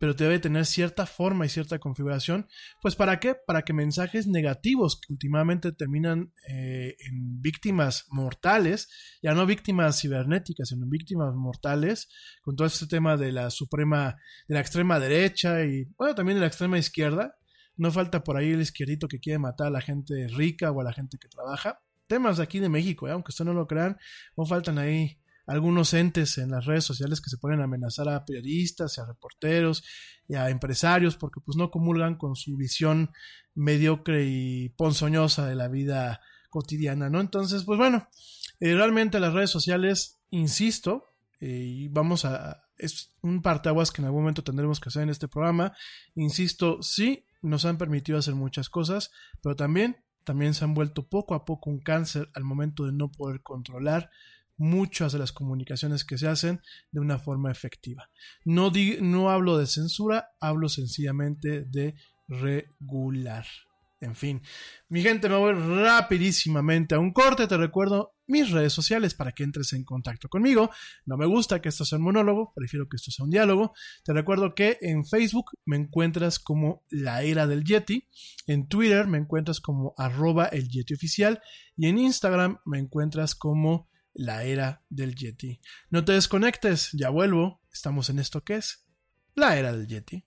pero 0.00 0.14
debe 0.14 0.38
tener 0.38 0.64
cierta 0.64 1.04
forma 1.04 1.44
y 1.44 1.50
cierta 1.50 1.78
configuración. 1.78 2.48
Pues 2.80 2.96
para 2.96 3.20
qué? 3.20 3.34
Para 3.34 3.62
que 3.62 3.74
mensajes 3.74 4.26
negativos 4.26 4.98
que 4.98 5.12
últimamente 5.12 5.72
terminan 5.72 6.32
eh, 6.48 6.96
en 7.06 7.42
víctimas 7.42 8.06
mortales, 8.08 8.88
ya 9.22 9.34
no 9.34 9.44
víctimas 9.44 10.00
cibernéticas, 10.00 10.70
sino 10.70 10.86
víctimas 10.86 11.34
mortales, 11.34 12.08
con 12.40 12.56
todo 12.56 12.66
este 12.66 12.86
tema 12.86 13.18
de 13.18 13.30
la 13.30 13.50
suprema, 13.50 14.16
de 14.48 14.54
la 14.54 14.60
extrema 14.60 14.98
derecha 14.98 15.66
y 15.66 15.84
bueno, 15.98 16.14
también 16.14 16.36
de 16.36 16.40
la 16.40 16.46
extrema 16.46 16.78
izquierda, 16.78 17.36
no 17.76 17.92
falta 17.92 18.24
por 18.24 18.38
ahí 18.38 18.52
el 18.52 18.62
izquierdito 18.62 19.06
que 19.06 19.20
quiere 19.20 19.38
matar 19.38 19.66
a 19.66 19.70
la 19.70 19.82
gente 19.82 20.28
rica 20.28 20.70
o 20.70 20.80
a 20.80 20.84
la 20.84 20.94
gente 20.94 21.18
que 21.18 21.28
trabaja. 21.28 21.82
Temas 22.06 22.38
de 22.38 22.44
aquí 22.44 22.58
de 22.58 22.70
México, 22.70 23.06
¿eh? 23.06 23.12
aunque 23.12 23.32
ustedes 23.32 23.48
no 23.48 23.52
lo 23.52 23.66
crean, 23.66 23.98
no 24.34 24.46
faltan 24.46 24.78
ahí 24.78 25.20
algunos 25.50 25.94
entes 25.94 26.38
en 26.38 26.50
las 26.50 26.64
redes 26.64 26.84
sociales 26.84 27.20
que 27.20 27.28
se 27.28 27.36
ponen 27.36 27.60
a 27.60 27.64
amenazar 27.64 28.08
a 28.08 28.24
periodistas, 28.24 28.98
a 28.98 29.06
reporteros 29.06 29.82
y 30.28 30.36
a 30.36 30.48
empresarios 30.48 31.16
porque 31.16 31.40
pues 31.44 31.56
no 31.56 31.72
comulgan 31.72 32.16
con 32.16 32.36
su 32.36 32.56
visión 32.56 33.10
mediocre 33.54 34.26
y 34.26 34.68
ponzoñosa 34.70 35.46
de 35.46 35.56
la 35.56 35.66
vida 35.66 36.20
cotidiana, 36.50 37.10
¿no? 37.10 37.20
Entonces, 37.20 37.64
pues 37.64 37.78
bueno, 37.78 38.08
eh, 38.60 38.74
realmente 38.74 39.18
las 39.18 39.34
redes 39.34 39.50
sociales, 39.50 40.20
insisto, 40.30 41.06
eh, 41.40 41.48
y 41.48 41.88
vamos 41.88 42.24
a, 42.24 42.62
es 42.78 43.16
un 43.20 43.42
partaguas 43.42 43.90
que 43.90 44.02
en 44.02 44.06
algún 44.06 44.22
momento 44.22 44.44
tendremos 44.44 44.78
que 44.78 44.88
hacer 44.88 45.02
en 45.02 45.10
este 45.10 45.26
programa. 45.26 45.72
Insisto, 46.14 46.80
sí, 46.80 47.26
nos 47.42 47.64
han 47.64 47.76
permitido 47.76 48.18
hacer 48.18 48.36
muchas 48.36 48.68
cosas, 48.68 49.10
pero 49.42 49.56
también, 49.56 50.04
también 50.22 50.54
se 50.54 50.64
han 50.64 50.74
vuelto 50.74 51.08
poco 51.08 51.34
a 51.34 51.44
poco 51.44 51.70
un 51.70 51.80
cáncer 51.80 52.30
al 52.34 52.44
momento 52.44 52.84
de 52.84 52.92
no 52.92 53.10
poder 53.10 53.42
controlar 53.42 54.10
muchas 54.60 55.12
de 55.12 55.18
las 55.18 55.32
comunicaciones 55.32 56.04
que 56.04 56.18
se 56.18 56.28
hacen 56.28 56.60
de 56.92 57.00
una 57.00 57.18
forma 57.18 57.50
efectiva. 57.50 58.10
No, 58.44 58.70
no 59.00 59.30
hablo 59.30 59.56
de 59.56 59.66
censura, 59.66 60.28
hablo 60.38 60.68
sencillamente 60.68 61.64
de 61.64 61.94
regular. 62.28 63.46
En 64.02 64.14
fin, 64.14 64.40
mi 64.88 65.02
gente, 65.02 65.28
me 65.28 65.36
voy 65.36 65.52
rapidísimamente 65.52 66.94
a 66.94 66.98
un 66.98 67.12
corte. 67.12 67.46
Te 67.46 67.56
recuerdo 67.56 68.14
mis 68.26 68.50
redes 68.50 68.72
sociales 68.72 69.14
para 69.14 69.32
que 69.32 69.42
entres 69.42 69.74
en 69.74 69.84
contacto 69.84 70.28
conmigo. 70.28 70.70
No 71.04 71.18
me 71.18 71.26
gusta 71.26 71.60
que 71.60 71.68
esto 71.68 71.84
sea 71.84 71.98
un 71.98 72.04
monólogo, 72.04 72.52
prefiero 72.54 72.88
que 72.88 72.96
esto 72.96 73.10
sea 73.10 73.24
un 73.24 73.30
diálogo. 73.30 73.72
Te 74.04 74.14
recuerdo 74.14 74.54
que 74.54 74.78
en 74.80 75.04
Facebook 75.04 75.50
me 75.66 75.76
encuentras 75.76 76.38
como 76.38 76.84
la 76.88 77.22
era 77.22 77.46
del 77.46 77.64
Yeti, 77.64 78.08
en 78.46 78.68
Twitter 78.68 79.06
me 79.06 79.18
encuentras 79.18 79.60
como 79.60 79.92
arroba 79.98 80.46
el 80.46 80.68
Yeti 80.68 80.94
oficial 80.94 81.42
y 81.76 81.88
en 81.88 81.98
Instagram 81.98 82.58
me 82.64 82.78
encuentras 82.78 83.34
como 83.34 83.89
la 84.14 84.44
era 84.44 84.82
del 84.88 85.14
Yeti. 85.14 85.60
No 85.90 86.04
te 86.04 86.12
desconectes, 86.12 86.90
ya 86.92 87.10
vuelvo. 87.10 87.60
Estamos 87.72 88.10
en 88.10 88.18
esto 88.18 88.42
que 88.42 88.56
es 88.56 88.84
la 89.34 89.56
era 89.56 89.72
del 89.72 89.86
Yeti. 89.86 90.26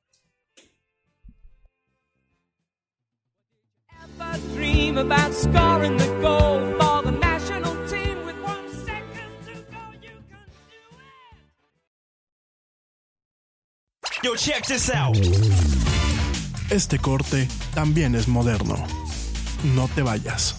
Yo, 14.24 14.36
check 14.38 14.66
this 14.66 14.90
out. 14.90 15.18
Este 16.70 16.98
corte 16.98 17.48
también 17.74 18.16
es 18.16 18.28
moderno. 18.28 18.76
No 19.76 19.90
te 19.90 20.02
vayas. 20.02 20.56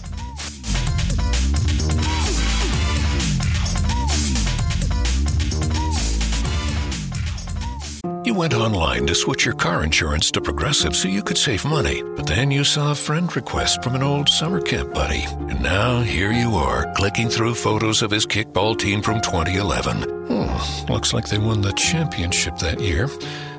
Went 8.35 8.53
online 8.53 9.07
to 9.07 9.15
switch 9.15 9.45
your 9.45 9.55
car 9.55 9.83
insurance 9.83 10.29
to 10.29 10.41
Progressive 10.41 10.95
so 10.95 11.07
you 11.07 11.23
could 11.23 11.37
save 11.37 11.63
money, 11.63 12.03
but 12.15 12.27
then 12.27 12.51
you 12.51 12.63
saw 12.63 12.91
a 12.91 12.95
friend 12.95 13.33
request 13.35 13.81
from 13.81 13.95
an 13.95 14.03
old 14.03 14.27
summer 14.27 14.59
camp 14.59 14.93
buddy. 14.93 15.23
And 15.23 15.61
now 15.61 16.01
here 16.01 16.33
you 16.33 16.55
are, 16.55 16.91
clicking 16.95 17.29
through 17.29 17.55
photos 17.55 18.01
of 18.01 18.11
his 18.11 18.25
kickball 18.25 18.77
team 18.77 19.01
from 19.01 19.21
2011. 19.21 20.01
Hmm, 20.27 20.91
looks 20.91 21.13
like 21.13 21.27
they 21.27 21.37
won 21.37 21.61
the 21.61 21.71
championship 21.73 22.57
that 22.57 22.81
year. 22.81 23.07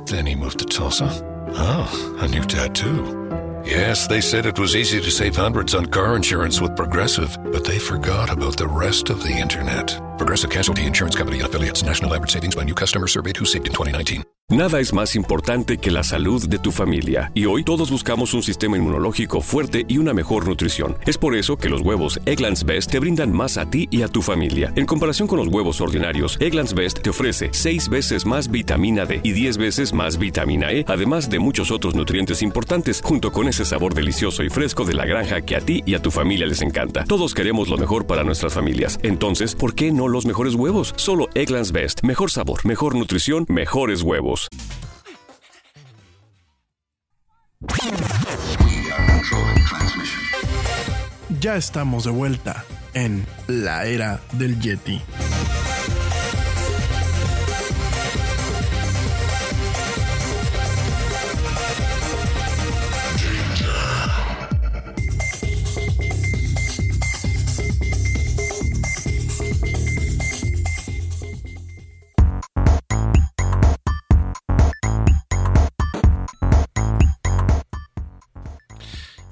Then 0.05 0.27
he 0.27 0.35
moved 0.35 0.59
to 0.59 0.67
Tulsa. 0.67 1.09
Oh, 1.55 2.19
a 2.21 2.29
new 2.29 2.45
tattoo. 2.45 3.63
Yes, 3.65 4.07
they 4.07 4.21
said 4.21 4.47
it 4.47 4.59
was 4.59 4.77
easy 4.77 5.01
to 5.01 5.11
save 5.11 5.37
hundreds 5.37 5.75
on 5.75 5.87
car 5.87 6.15
insurance 6.15 6.61
with 6.61 6.77
Progressive, 6.77 7.37
but 7.51 7.65
they 7.65 7.79
forgot 7.79 8.31
about 8.31 8.57
the 8.57 8.69
rest 8.69 9.11
of 9.11 9.23
the 9.23 9.33
internet. 9.33 10.01
Progressive 10.17 10.51
Casualty 10.51 10.87
Insurance 10.87 11.17
Company 11.17 11.39
and 11.39 11.47
affiliates. 11.47 11.83
National 11.83 12.15
average 12.15 12.33
savings 12.33 12.55
by 12.55 12.65
new 12.65 12.75
customer 12.75 13.07
surveyed 13.09 13.37
who 13.37 13.45
saved 13.45 13.67
in 13.67 13.73
2019. 13.73 14.25
Nada 14.49 14.79
es 14.79 14.93
más 14.93 15.17
importante 15.17 15.77
que 15.77 15.91
la 15.91 16.05
salud 16.05 16.49
de 16.49 16.61
tu 16.61 16.71
familia, 16.71 17.33
y 17.35 17.47
hoy 17.47 17.65
todos 17.65 17.91
buscamos 17.91 18.33
un 18.33 18.45
sistema 18.45 18.77
inmunológico 18.77 19.41
fuerte 19.41 19.85
y 19.89 19.99
una 19.99 20.15
mejor 20.15 20.47
nutrición. 20.47 20.97
Es 21.05 21.19
por 21.19 21.35
eso 21.35 21.57
que 21.57 21.69
los 21.69 21.81
huevos 21.81 22.21
Egglands 22.27 22.63
Best 22.63 22.93
te 22.93 23.01
brindan 23.01 23.33
más 23.33 23.59
a 23.59 23.69
ti 23.69 23.89
y 23.91 24.03
a 24.03 24.09
tu 24.09 24.23
familia. 24.23 24.73
En 24.77 24.87
comparación 24.87 25.27
con 25.27 25.41
los 25.41 25.49
huevos 25.49 25.81
ordinarios, 25.81 26.37
Egglands 26.41 26.75
Best 26.75 27.01
te 27.03 27.11
ofrece 27.11 27.49
6 27.51 27.89
veces 27.89 28.25
más 28.25 28.49
vitamina 28.49 29.05
D 29.05 29.19
y 29.25 29.33
10 29.33 29.59
veces 29.59 29.93
más 29.93 30.17
vitamina 30.17 30.71
E, 30.71 30.85
además 30.87 31.29
de 31.29 31.41
muchos 31.41 31.73
otros 31.73 31.97
nutrientes 31.97 32.41
importantes, 32.41 33.01
junto 33.03 33.33
con 33.33 33.49
ese 33.49 33.65
sabor 33.65 33.95
delicioso 33.95 34.45
y 34.45 34.49
fresco 34.49 34.85
de 34.85 34.95
la 34.95 35.07
granja 35.07 35.41
que 35.41 35.57
a 35.57 35.61
ti 35.61 35.83
y 35.87 35.95
a 35.95 36.03
tu 36.03 36.13
familia 36.13 36.47
les 36.47 36.63
encanta. 36.63 37.03
Todos 37.03 37.35
queremos 37.35 37.69
lo 37.69 37.79
mejor 37.79 38.07
para 38.07 38.23
nuestras 38.23 38.55
familias. 38.55 39.01
Entonces, 39.03 39.57
¿por 39.57 39.75
qué 39.75 39.91
no 39.91 40.06
los 40.13 40.27
mejores 40.27 40.55
huevos? 40.55 40.95
Solo 40.97 41.29
Egglands 41.35 41.73
Best. 41.73 42.03
Mejor 42.03 42.31
sabor, 42.31 42.65
mejor 42.65 42.95
nutrición, 42.95 43.47
mejores 43.49 44.03
huevos. 44.03 44.49
Ya 51.41 51.57
estamos 51.57 52.05
de 52.05 52.11
vuelta 52.11 52.65
en 52.95 53.27
la 53.47 53.85
era 53.85 54.21
del 54.33 54.59
Yeti. 54.61 55.03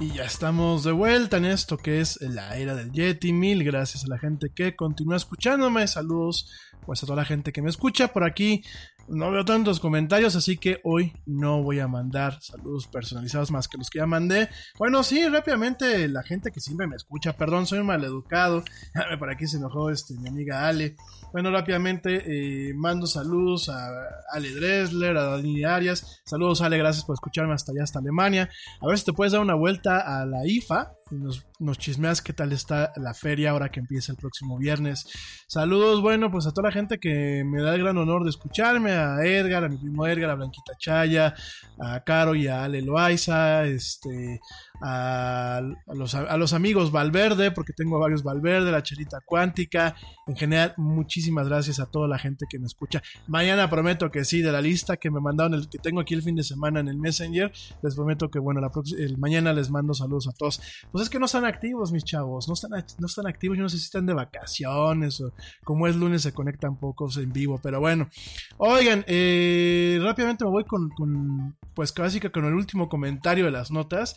Y 0.05 0.13
ya 0.13 0.25
estamos 0.25 0.85
de 0.85 0.93
vuelta 0.93 1.39
en 1.39 1.47
esto 1.47 1.79
que 1.79 2.03
es 2.03 2.21
la 2.21 2.59
era 2.59 2.75
del 2.75 2.93
Yeti. 2.93 3.33
Mil 3.33 3.65
gracias 3.65 4.05
a 4.05 4.09
la 4.09 4.19
gente 4.19 4.51
que 4.55 4.77
continúa 4.77 5.17
escuchándome. 5.17 5.87
Saludos 5.89 6.51
pues 6.85 7.03
a 7.03 7.07
toda 7.07 7.17
la 7.17 7.25
gente 7.25 7.53
que 7.53 7.63
me 7.63 7.71
escucha 7.71 8.09
por 8.09 8.25
aquí. 8.25 8.65
No 9.07 9.31
veo 9.31 9.45
tantos 9.45 9.81
comentarios, 9.81 10.35
así 10.35 10.57
que 10.57 10.81
hoy 10.83 11.13
no 11.27 11.63
voy 11.63 11.79
a 11.79 11.87
mandar 11.87 12.41
saludos 12.41 12.87
personalizados 12.87 13.51
más 13.51 13.69
que 13.69 13.77
los 13.77 13.91
que 13.91 13.99
ya 13.99 14.07
mandé. 14.07 14.49
Bueno, 14.79 15.03
sí, 15.03 15.27
rápidamente 15.29 16.09
la 16.09 16.23
gente 16.23 16.51
que 16.51 16.61
siempre 16.61 16.87
me 16.87 16.97
escucha, 16.97 17.37
perdón, 17.37 17.67
soy 17.67 17.83
maleducado. 17.83 18.65
Por 19.19 19.31
aquí 19.31 19.47
se 19.47 19.59
enojó 19.59 19.91
este, 19.91 20.15
mi 20.15 20.29
amiga 20.29 20.67
Ale. 20.67 20.97
Bueno, 21.33 21.51
rápidamente 21.51 22.23
eh, 22.69 22.75
mando 22.75 23.07
saludos 23.07 23.69
a 23.69 23.91
Ale 24.33 24.53
Dresler, 24.53 25.17
a 25.17 25.25
Dani 25.25 25.65
Arias. 25.65 26.23
Saludos, 26.25 26.63
Ale, 26.63 26.79
gracias 26.79 27.05
por 27.05 27.15
escucharme 27.15 27.55
hasta 27.55 27.73
allá, 27.73 27.83
hasta 27.83 27.99
Alemania. 27.99 28.49
A 28.81 28.87
ver 28.87 28.99
si 28.99 29.05
te 29.05 29.13
puedes 29.13 29.33
dar 29.33 29.43
una 29.43 29.55
vuelta 29.55 30.21
a 30.21 30.25
la 30.27 30.47
IFA 30.47 30.93
y 31.11 31.17
nos, 31.17 31.79
chismeas 31.79 32.23
qué 32.23 32.33
tal 32.33 32.53
está 32.53 32.93
la 32.97 33.15
feria 33.15 33.51
ahora 33.51 33.71
que 33.71 33.81
empieza 33.81 34.13
el 34.13 34.19
próximo 34.19 34.59
viernes. 34.59 35.07
Saludos, 35.47 36.01
bueno, 36.01 36.31
pues 36.31 36.47
a 36.47 36.53
toda 36.53 36.69
la 36.69 36.73
gente 36.73 36.99
que 36.99 37.45
me 37.45 37.63
da 37.63 37.75
el 37.75 37.83
gran 37.83 37.99
honor 37.99 38.25
de 38.25 38.31
escucharme, 38.31 38.93
a 38.93 39.25
Edgar, 39.25 39.65
a 39.65 39.69
mi 39.69 39.77
primo 39.77 40.07
Edgar, 40.07 40.31
a 40.31 40.35
Blanquita 40.35 40.73
Chaya, 40.79 41.35
a 41.81 42.01
Caro 42.05 42.35
y 42.35 42.49
a 42.49 42.65
Ale 42.65 42.83
Loaiza, 42.83 43.65
este, 43.65 44.41
a, 44.81 45.63
los, 45.95 46.15
a, 46.15 46.37
los, 46.37 46.53
amigos 46.53 46.91
Valverde, 46.91 47.51
porque 47.53 47.73
tengo 47.73 47.99
varios 47.99 48.23
Valverde, 48.23 48.73
la 48.73 48.83
Chelita 48.83 49.21
Cuántica. 49.25 49.95
En 50.27 50.37
general, 50.37 50.75
muchísimas 50.77 51.49
gracias 51.49 51.81
a 51.81 51.87
toda 51.87 52.09
la 52.09 52.19
gente 52.19 52.47
que 52.49 52.59
me 52.59 52.67
escucha. 52.67 53.03
Mañana 53.27 53.71
prometo 53.71 54.11
que 54.11 54.25
sí, 54.25 54.43
de 54.43 54.53
la 54.53 54.61
lista 54.61 54.97
que 54.97 55.11
me 55.11 55.21
mandaron, 55.21 55.55
el 55.55 55.69
que 55.69 55.79
tengo 55.79 56.01
aquí 56.01 56.15
el 56.15 56.23
fin 56.23 56.35
de 56.35 56.43
semana 56.43 56.81
en 56.81 56.89
el 56.89 56.99
Messenger, 56.99 57.53
les 57.83 57.95
prometo 57.95 58.31
que, 58.31 58.39
bueno, 58.39 58.61
el, 58.99 59.19
mañana 59.19 59.53
les 59.53 59.71
mando 59.71 59.95
saludos 59.95 60.29
a 60.29 60.33
todos. 60.33 60.61
Pues 60.91 61.05
es 61.05 61.11
que 61.11 61.19
no 61.19 61.27
están 61.27 61.45
activos, 61.45 61.93
mis 61.93 62.05
chavos, 62.05 62.49
no 62.49 62.55
están, 62.55 62.71
no 62.99 63.07
están 63.07 63.27
activos, 63.27 63.57
yo 63.57 63.63
no 63.63 63.69
sé 63.69 63.79
si 63.79 63.85
están 63.85 64.07
de 64.07 64.15
vacaciones 64.15 65.21
o 65.21 65.33
como 65.63 65.87
es 65.87 65.97
lunes 65.97 66.23
se 66.23 66.33
conectan 66.33 66.79
pocos 66.79 67.17
en 67.17 67.33
vivo, 67.33 67.61
pero 67.63 67.81
bueno. 67.81 68.09
Oigan, 68.59 69.05
eh, 69.07 69.99
rápidamente 70.03 70.45
me 70.45 70.51
voy 70.51 70.65
con, 70.65 70.91
con 70.91 71.57
pues 71.75 71.93
casi 71.93 72.21
con 72.21 72.45
el 72.45 72.55
último 72.55 72.89
comentario 72.89 73.45
de 73.45 73.51
las 73.51 73.71
notas. 73.71 74.17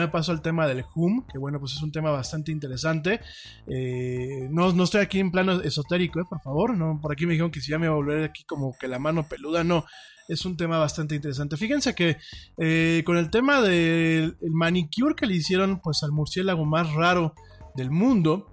Me 0.00 0.08
paso 0.08 0.32
al 0.32 0.42
tema 0.42 0.66
del 0.66 0.84
HUM, 0.94 1.26
que 1.26 1.38
bueno, 1.38 1.58
pues 1.60 1.72
es 1.72 1.82
un 1.82 1.92
tema 1.92 2.10
bastante 2.10 2.52
interesante. 2.52 3.20
Eh, 3.66 4.48
no, 4.50 4.72
no 4.72 4.84
estoy 4.84 5.00
aquí 5.00 5.20
en 5.20 5.30
plano 5.30 5.60
esotérico, 5.60 6.20
eh, 6.20 6.24
por 6.28 6.40
favor. 6.40 6.76
No, 6.76 6.98
por 7.00 7.12
aquí 7.12 7.26
me 7.26 7.32
dijeron 7.32 7.50
que 7.50 7.60
si 7.60 7.70
ya 7.70 7.78
me 7.78 7.88
voy 7.88 7.94
a 7.94 7.96
volver 7.96 8.24
aquí 8.24 8.44
como 8.44 8.76
que 8.78 8.88
la 8.88 8.98
mano 8.98 9.26
peluda, 9.28 9.64
no. 9.64 9.84
Es 10.28 10.44
un 10.44 10.56
tema 10.56 10.78
bastante 10.78 11.14
interesante. 11.14 11.56
Fíjense 11.56 11.94
que 11.94 12.18
eh, 12.58 13.02
con 13.06 13.16
el 13.16 13.30
tema 13.30 13.62
del 13.62 14.36
manicure 14.42 15.14
que 15.14 15.26
le 15.26 15.34
hicieron 15.34 15.80
pues 15.80 16.02
al 16.02 16.12
murciélago 16.12 16.66
más 16.66 16.92
raro 16.92 17.34
del 17.74 17.90
mundo, 17.90 18.52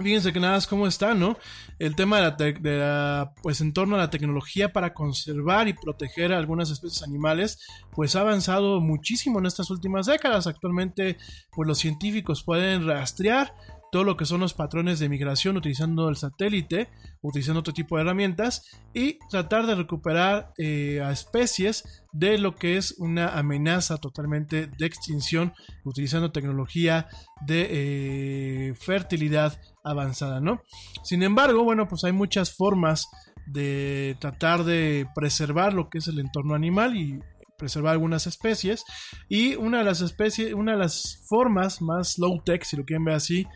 Fíjense 0.00 0.32
que 0.32 0.40
nada 0.40 0.56
es 0.56 0.66
cómo 0.66 0.86
está, 0.86 1.12
¿no? 1.12 1.36
El 1.78 1.94
tema 1.94 2.30
de 2.30 2.78
la, 2.78 3.34
pues 3.42 3.60
en 3.60 3.74
torno 3.74 3.96
a 3.96 3.98
la 3.98 4.08
tecnología 4.08 4.72
para 4.72 4.94
conservar 4.94 5.68
y 5.68 5.74
proteger 5.74 6.32
algunas 6.32 6.70
especies 6.70 7.02
animales, 7.02 7.58
pues 7.92 8.16
ha 8.16 8.22
avanzado 8.22 8.80
muchísimo 8.80 9.40
en 9.40 9.46
estas 9.46 9.68
últimas 9.70 10.06
décadas. 10.06 10.46
Actualmente, 10.46 11.18
pues 11.52 11.68
los 11.68 11.78
científicos 11.78 12.42
pueden 12.42 12.86
rastrear 12.86 13.54
todo 13.90 14.04
lo 14.04 14.16
que 14.16 14.24
son 14.24 14.40
los 14.40 14.54
patrones 14.54 14.98
de 14.98 15.08
migración 15.08 15.56
utilizando 15.56 16.08
el 16.08 16.16
satélite, 16.16 16.88
utilizando 17.22 17.60
otro 17.60 17.72
tipo 17.72 17.96
de 17.96 18.02
herramientas 18.02 18.80
y 18.94 19.18
tratar 19.28 19.66
de 19.66 19.74
recuperar 19.74 20.52
eh, 20.58 21.00
a 21.04 21.10
especies 21.10 22.04
de 22.12 22.38
lo 22.38 22.54
que 22.54 22.76
es 22.76 22.94
una 22.98 23.38
amenaza 23.38 23.98
totalmente 23.98 24.66
de 24.66 24.86
extinción 24.86 25.52
utilizando 25.84 26.32
tecnología 26.32 27.08
de 27.46 27.68
eh, 27.70 28.74
fertilidad 28.74 29.60
avanzada, 29.84 30.40
¿no? 30.40 30.62
Sin 31.02 31.22
embargo, 31.22 31.64
bueno, 31.64 31.88
pues 31.88 32.04
hay 32.04 32.12
muchas 32.12 32.54
formas 32.54 33.08
de 33.46 34.16
tratar 34.20 34.64
de 34.64 35.06
preservar 35.14 35.72
lo 35.74 35.88
que 35.88 35.98
es 35.98 36.08
el 36.08 36.18
entorno 36.18 36.54
animal 36.54 36.96
y 36.96 37.18
preservar 37.60 37.92
algunas 37.92 38.26
especies. 38.26 38.84
Y 39.28 39.54
una 39.54 39.78
de 39.78 39.84
las 39.84 40.00
especies, 40.00 40.54
una 40.54 40.72
de 40.72 40.78
las 40.78 41.22
formas 41.28 41.80
más 41.80 42.18
low 42.18 42.42
tech, 42.42 42.64
si 42.64 42.76
lo 42.76 42.84
quieren 42.84 43.04
ver 43.04 43.14
así, 43.14 43.46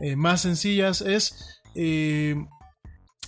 eh, 0.00 0.14
más 0.14 0.42
sencillas, 0.42 1.00
es 1.00 1.60
eh, 1.74 2.36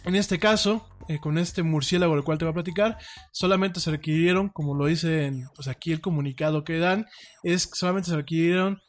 en 0.05 0.15
este 0.15 0.39
caso, 0.39 0.87
eh, 1.09 1.19
con 1.19 1.39
este 1.39 1.65
murciélago 1.65 2.15
del 2.15 2.23
cual 2.23 2.39
te 2.39 2.45
voy 2.45 2.53
a 2.53 2.55
platicar, 2.55 2.99
solamente 3.33 3.81
se 3.81 3.91
requirieron, 3.91 4.51
como 4.51 4.75
lo 4.75 4.87
dice 4.87 5.33
pues 5.57 5.67
aquí 5.67 5.93
el 5.93 6.01
comunicado 6.01 6.63
que 6.63 6.79
dan, 6.79 7.07
es 7.43 7.67
que 7.67 7.75
solamente 7.75 8.11
se 8.11 8.17
requirieron 8.17 8.81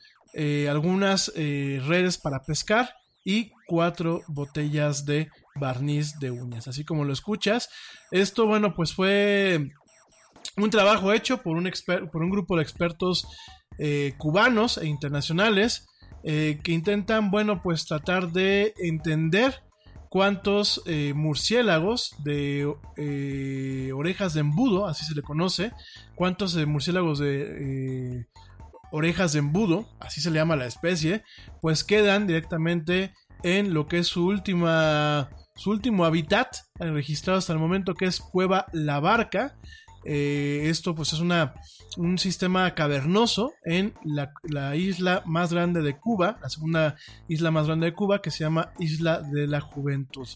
algunas 0.70 1.32
redes 1.36 2.20
para 2.20 2.44
pescar 2.44 2.92
y 3.26 3.52
cuatro 3.68 4.22
botellas 4.28 5.06
de 5.06 5.30
barniz 5.56 6.20
de 6.20 6.30
uñas, 6.30 6.68
así 6.68 6.86
como 6.86 7.04
lo 7.04 7.12
escuchas. 7.12 7.70
Esto, 8.12 8.46
bueno, 8.46 8.76
pues 8.76 8.94
fue 8.94 9.72
un 10.58 10.70
trabajo 10.70 11.14
hecho 11.14 11.42
por 11.42 11.56
un, 11.58 12.30
grupo 12.30 12.58
de 12.58 12.64
expertos 12.64 13.28
eh, 13.78 14.14
cubanos 14.18 14.78
e 14.78 14.88
internacionales 14.88 15.86
eh, 16.24 16.60
que 16.64 16.72
intentan, 16.72 17.30
bueno, 17.30 17.62
pues 17.62 17.86
tratar 17.86 18.32
de 18.32 18.74
entender 18.78 19.62
cuántos 20.10 20.82
eh, 20.86 21.14
murciélagos 21.16 22.16
de 22.24 22.66
orejas 23.94 24.34
de 24.34 24.40
embudo, 24.40 24.88
así 24.88 25.06
se 25.06 25.16
le 25.16 25.22
conoce, 25.22 25.72
cuántos 26.16 26.56
murciélagos 26.66 27.20
de 27.20 28.26
orejas 28.92 29.34
de 29.34 29.40
embudo, 29.40 29.88
así 30.00 30.22
se 30.22 30.32
le 30.32 30.40
llama 30.40 30.56
la 30.56 30.66
especie, 30.66 31.24
pues 31.62 31.84
quedan 31.84 32.26
directamente 32.26 33.14
en 33.44 33.74
lo 33.74 33.88
que 33.88 34.00
es 34.00 34.08
su 34.08 34.26
última 34.26 35.30
su 35.56 35.72
último 35.72 36.06
hábitat 36.06 36.56
registrado 36.80 37.40
hasta 37.40 37.52
el 37.52 37.60
momento 37.60 37.96
que 37.96 38.06
es 38.06 38.20
Cueva 38.20 38.68
La 38.74 39.00
Barca 39.00 39.58
eh, 40.10 40.70
esto 40.70 40.96
pues 40.96 41.12
es 41.12 41.20
una, 41.20 41.54
un 41.98 42.18
sistema 42.18 42.74
cavernoso 42.74 43.52
en 43.66 43.94
la, 44.06 44.76
isla 44.78 45.22
más 45.26 45.52
grande 45.52 45.82
de 45.82 45.98
Cuba, 45.98 46.38
la 46.42 46.50
segunda 46.50 46.96
isla 47.28 47.52
más 47.52 47.68
grande 47.68 47.88
de 47.88 47.94
Cuba, 47.94 48.22
que 48.22 48.32
se 48.32 48.46
llama 48.46 48.72
Isla 48.80 49.22
de 49.22 49.48
la 49.48 49.60
Juventud. 49.60 50.28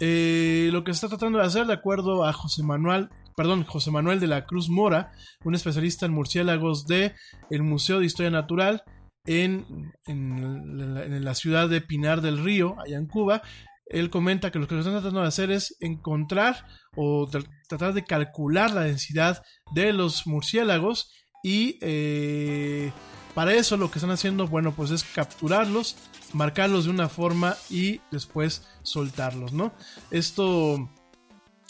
Eh, 0.00 0.68
lo 0.72 0.82
que 0.82 0.92
se 0.92 0.96
está 0.96 1.08
tratando 1.08 1.38
de 1.38 1.44
hacer, 1.44 1.66
de 1.66 1.74
acuerdo 1.74 2.24
a 2.24 2.32
José 2.32 2.64
Manuel, 2.64 3.08
perdón, 3.36 3.62
José 3.64 3.92
Manuel 3.92 4.18
de 4.18 4.26
la 4.26 4.46
Cruz 4.46 4.68
Mora, 4.68 5.12
un 5.44 5.54
especialista 5.54 6.06
en 6.06 6.12
murciélagos 6.12 6.88
de 6.88 7.14
el 7.50 7.62
Museo 7.62 8.00
de 8.00 8.06
Historia 8.06 8.32
Natural, 8.32 8.82
en, 9.26 9.92
en, 10.06 11.24
la 11.24 11.34
ciudad 11.34 11.68
de 11.68 11.80
Pinar 11.80 12.20
del 12.20 12.42
Río, 12.42 12.76
allá 12.80 12.98
en 12.98 13.06
Cuba, 13.06 13.42
él 13.86 14.10
comenta 14.10 14.50
que 14.50 14.58
lo 14.58 14.66
que 14.66 14.78
están 14.78 14.94
tratando 14.94 15.20
de 15.20 15.28
hacer 15.28 15.50
es 15.50 15.76
encontrar 15.80 16.66
o 16.96 17.28
tratar 17.68 17.92
de 17.92 18.04
calcular 18.04 18.70
la 18.70 18.82
densidad 18.82 19.42
de 19.72 19.92
los 19.92 20.26
murciélagos 20.26 21.12
y 21.42 21.78
eh, 21.82 22.92
para 23.34 23.52
eso 23.52 23.76
lo 23.76 23.90
que 23.90 23.98
están 23.98 24.12
haciendo, 24.12 24.46
bueno, 24.46 24.72
pues 24.72 24.90
es 24.90 25.04
capturarlos, 25.04 25.96
marcarlos 26.32 26.84
de 26.84 26.90
una 26.90 27.08
forma 27.08 27.56
y 27.68 28.00
después 28.10 28.66
soltarlos, 28.82 29.52
¿no? 29.52 29.74
Esto, 30.10 30.88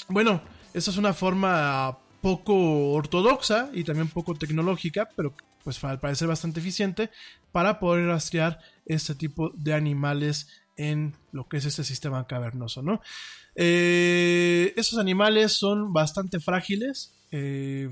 bueno, 0.08 0.42
esta 0.74 0.90
es 0.90 0.96
una 0.96 1.12
forma 1.12 1.98
poco 2.20 2.92
ortodoxa 2.92 3.70
y 3.72 3.84
también 3.84 4.08
poco 4.08 4.34
tecnológica, 4.34 5.08
pero 5.16 5.34
pues 5.64 5.82
al 5.82 5.98
parecer 5.98 6.28
bastante 6.28 6.60
eficiente 6.60 7.10
para 7.50 7.80
poder 7.80 8.06
rastrear 8.06 8.60
este 8.84 9.14
tipo 9.14 9.50
de 9.56 9.74
animales 9.74 10.48
en 10.76 11.14
lo 11.32 11.48
que 11.48 11.58
es 11.58 11.64
este 11.64 11.84
sistema 11.84 12.26
cavernoso, 12.26 12.82
¿no? 12.82 13.00
Eh, 13.54 14.72
esos 14.76 14.98
animales 14.98 15.52
son 15.52 15.92
bastante 15.92 16.40
frágiles, 16.40 17.14
eh, 17.30 17.90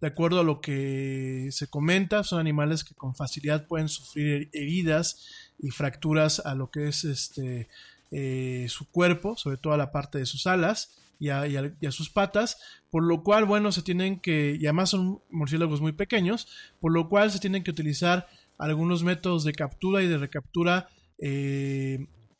de 0.00 0.06
acuerdo 0.06 0.40
a 0.40 0.44
lo 0.44 0.60
que 0.60 1.48
se 1.50 1.66
comenta, 1.66 2.22
son 2.22 2.38
animales 2.38 2.84
que 2.84 2.94
con 2.94 3.14
facilidad 3.14 3.66
pueden 3.66 3.88
sufrir 3.88 4.48
heridas 4.52 5.26
y 5.58 5.70
fracturas 5.70 6.40
a 6.40 6.54
lo 6.54 6.70
que 6.70 6.88
es 6.88 7.04
este 7.04 7.68
eh, 8.10 8.66
su 8.68 8.90
cuerpo, 8.90 9.36
sobre 9.36 9.56
todo 9.58 9.72
a 9.72 9.76
la 9.76 9.92
parte 9.92 10.18
de 10.18 10.26
sus 10.26 10.46
alas 10.46 10.98
y 11.18 11.30
a, 11.30 11.42
sus 11.90 12.10
patas, 12.10 12.58
por 12.90 13.02
lo 13.02 13.24
cual, 13.24 13.44
bueno, 13.44 13.72
se 13.72 13.82
tienen 13.82 14.20
que, 14.20 14.56
y 14.58 14.66
además 14.66 14.90
son 14.90 15.20
murciélagos 15.30 15.80
muy 15.80 15.92
pequeños, 15.92 16.46
por 16.80 16.92
lo 16.92 17.08
cual 17.08 17.32
se 17.32 17.40
tienen 17.40 17.64
que 17.64 17.72
utilizar 17.72 18.28
algunos 18.56 19.02
métodos 19.02 19.42
de 19.44 19.52
captura 19.52 20.02
y 20.02 20.06
de 20.06 20.16
recaptura 20.16 20.88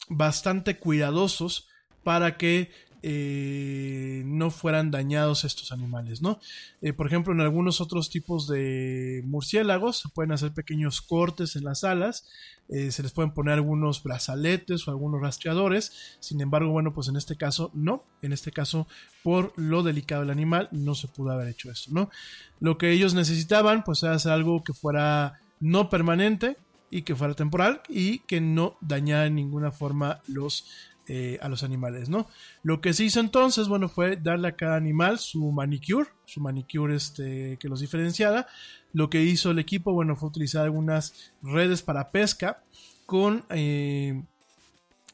bastante 0.09 0.79
cuidadosos 0.79 1.69
para 2.03 2.37
que 2.37 2.71
eh, 3.03 4.23
no 4.27 4.51
fueran 4.51 4.91
dañados 4.91 5.45
estos 5.45 5.71
animales, 5.71 6.21
¿no? 6.21 6.41
Eh, 6.83 6.93
por 6.93 7.07
ejemplo, 7.07 7.33
en 7.33 7.41
algunos 7.41 7.81
otros 7.81 8.11
tipos 8.11 8.49
de 8.49 9.23
murciélagos 9.25 9.99
se 9.99 10.09
pueden 10.09 10.33
hacer 10.33 10.53
pequeños 10.53 11.01
cortes 11.01 11.55
en 11.55 11.63
las 11.63 11.85
alas, 11.85 12.29
eh, 12.69 12.91
se 12.91 13.05
les 13.05 13.13
pueden 13.13 13.31
poner 13.31 13.55
algunos 13.55 14.03
brazaletes 14.03 14.87
o 14.87 14.91
algunos 14.91 15.21
rastreadores, 15.21 16.17
sin 16.19 16.41
embargo, 16.41 16.73
bueno, 16.73 16.93
pues 16.93 17.07
en 17.09 17.17
este 17.17 17.37
caso 17.37 17.71
no, 17.73 18.03
en 18.21 18.33
este 18.33 18.51
caso 18.51 18.89
por 19.23 19.53
lo 19.57 19.85
delicado 19.85 20.23
del 20.23 20.31
animal 20.31 20.69
no 20.73 20.97
se 20.97 21.07
pudo 21.07 21.31
haber 21.31 21.49
hecho 21.49 21.71
esto, 21.71 21.93
¿no? 21.93 22.11
Lo 22.59 22.79
que 22.79 22.91
ellos 22.91 23.15
necesitaban, 23.15 23.85
pues 23.85 24.03
era 24.03 24.15
hacer 24.15 24.33
algo 24.33 24.65
que 24.65 24.73
fuera 24.73 25.41
no 25.61 25.89
permanente, 25.89 26.57
y 26.91 27.03
que 27.03 27.15
fuera 27.15 27.35
temporal 27.35 27.83
y 27.89 28.21
que 28.21 28.41
no 28.41 28.77
dañara 28.81 29.27
en 29.27 29.35
ninguna 29.35 29.71
forma 29.71 30.21
los, 30.27 30.67
eh, 31.07 31.39
a 31.41 31.49
los 31.49 31.63
animales, 31.63 32.09
¿no? 32.09 32.29
Lo 32.63 32.81
que 32.81 32.93
se 32.93 33.05
hizo 33.05 33.21
entonces, 33.21 33.69
bueno, 33.69 33.89
fue 33.89 34.17
darle 34.17 34.49
a 34.49 34.57
cada 34.57 34.77
animal 34.77 35.19
su 35.19 35.51
manicure, 35.53 36.09
su 36.25 36.41
manicure 36.41 36.95
este, 36.95 37.57
que 37.59 37.69
los 37.69 37.81
diferenciara. 37.81 38.47
Lo 38.93 39.11
que 39.11 39.23
hizo 39.23 39.51
el 39.51 39.59
equipo, 39.59 39.93
bueno, 39.93 40.17
fue 40.17 40.29
utilizar 40.29 40.65
algunas 40.65 41.33
redes 41.43 41.83
para 41.83 42.11
pesca 42.11 42.63
con 43.07 43.45
eh, 43.51 44.23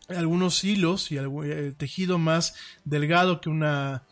algunos 0.08 0.62
hilos 0.64 1.10
y 1.10 1.16
el 1.16 1.30
eh, 1.44 1.72
tejido 1.76 2.18
más 2.18 2.54
delgado 2.84 3.40
que 3.40 3.48
una, 3.48 4.04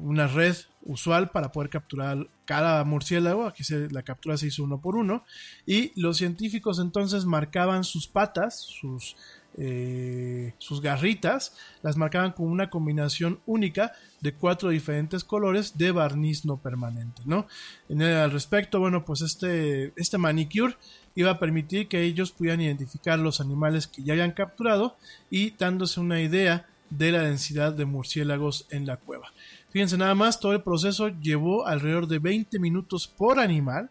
una 0.00 0.26
red 0.28 0.56
usual 0.82 1.30
para 1.30 1.52
poder 1.52 1.68
capturar 1.68 2.28
cada 2.46 2.82
murciélago. 2.84 3.46
Aquí 3.46 3.64
se, 3.64 3.90
la 3.90 4.02
captura 4.02 4.38
se 4.38 4.46
hizo 4.46 4.64
uno 4.64 4.80
por 4.80 4.96
uno. 4.96 5.24
Y 5.66 5.92
los 6.00 6.16
científicos 6.16 6.78
entonces 6.78 7.26
marcaban 7.26 7.84
sus 7.84 8.08
patas, 8.08 8.60
sus, 8.60 9.16
eh, 9.58 10.54
sus 10.58 10.80
garritas, 10.80 11.54
las 11.82 11.96
marcaban 11.96 12.32
con 12.32 12.46
una 12.46 12.70
combinación 12.70 13.40
única 13.44 13.92
de 14.20 14.32
cuatro 14.32 14.70
diferentes 14.70 15.24
colores 15.24 15.76
de 15.76 15.90
barniz 15.90 16.44
no 16.44 16.56
permanente. 16.56 17.22
¿no? 17.26 17.46
En 17.88 18.00
el, 18.00 18.16
al 18.16 18.30
respecto, 18.30 18.80
bueno, 18.80 19.04
pues 19.04 19.20
este, 19.20 19.92
este 19.96 20.16
manicure 20.16 20.76
iba 21.14 21.32
a 21.32 21.38
permitir 21.38 21.88
que 21.88 22.02
ellos 22.02 22.32
pudieran 22.32 22.60
identificar 22.60 23.18
los 23.18 23.40
animales 23.40 23.86
que 23.86 24.02
ya 24.02 24.12
habían 24.12 24.32
capturado 24.32 24.96
y 25.30 25.50
dándose 25.50 26.00
una 26.00 26.20
idea 26.20 26.66
de 26.90 27.12
la 27.12 27.22
densidad 27.22 27.72
de 27.72 27.84
murciélagos 27.84 28.66
en 28.70 28.86
la 28.86 28.96
cueva. 28.96 29.32
Fíjense 29.70 29.98
nada 29.98 30.14
más, 30.14 30.40
todo 30.40 30.52
el 30.52 30.62
proceso 30.62 31.08
llevó 31.08 31.66
alrededor 31.66 32.06
de 32.06 32.18
20 32.18 32.58
minutos 32.58 33.06
por 33.06 33.38
animal, 33.38 33.90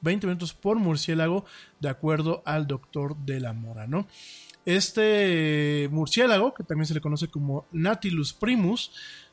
20 0.00 0.26
minutos 0.26 0.54
por 0.54 0.78
murciélago, 0.78 1.44
de 1.78 1.88
acuerdo 1.88 2.42
al 2.44 2.66
doctor 2.66 3.16
de 3.16 3.40
la 3.40 3.52
Mora, 3.52 3.86
¿no? 3.86 4.06
Este 4.64 5.88
murciélago, 5.90 6.54
que 6.54 6.64
también 6.64 6.86
se 6.86 6.94
le 6.94 7.00
conoce 7.00 7.28
como 7.28 7.66
Natilus 7.72 8.32
primus, 8.32 8.92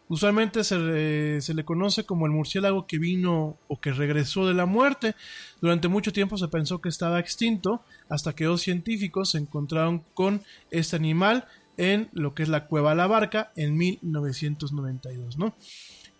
usualmente 0.10 0.64
se, 0.64 1.42
se, 1.42 1.54
le 1.54 1.66
conoce 1.66 2.06
como 2.06 2.26
el 2.26 2.32
murciélago 2.32 2.88
que 2.88 2.98
vino 2.98 3.58
o 3.68 3.80
que 3.80 3.92
regresó 3.92 4.48
de 4.48 4.54
la 4.54 4.66
muerte. 4.66 5.16
Durante 5.62 5.90
mucho 5.90 6.14
tiempo 6.14 6.38
se 6.38 6.48
pensó 6.48 6.80
que 6.80 6.90
estaba 6.90 7.20
extinto, 7.20 7.82
hasta 8.10 8.34
que 8.34 8.46
dos 8.46 8.62
científicos 8.62 9.32
se 9.32 9.38
encontraron 9.38 10.04
con 10.14 10.44
este 10.72 10.96
animal 10.96 11.46
en 11.78 12.10
lo 12.12 12.34
que 12.34 12.44
es 12.44 12.50
la 12.50 12.68
Cueva 12.68 12.96
La 12.96 13.08
Barca 13.08 13.52
en 13.56 13.78
1992, 13.78 15.38
¿no? 15.38 15.56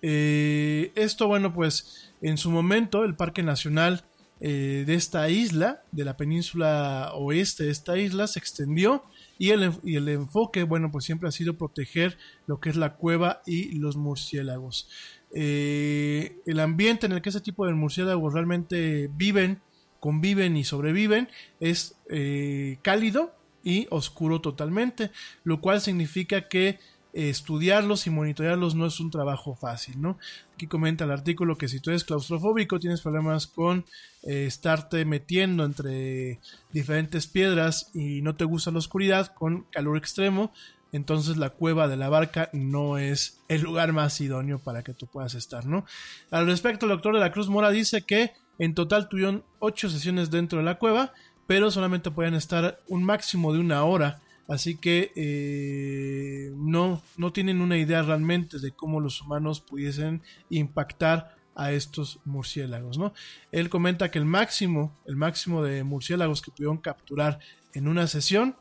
Eh, 0.02 0.92
esto, 0.96 1.28
bueno, 1.28 1.54
pues 1.54 2.14
en 2.22 2.38
su 2.38 2.52
momento 2.52 3.04
el 3.04 3.16
Parque 3.16 3.44
Nacional 3.44 4.06
eh, 4.40 4.84
de 4.86 4.94
esta 4.94 5.30
isla, 5.30 5.82
de 5.92 6.06
la 6.06 6.16
península 6.16 7.12
oeste 7.16 7.64
de 7.64 7.72
esta 7.72 7.98
isla, 7.98 8.28
se 8.28 8.38
extendió 8.38 9.04
y 9.40 9.50
el, 9.50 9.72
y 9.84 9.96
el, 9.96 10.08
enfoque, 10.10 10.64
bueno, 10.64 10.92
pues 10.92 11.06
siempre 11.06 11.28
ha 11.28 11.32
sido 11.32 11.58
proteger 11.58 12.18
lo 12.46 12.60
que 12.60 12.70
es 12.70 12.76
la 12.76 12.96
cueva 12.96 13.42
y 13.48 13.78
los 13.80 13.98
murciélagos. 13.98 14.90
Eh, 15.34 16.38
el 16.46 16.60
ambiente 16.60 17.08
en 17.08 17.14
el 17.14 17.22
que 17.22 17.30
ese 17.30 17.42
tipo 17.42 17.66
de 17.66 17.74
murciélagos 17.74 18.34
realmente 18.34 19.10
viven, 19.16 19.62
conviven 20.00 20.56
y 20.56 20.64
sobreviven 20.64 21.28
es 21.60 21.96
cálido 22.84 23.37
y 23.68 23.86
oscuro 23.90 24.40
totalmente, 24.40 25.12
lo 25.44 25.60
cual 25.60 25.82
significa 25.82 26.48
que 26.48 26.80
estudiarlos 27.12 28.08
y 28.08 28.12
monitorearlos 28.12 28.76
no 28.76 28.86
es 28.86 29.02
un 29.02 29.12
trabajo 29.12 29.56
fácil, 29.56 30.02
¿no? 30.02 30.18
Aquí 30.54 30.68
comenta 30.68 31.04
el 31.04 31.12
artículo 31.12 31.58
que 31.58 31.68
si 31.68 31.82
tú 31.82 31.90
eres 31.90 32.06
claustrofóbico, 32.06 32.80
tienes 32.80 33.02
problemas 33.02 33.46
con 33.46 33.86
eh, 34.24 34.46
estarte 34.46 35.04
metiendo 35.04 35.66
entre 35.66 36.40
diferentes 36.72 37.28
piedras 37.28 37.92
y 37.94 38.22
no 38.22 38.36
te 38.36 38.46
gusta 38.46 38.72
la 38.72 38.78
oscuridad 38.78 39.34
con 39.34 39.64
calor 39.72 39.98
extremo, 39.98 40.54
entonces 40.94 41.36
la 41.36 41.50
cueva 41.50 41.90
de 41.90 41.98
la 41.98 42.08
barca 42.08 42.50
no 42.54 42.98
es 42.98 43.42
el 43.50 43.64
lugar 43.64 43.92
más 43.92 44.22
idóneo 44.22 44.60
para 44.60 44.84
que 44.84 44.94
tú 44.94 45.08
puedas 45.08 45.34
estar, 45.34 45.66
¿no? 45.66 45.86
Al 46.32 46.46
respecto, 46.46 46.86
el 46.86 46.92
doctor 46.92 47.16
de 47.16 47.20
la 47.20 47.34
Cruz 47.34 47.50
Mora 47.50 47.72
dice 47.72 48.04
que 48.04 48.32
en 48.60 48.74
total 48.74 49.10
tuvieron 49.10 49.44
ocho 49.60 49.90
sesiones 49.90 50.32
dentro 50.32 50.60
de 50.60 50.66
la 50.66 50.78
cueva, 50.78 51.14
pero 51.48 51.72
solamente 51.72 52.12
podían 52.12 52.36
estar 52.36 52.80
un 52.88 53.04
máximo 53.04 53.54
de 53.54 53.60
una 53.60 53.84
hora. 53.84 54.22
Así 54.48 54.78
que 54.78 55.12
eh, 55.16 56.54
no, 56.56 57.02
no 57.18 57.34
tienen 57.34 57.62
una 57.62 57.78
idea 57.78 58.02
realmente 58.02 58.60
de 58.60 58.72
cómo 58.72 59.00
los 59.00 59.22
humanos 59.22 59.60
pudiesen 59.60 60.22
impactar 60.50 61.36
a 61.56 61.72
estos 61.72 62.20
murciélagos, 62.24 62.98
¿no? 62.98 63.14
Él 63.52 63.70
comenta 63.70 64.12
que 64.12 64.20
el 64.20 64.26
máximo, 64.26 64.96
el 65.06 65.16
máximo 65.16 65.64
de 65.64 65.84
murciélagos 65.84 66.42
que 66.42 66.52
pudieron 66.52 66.78
capturar 66.78 67.40
en 67.74 67.88
una 67.88 68.08
sesión 68.08 68.56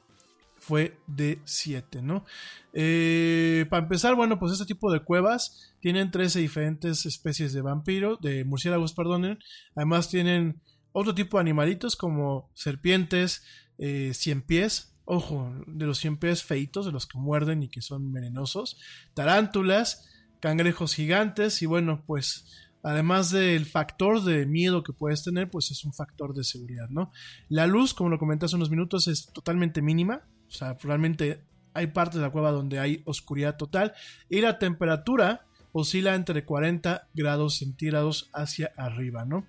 fue 0.59 0.99
de 1.07 1.39
7, 1.45 2.03
¿no? 2.03 2.25
Eh, 2.73 3.67
para 3.71 3.83
empezar, 3.83 4.15
bueno, 4.17 4.39
pues 4.39 4.53
este 4.53 4.65
tipo 4.65 4.91
de 4.91 5.01
cuevas 5.01 5.73
tienen 5.81 6.11
13 6.11 6.41
diferentes 6.41 7.07
especies 7.07 7.53
de 7.53 7.61
vampiros, 7.61 8.21
de 8.21 8.45
murciélagos, 8.45 8.95
perdonen. 8.95 9.39
Además 9.77 10.09
tienen 10.09 10.61
otro 10.99 11.15
tipo 11.15 11.37
de 11.37 11.43
animalitos 11.43 11.95
como 11.95 12.49
serpientes, 12.55 13.45
eh, 13.77 14.13
cien 14.15 14.41
pies, 14.41 14.95
ojo, 15.05 15.55
de 15.67 15.85
los 15.85 15.99
cien 15.99 16.17
pies 16.17 16.43
feitos, 16.43 16.87
de 16.87 16.93
los 16.93 17.07
que 17.07 17.19
muerden 17.19 17.63
y 17.63 17.69
que 17.69 17.83
son 17.83 18.15
venenosos, 18.15 18.81
tarántulas, 19.13 20.09
cangrejos 20.41 20.95
gigantes 20.95 21.61
y 21.61 21.67
bueno, 21.67 22.03
pues 22.07 22.47
además 22.83 23.31
del 23.31 23.67
factor 23.67 24.25
de 24.25 24.47
miedo 24.47 24.83
que 24.83 24.95
puedes 24.95 25.23
tener, 25.23 25.51
pues 25.51 25.71
es 25.71 25.85
un 25.85 25.93
factor 25.93 26.33
de 26.33 26.45
seguridad, 26.45 26.89
¿no? 26.89 27.13
La 27.51 27.67
luz, 27.67 27.93
como 27.93 28.09
lo 28.09 28.19
comenté 28.19 28.47
hace 28.47 28.57
unos 28.57 28.71
minutos, 28.71 29.07
es 29.07 29.31
totalmente 29.35 29.83
mínima, 29.83 30.23
o 30.49 30.51
sea, 30.51 30.79
realmente 30.81 31.45
hay 31.75 31.89
partes 31.89 32.17
de 32.17 32.23
la 32.23 32.31
cueva 32.31 32.53
donde 32.53 32.79
hay 32.79 33.03
oscuridad 33.05 33.59
total 33.59 33.93
y 34.31 34.41
la 34.41 34.59
temperatura 34.59 35.45
oscila 35.73 36.15
entre 36.15 36.47
40 36.47 37.09
grados 37.13 37.59
centígrados 37.59 38.31
hacia 38.33 38.73
arriba, 38.79 39.27
¿no? 39.27 39.47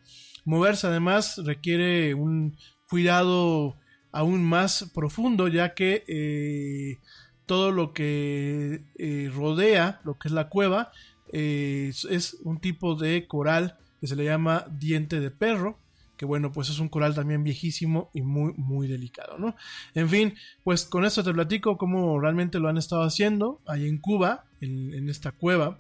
Moverse 0.48 0.88
además 0.88 1.40
requiere 1.46 2.14
un 2.14 2.58
cuidado 2.90 3.76
aún 4.12 4.44
más 4.44 4.90
profundo 4.96 5.48
ya 5.48 5.74
que 5.74 6.04
eh, 6.08 6.98
todo 7.46 7.72
lo 7.72 7.94
que 7.94 8.82
eh, 8.98 9.30
rodea 9.34 10.00
lo 10.06 10.18
que 10.18 10.30
es 10.30 10.34
la 10.34 10.48
cueva 10.50 10.92
eh, 11.34 11.92
es 12.10 12.38
un 12.44 12.60
tipo 12.60 12.96
de 12.96 13.28
coral 13.28 13.78
que 14.00 14.08
se 14.08 14.16
le 14.16 14.24
llama 14.24 14.66
diente 14.72 15.20
de 15.20 15.32
perro 15.32 15.78
que 16.18 16.26
bueno, 16.26 16.52
pues 16.52 16.70
es 16.70 16.80
un 16.80 16.90
coral 16.90 17.14
también 17.14 17.44
viejísimo 17.44 18.10
y 18.14 18.24
muy, 18.24 18.54
muy 18.58 18.88
delicado, 18.88 19.38
¿no? 19.38 19.56
En 19.94 20.10
fin, 20.10 20.34
pues 20.64 20.84
con 20.86 21.06
esto 21.06 21.24
te 21.24 21.34
platico 21.34 21.78
cómo 21.78 22.20
realmente 22.20 22.60
lo 22.60 22.68
han 22.68 22.78
estado 22.78 23.04
haciendo 23.04 23.62
ahí 23.68 23.88
en 23.88 24.00
Cuba, 24.00 24.46
en, 24.60 25.08
esta 25.10 25.32
cueva, 25.32 25.80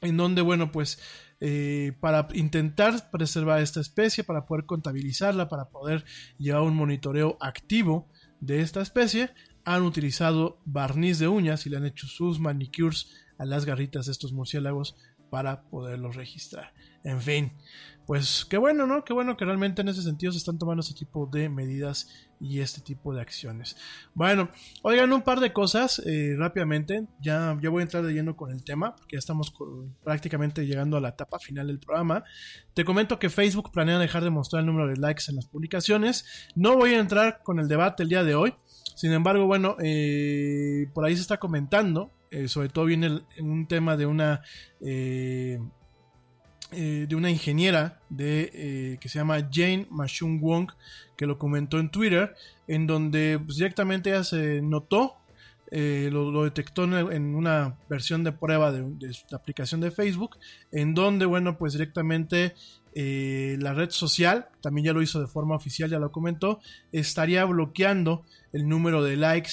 en 0.00 0.16
donde, 0.16 0.42
bueno, 0.42 0.72
pues 0.72 0.98
eh, 1.40 1.92
para 2.00 2.28
intentar 2.34 3.10
preservar 3.10 3.60
esta 3.60 3.80
especie, 3.80 4.24
para 4.24 4.46
poder 4.46 4.64
contabilizarla, 4.64 5.48
para 5.48 5.68
poder 5.68 6.04
llevar 6.38 6.62
un 6.62 6.74
monitoreo 6.74 7.36
activo 7.40 8.08
de 8.40 8.60
esta 8.60 8.80
especie, 8.80 9.30
han 9.64 9.82
utilizado 9.82 10.60
barniz 10.64 11.18
de 11.18 11.28
uñas 11.28 11.66
y 11.66 11.70
le 11.70 11.76
han 11.76 11.86
hecho 11.86 12.06
sus 12.06 12.38
manicures 12.38 13.10
a 13.38 13.44
las 13.44 13.64
garritas 13.64 14.06
de 14.06 14.12
estos 14.12 14.32
murciélagos 14.32 14.96
para 15.30 15.62
poderlos 15.68 16.16
registrar. 16.16 16.72
En 17.04 17.20
fin, 17.20 17.52
pues 18.06 18.46
qué 18.48 18.56
bueno, 18.56 18.86
¿no? 18.86 19.04
Qué 19.04 19.12
bueno 19.12 19.36
que 19.36 19.44
realmente 19.44 19.82
en 19.82 19.88
ese 19.88 20.00
sentido 20.00 20.30
se 20.30 20.38
están 20.38 20.58
tomando 20.58 20.80
este 20.80 20.94
tipo 20.94 21.26
de 21.26 21.48
medidas 21.48 22.08
y 22.40 22.60
este 22.60 22.80
tipo 22.80 23.12
de 23.12 23.20
acciones. 23.20 23.76
Bueno, 24.14 24.50
oigan 24.82 25.12
un 25.12 25.22
par 25.22 25.40
de 25.40 25.52
cosas 25.52 26.00
eh, 26.06 26.36
rápidamente. 26.38 27.06
Ya, 27.20 27.58
ya 27.60 27.68
voy 27.68 27.80
a 27.80 27.82
entrar 27.82 28.04
de 28.04 28.12
lleno 28.12 28.36
con 28.36 28.52
el 28.52 28.62
tema, 28.62 28.94
porque 28.94 29.16
ya 29.16 29.18
estamos 29.18 29.52
prácticamente 30.04 30.66
llegando 30.66 30.96
a 30.96 31.00
la 31.00 31.08
etapa 31.08 31.40
final 31.40 31.66
del 31.66 31.80
programa. 31.80 32.22
Te 32.74 32.84
comento 32.84 33.18
que 33.18 33.28
Facebook 33.28 33.72
planea 33.72 33.98
dejar 33.98 34.22
de 34.22 34.30
mostrar 34.30 34.60
el 34.60 34.66
número 34.66 34.86
de 34.86 34.96
likes 34.98 35.24
en 35.28 35.34
las 35.34 35.46
publicaciones. 35.46 36.24
No 36.54 36.76
voy 36.76 36.94
a 36.94 37.00
entrar 37.00 37.42
con 37.42 37.58
el 37.58 37.66
debate 37.66 38.04
el 38.04 38.08
día 38.08 38.22
de 38.22 38.36
hoy. 38.36 38.54
Sin 38.94 39.12
embargo, 39.12 39.46
bueno, 39.46 39.76
eh, 39.82 40.86
por 40.94 41.04
ahí 41.04 41.16
se 41.16 41.22
está 41.22 41.38
comentando, 41.38 42.12
eh, 42.30 42.46
sobre 42.46 42.68
todo 42.68 42.84
viene 42.84 43.22
un 43.40 43.66
tema 43.66 43.96
de 43.96 44.06
una 44.06 44.42
eh, 46.78 47.06
de 47.08 47.16
una 47.16 47.30
ingeniera 47.30 48.02
de, 48.10 48.50
eh, 48.52 48.98
que 49.00 49.08
se 49.08 49.18
llama 49.18 49.48
Jane 49.50 49.86
Machung 49.90 50.42
Wong, 50.42 50.70
que 51.16 51.24
lo 51.24 51.38
comentó 51.38 51.78
en 51.78 51.90
Twitter, 51.90 52.34
en 52.68 52.86
donde 52.86 53.40
pues, 53.42 53.56
directamente 53.56 54.10
ella 54.10 54.24
se 54.24 54.60
notó, 54.60 55.14
eh, 55.70 56.10
lo, 56.12 56.44
detectó 56.44 56.84
en, 56.84 57.34
una 57.34 57.78
versión 57.88 58.24
de 58.24 58.32
prueba 58.32 58.72
de, 58.72 58.82
de, 58.82 59.16
la 59.30 59.38
aplicación 59.38 59.80
de 59.80 59.90
Facebook, 59.90 60.36
en 60.70 60.92
donde, 60.92 61.24
bueno, 61.24 61.56
pues 61.56 61.72
directamente 61.72 62.54
la 62.94 63.72
red 63.72 63.88
social, 63.88 64.48
también 64.60 64.86
ya 64.86 64.92
lo 64.92 65.00
hizo 65.00 65.18
de 65.18 65.26
forma 65.26 65.56
oficial, 65.56 65.88
ya 65.88 65.98
lo 65.98 66.12
comentó, 66.12 66.60
estaría 66.92 67.44
bloqueando 67.46 68.24
el 68.52 68.68
número 68.68 69.02
de 69.02 69.16
likes 69.16 69.52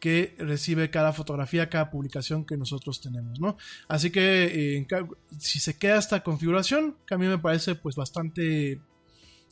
que 0.00 0.34
recibe 0.38 0.90
cada 0.90 1.12
fotografía, 1.12 1.68
cada 1.68 1.90
publicación 1.90 2.44
que 2.44 2.56
nosotros 2.56 3.00
tenemos, 3.00 3.38
¿no? 3.38 3.56
Así 3.86 4.10
que 4.10 4.78
eh, 4.78 4.86
si 5.38 5.60
se 5.60 5.78
queda 5.78 5.98
esta 5.98 6.22
configuración, 6.22 6.96
que 7.06 7.14
a 7.14 7.18
mí 7.18 7.26
me 7.26 7.38
parece 7.38 7.74
pues 7.74 7.94
bastante 7.94 8.80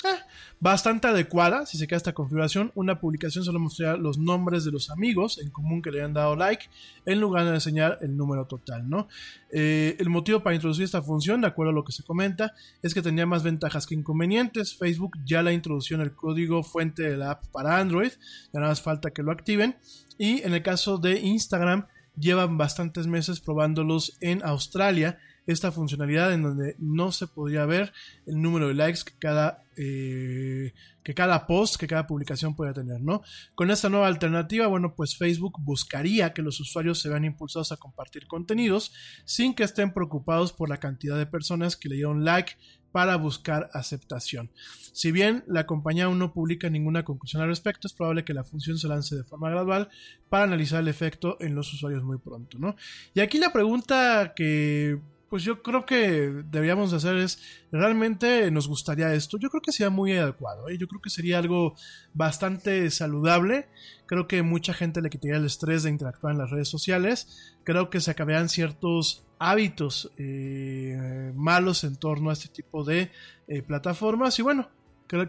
eh, 0.05 0.19
bastante 0.61 1.09
adecuada 1.09 1.67
si 1.67 1.77
se 1.77 1.87
queda 1.87 1.97
esta 1.97 2.13
configuración. 2.13 2.71
Una 2.75 3.01
publicación 3.01 3.45
solo 3.45 3.59
mostrará 3.59 3.97
los 3.97 4.19
nombres 4.19 4.65
de 4.65 4.71
los 4.71 4.91
amigos 4.91 5.39
en 5.39 5.51
común 5.51 5.83
que 5.83 5.91
le 5.91 6.03
han 6.03 6.15
dado 6.15 6.37
like 6.37 6.67
en 7.05 7.21
lugar 7.21 7.45
de 7.47 7.55
enseñar 7.55 7.99
el 8.01 8.17
número 8.17 8.47
total, 8.47 8.89
¿no? 8.89 9.09
Eh, 9.51 9.97
el 9.99 10.09
motivo 10.09 10.43
para 10.43 10.55
introducir 10.55 10.85
esta 10.85 11.03
función, 11.03 11.41
de 11.41 11.49
acuerdo 11.49 11.71
a 11.71 11.75
lo 11.75 11.85
que 11.85 11.93
se 11.93 12.05
comenta, 12.05 12.55
es 12.83 12.95
que 12.95 13.03
tenía 13.03 13.27
más 13.27 13.43
ventajas 13.43 13.87
que 13.87 13.95
inconvenientes. 13.95 14.77
Facebook 14.77 15.19
ya 15.25 15.43
la 15.43 15.53
introdució 15.53 15.97
en 15.97 16.03
el 16.03 16.15
código 16.15 16.63
fuente 16.63 17.03
de 17.03 17.17
la 17.17 17.33
app 17.33 17.47
para 17.49 17.79
Android, 17.79 18.13
ya 18.53 18.61
nada 18.61 18.73
más 18.73 18.83
falta 18.83 19.11
que 19.11 19.23
lo 19.23 19.33
activen. 19.33 19.77
Y 20.17 20.43
en 20.43 20.55
el 20.55 20.63
caso 20.63 20.99
de 20.99 21.19
Instagram, 21.21 21.87
llevan 22.19 22.59
bastantes 22.59 23.07
meses 23.07 23.41
probándolos 23.41 24.17
en 24.21 24.45
Australia 24.45 25.19
esta 25.47 25.73
funcionalidad 25.73 26.33
en 26.33 26.43
donde 26.43 26.77
no 26.79 27.11
se 27.11 27.27
podría 27.27 27.65
ver 27.65 27.93
el 28.27 28.41
número 28.41 28.69
de 28.69 28.75
likes 28.75 29.01
que 29.05 29.15
cada, 29.19 29.65
eh, 29.79 30.75
que 31.03 31.15
cada 31.15 31.47
post, 31.47 31.77
que 31.77 31.87
cada 31.87 32.07
publicación 32.07 32.57
pueda 32.57 32.73
tener, 32.73 33.01
¿no? 33.01 33.23
Con 33.55 33.71
esta 33.71 33.89
nueva 33.89 34.09
alternativa, 34.09 34.67
bueno, 34.67 34.95
pues 34.95 35.17
Facebook 35.17 35.59
buscaría 35.61 36.35
que 36.35 36.43
los 36.43 36.59
usuarios 36.61 37.01
se 37.01 37.09
vean 37.09 37.25
impulsados 37.25 37.73
a 37.73 37.77
compartir 37.77 38.27
contenidos 38.27 38.93
sin 39.25 39.55
que 39.55 39.63
estén 39.63 39.93
preocupados 39.93 40.53
por 40.53 40.69
la 40.69 40.79
cantidad 40.79 41.17
de 41.17 41.27
personas 41.27 41.77
que 41.77 41.89
le 41.89 41.95
dieron 41.95 42.25
like 42.25 42.57
para 42.93 43.17
buscar 43.17 43.71
aceptación. 43.73 44.51
Si 44.93 45.13
bien 45.13 45.45
la 45.47 45.67
compañía 45.67 46.07
aún 46.07 46.19
no 46.19 46.33
publica 46.33 46.69
ninguna 46.69 47.05
conclusión 47.05 47.43
al 47.43 47.49
respecto, 47.49 47.87
es 47.87 47.93
probable 47.93 48.25
que 48.25 48.35
la 48.35 48.45
función 48.45 48.79
se 48.79 48.89
lance 48.89 49.15
de 49.15 49.25
forma 49.25 49.51
gradual 49.51 49.89
para 50.29 50.45
analizar 50.45 50.81
el 50.81 50.89
efecto 50.89 51.37
en 51.41 51.55
los 51.55 51.73
usuarios 51.73 52.03
muy 52.03 52.19
pronto, 52.19 52.59
¿no? 52.59 52.77
Y 53.15 53.21
aquí 53.21 53.39
la 53.39 53.53
pregunta 53.53 54.33
que 54.35 54.99
pues 55.29 55.43
yo 55.43 55.63
creo 55.63 55.85
que 55.85 56.43
deberíamos 56.51 56.93
hacer 56.93 57.17
es, 57.17 57.39
¿realmente 57.71 58.51
nos 58.51 58.67
gustaría 58.67 59.13
esto? 59.15 59.39
Yo 59.39 59.51
creo 59.51 59.61
que 59.61 59.73
sería 59.73 59.91
muy 59.91 60.13
adecuado, 60.13 60.69
¿eh? 60.69 60.79
yo 60.79 60.89
creo 60.89 61.01
que 61.01 61.11
sería 61.11 61.39
algo 61.39 61.75
bastante 62.15 62.91
saludable, 62.91 63.69
creo 64.07 64.27
que 64.27 64.43
mucha 64.43 64.73
gente 64.73 65.03
le 65.03 65.11
quitaría 65.11 65.37
el 65.37 65.45
estrés 65.45 65.83
de 65.83 65.91
interactuar 65.91 66.33
en 66.33 66.39
las 66.39 66.51
redes 66.51 66.69
sociales, 66.69 67.57
creo 67.65 67.91
que 67.91 68.01
se 68.01 68.11
acabarían 68.11 68.49
ciertos 68.49 69.27
hábitos 69.39 70.11
eh, 70.17 71.33
malos 71.35 71.85
en 71.85 71.97
torno 71.97 72.31
a 72.31 72.33
este 72.33 72.49
tipo 72.49 72.85
de 72.85 73.11
eh, 73.47 73.63
plataformas 73.63 74.39
y 74.39 74.43
bueno, 74.43 74.71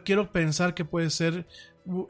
quiero 0.03 0.31
pensar 0.31 0.73
que 0.73 0.85
puede 0.85 1.09
ser 1.09 1.47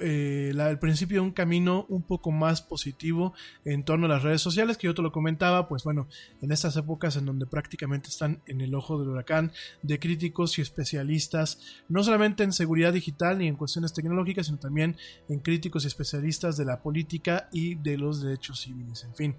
eh, 0.02 0.52
el 0.54 0.80
principio 0.80 1.22
de 1.22 1.28
un 1.28 1.32
camino 1.32 1.86
un 1.88 2.04
poco 2.04 2.32
más 2.32 2.62
positivo 2.62 3.34
en 3.64 3.86
torno 3.86 4.08
a 4.08 4.10
las 4.10 4.24
redes 4.24 4.42
sociales, 4.42 4.78
que 4.78 4.88
yo 4.88 4.94
te 4.94 5.02
lo 5.02 5.12
comentaba, 5.12 5.70
pues 5.70 5.84
bueno, 5.84 6.10
en 6.42 6.52
estas 6.52 6.76
épocas 6.76 7.16
en 7.16 7.26
donde 7.26 7.46
prácticamente 7.46 8.10
están 8.10 8.42
en 8.46 8.60
el 8.60 8.76
ojo 8.76 9.00
del 9.00 9.10
huracán 9.10 9.54
de 9.82 9.98
críticos 9.98 10.60
y 10.60 10.62
especialistas, 10.62 11.60
no 11.88 12.04
solamente 12.04 12.44
en 12.44 12.52
seguridad 12.52 12.92
digital 12.92 13.38
ni 13.38 13.48
en 13.48 13.56
cuestiones 13.56 13.94
tecnológicas, 13.94 14.48
sino 14.48 14.60
también 14.60 14.98
en 15.30 15.40
críticos 15.40 15.86
y 15.86 15.88
especialistas 15.88 16.58
de 16.58 16.66
la 16.66 16.82
política 16.82 17.48
y 17.54 17.76
de 17.76 17.98
los 17.98 18.22
derechos 18.22 18.60
civiles, 18.60 19.06
en 19.06 19.16
fin. 19.16 19.36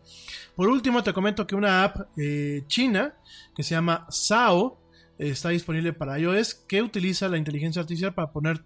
Por 0.56 0.68
último, 0.68 1.02
te 1.02 1.12
comento 1.12 1.46
que 1.46 1.54
una 1.54 1.84
app 1.84 2.08
eh, 2.16 2.64
china 2.66 3.14
que 3.54 3.62
se 3.62 3.74
llama 3.74 4.06
SAO, 4.08 4.79
está 5.28 5.50
disponible 5.50 5.92
para 5.92 6.18
iOS 6.18 6.54
que 6.54 6.82
utiliza 6.82 7.28
la 7.28 7.38
inteligencia 7.38 7.82
artificial 7.82 8.14
para 8.14 8.32
poner 8.32 8.64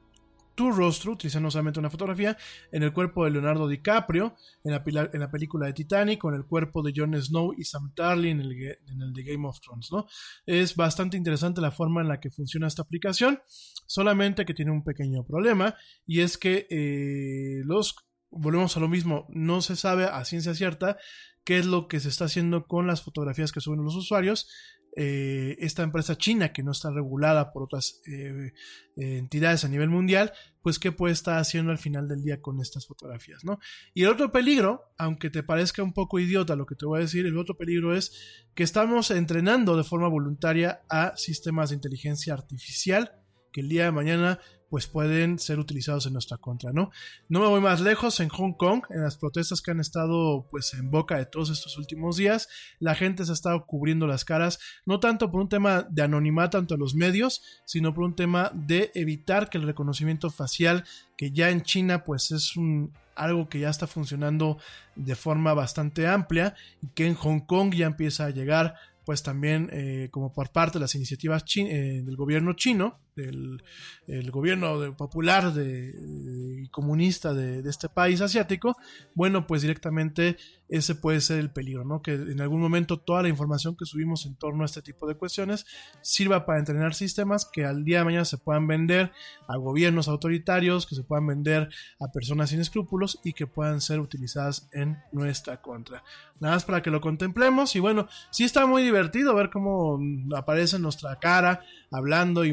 tu 0.55 0.70
rostro, 0.70 1.12
utilizando 1.12 1.50
solamente 1.50 1.80
una 1.80 1.90
fotografía, 1.90 2.36
en 2.70 2.84
el 2.84 2.92
cuerpo 2.92 3.24
de 3.24 3.32
Leonardo 3.32 3.66
DiCaprio, 3.66 4.36
en 4.62 4.72
la, 4.72 5.11
en 5.12 5.20
la 5.20 5.30
película 5.30 5.66
de 5.66 5.72
Titanic, 5.72 6.20
con 6.20 6.34
el 6.34 6.44
cuerpo 6.44 6.82
de 6.82 6.92
Jon 6.94 7.20
Snow 7.20 7.55
y 7.57 7.64
Sam 7.64 7.92
Tarly 7.94 8.30
en 8.30 8.40
el, 8.40 8.52
en 8.52 9.02
el 9.02 9.12
de 9.12 9.24
Game 9.24 9.46
of 9.48 9.59
Thrones, 9.61 9.88
¿no? 9.90 10.07
Es 10.46 10.76
bastante 10.76 11.16
interesante 11.16 11.61
la 11.61 11.72
forma 11.72 12.02
en 12.02 12.09
la 12.09 12.20
que 12.20 12.30
funciona 12.30 12.68
esta 12.68 12.82
aplicación, 12.82 13.40
solamente 13.86 14.44
que 14.44 14.55
tiene 14.55 14.70
un 14.70 14.84
pequeño 14.84 15.24
problema, 15.24 15.74
y 16.07 16.20
es 16.20 16.38
que 16.38 16.68
eh, 16.70 17.62
los 17.64 17.96
volvemos 18.30 18.76
a 18.76 18.80
lo 18.80 18.88
mismo, 18.88 19.26
no 19.30 19.61
se 19.61 19.76
sabe 19.76 20.05
a 20.05 20.24
ciencia 20.24 20.55
cierta 20.55 20.98
qué 21.44 21.59
es 21.59 21.66
lo 21.66 21.88
que 21.88 22.00
se 22.00 22.09
está 22.09 22.24
haciendo 22.24 22.64
con 22.64 22.86
las 22.86 23.02
fotografías 23.02 23.52
que 23.52 23.61
suben 23.61 23.84
los 23.84 23.94
usuarios. 23.94 24.48
Eh, 24.97 25.57
esta 25.59 25.82
empresa 25.82 26.16
china 26.16 26.53
que 26.53 26.62
no 26.62 26.70
está 26.70 26.90
regulada 26.90 27.53
por 27.53 27.64
otras 27.64 28.01
eh, 28.07 28.53
entidades 28.97 29.64
a 29.64 29.68
nivel 29.68 29.90
mundial, 29.90 30.32
pues 30.62 30.78
qué 30.78 30.92
puede 30.92 31.12
estar 31.12 31.38
haciendo 31.38 31.72
al 31.72 31.78
final 31.78 32.07
del 32.07 32.22
día 32.22 32.40
con 32.40 32.61
estas 32.61 32.86
fotografías, 32.86 33.45
¿no? 33.45 33.59
Y 33.92 34.05
el 34.05 34.11
otro 34.11 34.30
peligro, 34.30 34.92
aunque 34.97 35.30
te 35.30 35.42
parezca 35.42 35.82
un 35.82 35.92
poco 35.92 36.20
idiota 36.20 36.55
lo 36.55 36.66
que 36.66 36.76
te 36.76 36.86
voy 36.86 36.99
a 36.99 37.03
decir, 37.03 37.26
el 37.26 37.38
otro 37.38 37.57
peligro 37.57 37.97
es 37.97 38.12
que 38.55 38.62
estamos 38.62 39.11
entrenando 39.11 39.76
de 39.76 39.82
forma 39.82 40.09
voluntaria 40.09 40.82
a 40.88 41.16
sistemas 41.16 41.70
de 41.70 41.76
inteligencia 41.76 42.32
artificial 42.32 43.20
que 43.53 43.62
el 43.62 43.68
día 43.68 43.84
de 43.84 43.92
mañana 43.92 44.38
pues 44.75 44.89
pueden 44.89 45.39
ser 45.39 45.61
utilizados 45.61 46.05
en 46.07 46.14
nuestra 46.14 46.37
contra, 46.37 46.72
¿no? 46.72 46.91
No 47.29 47.39
me 47.39 47.47
voy 47.47 47.61
más 47.61 47.81
lejos, 47.81 48.18
en 48.18 48.29
Hong 48.29 48.55
Kong, 48.55 48.83
en 48.91 49.03
las 49.03 49.16
protestas 49.16 49.62
que 49.62 49.70
han 49.70 49.79
estado 49.79 50.49
pues 50.51 50.75
en 50.75 50.91
boca 50.91 51.16
de 51.16 51.27
todos 51.27 51.51
estos 51.51 51.79
últimos 51.79 52.16
días, 52.16 52.49
la 52.81 52.97
gente 52.97 53.25
se 53.25 53.31
ha 53.31 53.35
estado 53.35 53.66
cubriendo 53.66 54.09
las 54.09 54.25
caras, 54.25 54.59
no 54.85 54.99
tanto 54.99 55.31
por 55.31 55.43
un 55.43 55.49
tema 55.49 55.87
de 55.89 56.03
anonimato 56.03 56.59
ante 56.59 56.77
los 56.77 56.97
medios, 56.97 57.41
sino 57.64 57.95
por 57.95 58.03
un 58.03 58.16
tema 58.16 58.51
de 58.53 58.91
evitar 58.97 59.49
que 59.49 59.59
el 59.59 59.64
reconocimiento 59.64 60.29
facial, 60.29 60.83
que 61.16 61.31
ya 61.31 61.51
en 61.51 61.62
China 61.62 62.03
pues 62.03 62.33
es 62.33 62.57
un, 62.57 62.93
algo 63.14 63.49
que 63.49 63.61
ya 63.61 63.70
está 63.70 63.87
funcionando 63.87 64.59
de 64.97 65.14
forma 65.14 65.55
bastante 65.55 66.09
amplia 66.09 66.57
y 66.83 66.89
que 66.89 67.07
en 67.07 67.14
Hong 67.14 67.47
Kong 67.47 67.72
ya 67.77 67.87
empieza 67.87 68.25
a 68.25 68.31
llegar 68.31 68.75
pues 69.05 69.22
también 69.22 69.70
eh, 69.72 70.09
como 70.11 70.33
por 70.33 70.51
parte 70.51 70.79
de 70.79 70.81
las 70.81 70.97
iniciativas 70.97 71.45
eh, 71.59 72.03
del 72.05 72.16
gobierno 72.16 72.55
chino, 72.55 72.99
del 73.17 73.62
el 74.07 74.31
gobierno 74.31 74.97
popular 74.97 75.53
y 75.57 76.69
comunista 76.69 77.33
de, 77.33 77.69
este 77.69 77.89
país 77.89 78.21
asiático, 78.21 78.77
bueno, 79.15 79.47
pues 79.47 79.62
directamente 79.62 80.37
ese 80.69 80.95
puede 80.95 81.21
ser 81.21 81.39
el 81.39 81.51
peligro, 81.51 81.85
¿no? 81.85 82.03
Que 82.03 82.15
en 82.15 82.41
algún 82.41 82.61
momento 82.61 82.99
toda 82.99 83.23
la 83.23 83.29
información 83.29 83.77
que 83.77 83.85
subimos 83.85 84.27
en 84.27 84.35
torno 84.35 84.62
a 84.62 84.67
este 84.67 84.83
tipo 84.83 85.07
de 85.07 85.15
cuestiones 85.15 85.67
sirva 86.01 86.47
para 86.47 86.59
entrenar 86.59 86.95
sistemas 86.95 87.49
que 87.51 87.65
al 87.65 87.85
día 87.85 87.99
de 87.99 88.05
mañana 88.05 88.25
se 88.25 88.39
puedan 88.39 88.67
vender 88.67 89.12
a 89.47 89.57
gobiernos 89.57 90.09
autoritarios, 90.09 90.87
que 90.87 90.95
se 90.95 91.05
puedan 91.05 91.27
vender 91.27 91.69
a 92.01 92.12
personas 92.12 92.51
sin 92.51 92.61
escrúpulos 92.61 93.21
y 93.25 93.35
que 93.35 93.47
puedan 93.47 93.81
ser 93.81 94.01
utilizadas 94.01 94.69
en 94.73 94.99
nuestra 95.12 95.61
contra. 95.61 96.03
Nada 96.41 96.57
más 96.57 96.65
para 96.65 96.83
que 96.83 96.91
lo 96.91 97.01
contemplemos 97.01 97.77
y 97.77 97.81
bueno, 97.81 98.09
sí 98.31 98.45
está 98.45 98.67
muy 98.67 98.83
divertido 98.83 99.35
ver 99.35 99.51
cómo 99.51 100.01
aparece 100.37 100.79
nuestra 100.79 101.19
cara 101.19 101.65
hablando 101.91 102.45
y 102.45 102.53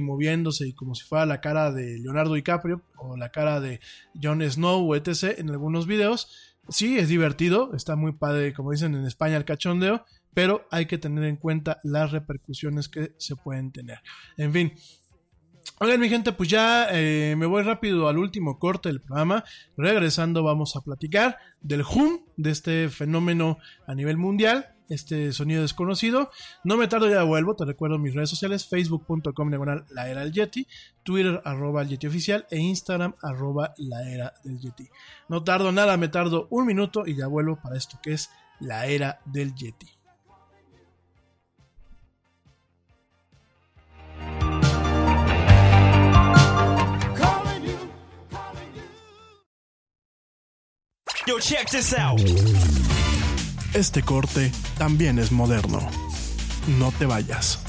y 0.59 0.73
como 0.73 0.95
si 0.95 1.05
fuera 1.05 1.25
la 1.25 1.39
cara 1.39 1.71
de 1.71 1.99
Leonardo 1.99 2.33
DiCaprio 2.33 2.81
o 2.97 3.15
la 3.15 3.29
cara 3.29 3.61
de 3.61 3.79
Jon 4.21 4.41
Snow 4.41 4.85
o 4.85 4.95
etc 4.95 5.39
en 5.39 5.49
algunos 5.49 5.87
videos 5.87 6.51
sí, 6.69 6.97
es 6.97 7.09
divertido, 7.09 7.73
está 7.75 7.95
muy 7.95 8.13
padre, 8.13 8.53
como 8.53 8.71
dicen 8.71 8.95
en 8.95 9.05
España, 9.05 9.37
el 9.37 9.45
cachondeo, 9.45 10.05
pero 10.33 10.67
hay 10.71 10.85
que 10.85 10.97
tener 10.97 11.23
en 11.25 11.35
cuenta 11.35 11.79
las 11.83 12.11
repercusiones 12.11 12.87
que 12.87 13.13
se 13.17 13.35
pueden 13.35 13.71
tener. 13.71 13.99
En 14.37 14.53
fin. 14.53 14.73
Oigan, 15.83 15.99
mi 15.99 16.09
gente, 16.09 16.31
pues 16.31 16.47
ya 16.47 16.89
eh, 16.91 17.33
me 17.35 17.47
voy 17.47 17.63
rápido 17.63 18.07
al 18.07 18.19
último 18.19 18.59
corte 18.59 18.89
del 18.89 19.01
programa. 19.01 19.43
Regresando, 19.75 20.43
vamos 20.43 20.75
a 20.75 20.81
platicar 20.81 21.39
del 21.59 21.81
HUM, 21.81 22.19
de 22.37 22.51
este 22.51 22.89
fenómeno 22.89 23.57
a 23.87 23.95
nivel 23.95 24.17
mundial 24.17 24.75
este 24.89 25.33
sonido 25.33 25.63
desconocido. 25.63 26.29
No 26.63 26.77
me 26.77 26.87
tardo, 26.87 27.09
ya 27.09 27.23
vuelvo. 27.23 27.55
Te 27.55 27.65
recuerdo 27.65 27.97
mis 27.97 28.13
redes 28.13 28.29
sociales: 28.29 28.67
facebook.com 28.67 29.49
diagonal 29.49 29.85
la 29.89 30.07
era 30.07 30.21
del 30.21 30.31
Yeti, 30.31 30.67
Twitter 31.01 31.41
arroba 31.45 31.81
el 31.81 31.89
Yeti 31.89 32.05
oficial 32.05 32.45
e 32.51 32.59
Instagram 32.59 33.15
arroba 33.19 33.73
la 33.77 34.07
era 34.07 34.33
del 34.43 34.59
Yeti. 34.59 34.87
No 35.29 35.43
tardo 35.43 35.71
nada, 35.71 35.97
me 35.97 36.09
tardo 36.09 36.45
un 36.51 36.67
minuto 36.67 37.07
y 37.07 37.15
ya 37.15 37.25
vuelvo 37.25 37.59
para 37.59 37.75
esto 37.75 37.97
que 38.03 38.13
es 38.13 38.29
la 38.59 38.85
era 38.85 39.19
del 39.25 39.55
Yeti. 39.55 40.00
Yo, 51.27 51.39
check 51.39 51.69
this 51.69 51.93
out. 51.93 52.19
Este 53.73 54.01
corte 54.01 54.51
también 54.77 55.19
es 55.19 55.31
moderno. 55.31 55.79
No 56.79 56.91
te 56.97 57.05
vayas. 57.05 57.59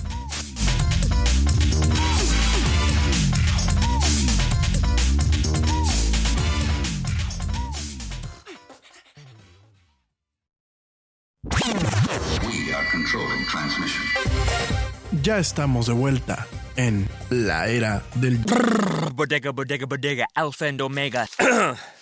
Ya 15.22 15.38
estamos 15.38 15.86
de 15.86 15.92
vuelta 15.92 16.46
en 16.76 17.06
la 17.30 17.68
era 17.68 18.02
del 18.14 18.38
bodega, 19.14 19.50
bodega, 19.50 19.86
bodega, 19.86 20.26
alfa 20.34 20.66
and 20.66 20.80
omega. 20.80 21.28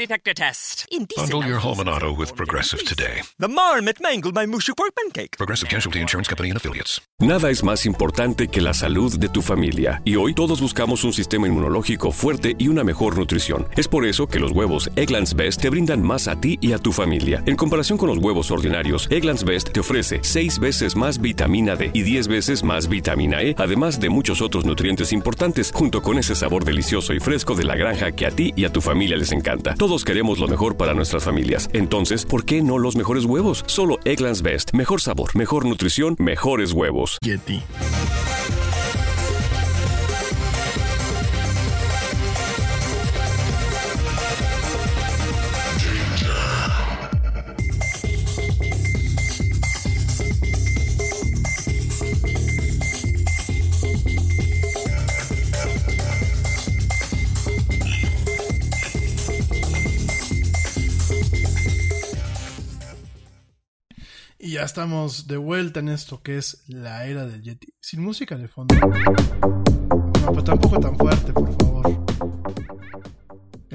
Detector 0.00 0.32
test. 0.32 0.86
Indecent 0.90 1.30
Bundle 1.30 1.46
your 1.46 1.60
home 1.60 1.78
and 1.80 1.88
auto 1.88 2.10
with 2.10 2.34
Progressive 2.34 2.82
today. 2.84 3.20
The 3.38 3.48
marmot 3.48 4.00
mangled 4.00 4.34
my 4.34 4.46
mushy 4.46 4.72
pork 4.72 4.94
pancake. 4.94 5.36
Progressive 5.36 5.68
Casualty 5.68 6.00
Insurance 6.00 6.26
Company 6.26 6.48
and 6.48 6.56
Affiliates. 6.56 7.02
Nada 7.18 7.50
es 7.50 7.62
más 7.62 7.84
importante 7.84 8.48
que 8.48 8.62
la 8.62 8.72
salud 8.72 9.18
de 9.18 9.28
tu 9.28 9.42
familia. 9.42 10.00
Y 10.06 10.16
hoy 10.16 10.32
todos 10.32 10.62
buscamos 10.62 11.04
un 11.04 11.12
sistema 11.12 11.48
inmunológico 11.48 12.12
fuerte 12.12 12.56
y 12.58 12.68
una 12.68 12.82
mejor 12.82 13.18
nutrición. 13.18 13.68
Es 13.76 13.88
por 13.88 14.06
eso 14.06 14.26
que 14.26 14.40
los 14.40 14.52
huevos 14.52 14.90
Egglands 14.96 15.34
Best 15.34 15.60
te 15.60 15.68
brindan 15.68 16.02
más 16.02 16.28
a 16.28 16.40
ti 16.40 16.58
y 16.62 16.72
a 16.72 16.78
tu 16.78 16.92
familia. 16.92 17.42
En 17.44 17.56
comparación 17.56 17.98
con 17.98 18.08
los 18.08 18.16
huevos 18.16 18.50
ordinarios, 18.50 19.06
Egglands 19.10 19.44
Best 19.44 19.70
te 19.70 19.80
ofrece 19.80 20.20
6 20.22 20.60
veces 20.60 20.96
más 20.96 21.20
vitamina 21.20 21.76
D 21.76 21.90
y 21.92 22.02
10 22.02 22.28
veces 22.28 22.64
más 22.64 22.88
vitamina 22.88 23.42
E, 23.42 23.54
además 23.58 24.00
de 24.00 24.08
muchos 24.08 24.40
otros 24.40 24.64
nutrientes 24.64 25.12
importantes, 25.12 25.72
junto 25.74 26.00
con 26.00 26.18
ese 26.18 26.34
sabor 26.34 26.64
delicioso 26.64 27.12
y 27.12 27.20
fresco 27.20 27.54
de 27.54 27.64
la 27.64 27.76
granja 27.76 28.12
que 28.12 28.24
a 28.24 28.30
ti 28.30 28.54
y 28.56 28.64
a 28.64 28.72
tu 28.72 28.80
familia 28.80 29.18
les 29.18 29.32
encanta. 29.32 29.74
Todos 29.90 30.04
queremos 30.04 30.38
lo 30.38 30.46
mejor 30.46 30.76
para 30.76 30.94
nuestras 30.94 31.24
familias. 31.24 31.68
Entonces, 31.72 32.24
¿por 32.24 32.44
qué 32.44 32.62
no 32.62 32.78
los 32.78 32.94
mejores 32.94 33.24
huevos? 33.24 33.64
Solo 33.66 33.98
Egglands 34.04 34.40
Best. 34.40 34.72
Mejor 34.72 35.00
sabor, 35.00 35.34
mejor 35.34 35.64
nutrición, 35.64 36.14
mejores 36.20 36.70
huevos. 36.72 37.18
Yeti. 37.20 37.60
Y 64.42 64.52
ya 64.52 64.62
estamos 64.62 65.26
de 65.26 65.36
vuelta 65.36 65.80
en 65.80 65.90
esto 65.90 66.22
que 66.22 66.38
es 66.38 66.64
la 66.66 67.04
era 67.04 67.26
del 67.26 67.42
Yeti. 67.42 67.74
Sin 67.78 68.02
música 68.02 68.38
de 68.38 68.48
fondo. 68.48 68.74
No, 68.74 70.30
pero 70.30 70.42
tampoco 70.42 70.80
tan 70.80 70.96
fuerte, 70.96 71.30
por 71.34 71.54
favor. 71.58 72.09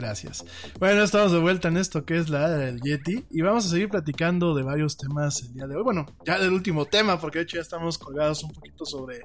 Gracias. 0.05 0.45
Bueno, 0.77 1.01
estamos 1.01 1.31
de 1.31 1.39
vuelta 1.39 1.67
en 1.67 1.77
esto 1.77 2.05
que 2.05 2.19
es 2.19 2.29
la 2.29 2.41
era 2.41 2.49
del 2.57 2.79
Yeti 2.79 3.25
y 3.31 3.41
vamos 3.41 3.65
a 3.65 3.69
seguir 3.69 3.89
platicando 3.89 4.53
de 4.53 4.61
varios 4.61 4.97
temas 4.97 5.41
el 5.41 5.53
día 5.55 5.65
de 5.65 5.75
hoy. 5.75 5.81
Bueno, 5.81 6.05
ya 6.23 6.37
del 6.37 6.53
último 6.53 6.85
tema, 6.85 7.19
porque 7.19 7.39
de 7.39 7.45
hecho 7.45 7.55
ya 7.55 7.63
estamos 7.63 7.97
colgados 7.97 8.43
un 8.43 8.51
poquito 8.51 8.85
sobre, 8.85 9.21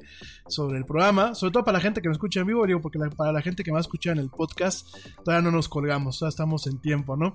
sobre 0.48 0.78
el 0.78 0.86
programa, 0.86 1.34
sobre 1.34 1.52
todo 1.52 1.64
para 1.66 1.76
la 1.76 1.82
gente 1.82 2.00
que 2.00 2.08
me 2.08 2.14
escucha 2.14 2.40
en 2.40 2.46
vivo, 2.46 2.66
digo, 2.66 2.80
porque 2.80 2.98
para 3.14 3.30
la 3.30 3.42
gente 3.42 3.62
que 3.62 3.70
me 3.70 3.74
va 3.74 3.80
a 3.80 3.82
escuchar 3.82 4.14
en 4.14 4.20
el 4.20 4.30
podcast, 4.30 4.88
todavía 5.22 5.42
no 5.42 5.54
nos 5.54 5.68
colgamos, 5.68 6.18
todavía 6.18 6.30
estamos 6.30 6.66
en 6.66 6.78
tiempo, 6.78 7.14
¿no? 7.14 7.34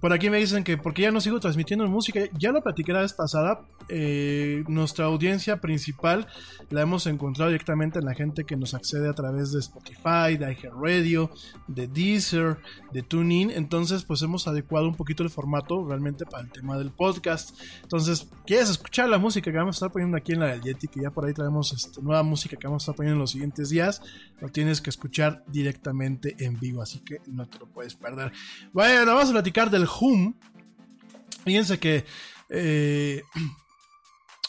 Por 0.00 0.12
aquí 0.12 0.30
me 0.30 0.38
dicen 0.38 0.62
que 0.62 0.78
porque 0.78 1.02
ya 1.02 1.10
no 1.10 1.20
sigo 1.20 1.40
transmitiendo 1.40 1.84
música, 1.88 2.20
ya 2.38 2.52
lo 2.52 2.62
platiqué 2.62 2.92
la 2.92 3.00
vez 3.00 3.12
pasada, 3.12 3.62
eh, 3.88 4.62
nuestra 4.68 5.06
audiencia 5.06 5.60
principal 5.60 6.28
la 6.70 6.82
hemos 6.82 7.08
encontrado 7.08 7.50
directamente 7.50 7.98
en 7.98 8.04
la 8.04 8.14
gente 8.14 8.44
que 8.44 8.56
nos 8.56 8.74
accede 8.74 9.08
a 9.08 9.14
través 9.14 9.50
de 9.50 9.58
Spotify, 9.58 10.36
de 10.38 10.52
iHeartRadio, 10.52 11.30
de 11.66 11.88
Deezer, 11.88 12.58
de 12.92 13.02
TuneIn. 13.02 13.50
Entonces, 13.50 14.04
pues 14.04 14.22
hemos 14.22 14.48
adecuado 14.48 14.88
un 14.88 14.94
poquito 14.94 15.22
el 15.22 15.30
formato 15.30 15.86
realmente 15.86 16.24
para 16.24 16.44
el 16.44 16.50
tema 16.50 16.78
del 16.78 16.90
podcast. 16.90 17.58
Entonces, 17.82 18.28
¿quieres 18.46 18.70
escuchar 18.70 19.08
la 19.08 19.18
música 19.18 19.50
que 19.50 19.58
vamos 19.58 19.76
a 19.76 19.78
estar 19.78 19.92
poniendo 19.92 20.16
aquí 20.16 20.32
en 20.32 20.40
la 20.40 20.46
del? 20.48 20.60
Que 20.62 21.00
ya 21.00 21.10
por 21.10 21.26
ahí 21.26 21.34
traemos 21.34 21.72
este, 21.72 22.02
nueva 22.02 22.22
música 22.22 22.56
que 22.56 22.66
vamos 22.66 22.82
a 22.82 22.84
estar 22.84 22.96
poniendo 22.96 23.16
en 23.16 23.20
los 23.20 23.30
siguientes 23.30 23.70
días. 23.70 24.02
Lo 24.40 24.48
tienes 24.48 24.80
que 24.80 24.90
escuchar 24.90 25.44
directamente 25.46 26.36
en 26.38 26.58
vivo, 26.58 26.82
así 26.82 27.00
que 27.00 27.20
no 27.26 27.46
te 27.48 27.58
lo 27.58 27.66
puedes 27.66 27.94
perder. 27.94 28.32
Bueno, 28.72 29.14
vamos 29.14 29.28
a 29.30 29.32
platicar 29.32 29.70
del 29.70 29.86
Hum. 30.00 30.34
Fíjense 31.44 31.78
que. 31.78 32.04
Eh, 32.50 33.22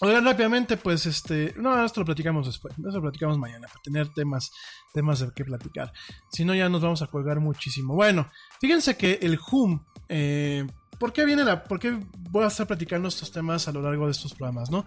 Oigan, 0.02 0.24
rápidamente, 0.24 0.78
pues 0.78 1.06
este. 1.06 1.54
No, 1.58 1.84
esto 1.84 2.02
lo 2.02 2.06
platicamos 2.06 2.46
después. 2.46 2.74
Eso 2.78 2.98
lo 2.98 3.02
platicamos 3.02 3.38
mañana 3.38 3.68
para 3.68 3.82
tener 3.82 4.10
temas, 4.10 4.52
temas 4.94 5.20
de 5.20 5.32
qué 5.36 5.44
platicar. 5.44 5.92
Si 6.32 6.46
no, 6.46 6.56
ya 6.56 6.70
nos 6.70 6.82
vamos 6.82 7.02
a 7.02 7.08
colgar 7.08 7.40
muchísimo. 7.40 7.96
Bueno, 7.96 8.30
fíjense 8.62 8.96
que 8.96 9.20
el 9.22 9.38
HUM. 9.40 9.84
Eh, 10.08 10.66
¿Por 11.00 11.14
qué 11.14 11.26
viene 11.26 11.46
la.? 11.46 11.64
¿Por 11.64 11.80
qué 11.80 11.98
voy 12.30 12.44
a 12.44 12.48
estar 12.48 12.68
platicando 12.68 13.08
estos 13.08 13.32
temas 13.32 13.68
a 13.68 13.72
lo 13.72 13.82
largo 13.82 14.06
de 14.06 14.12
estos 14.12 14.34
programas, 14.34 14.70
no? 14.70 14.86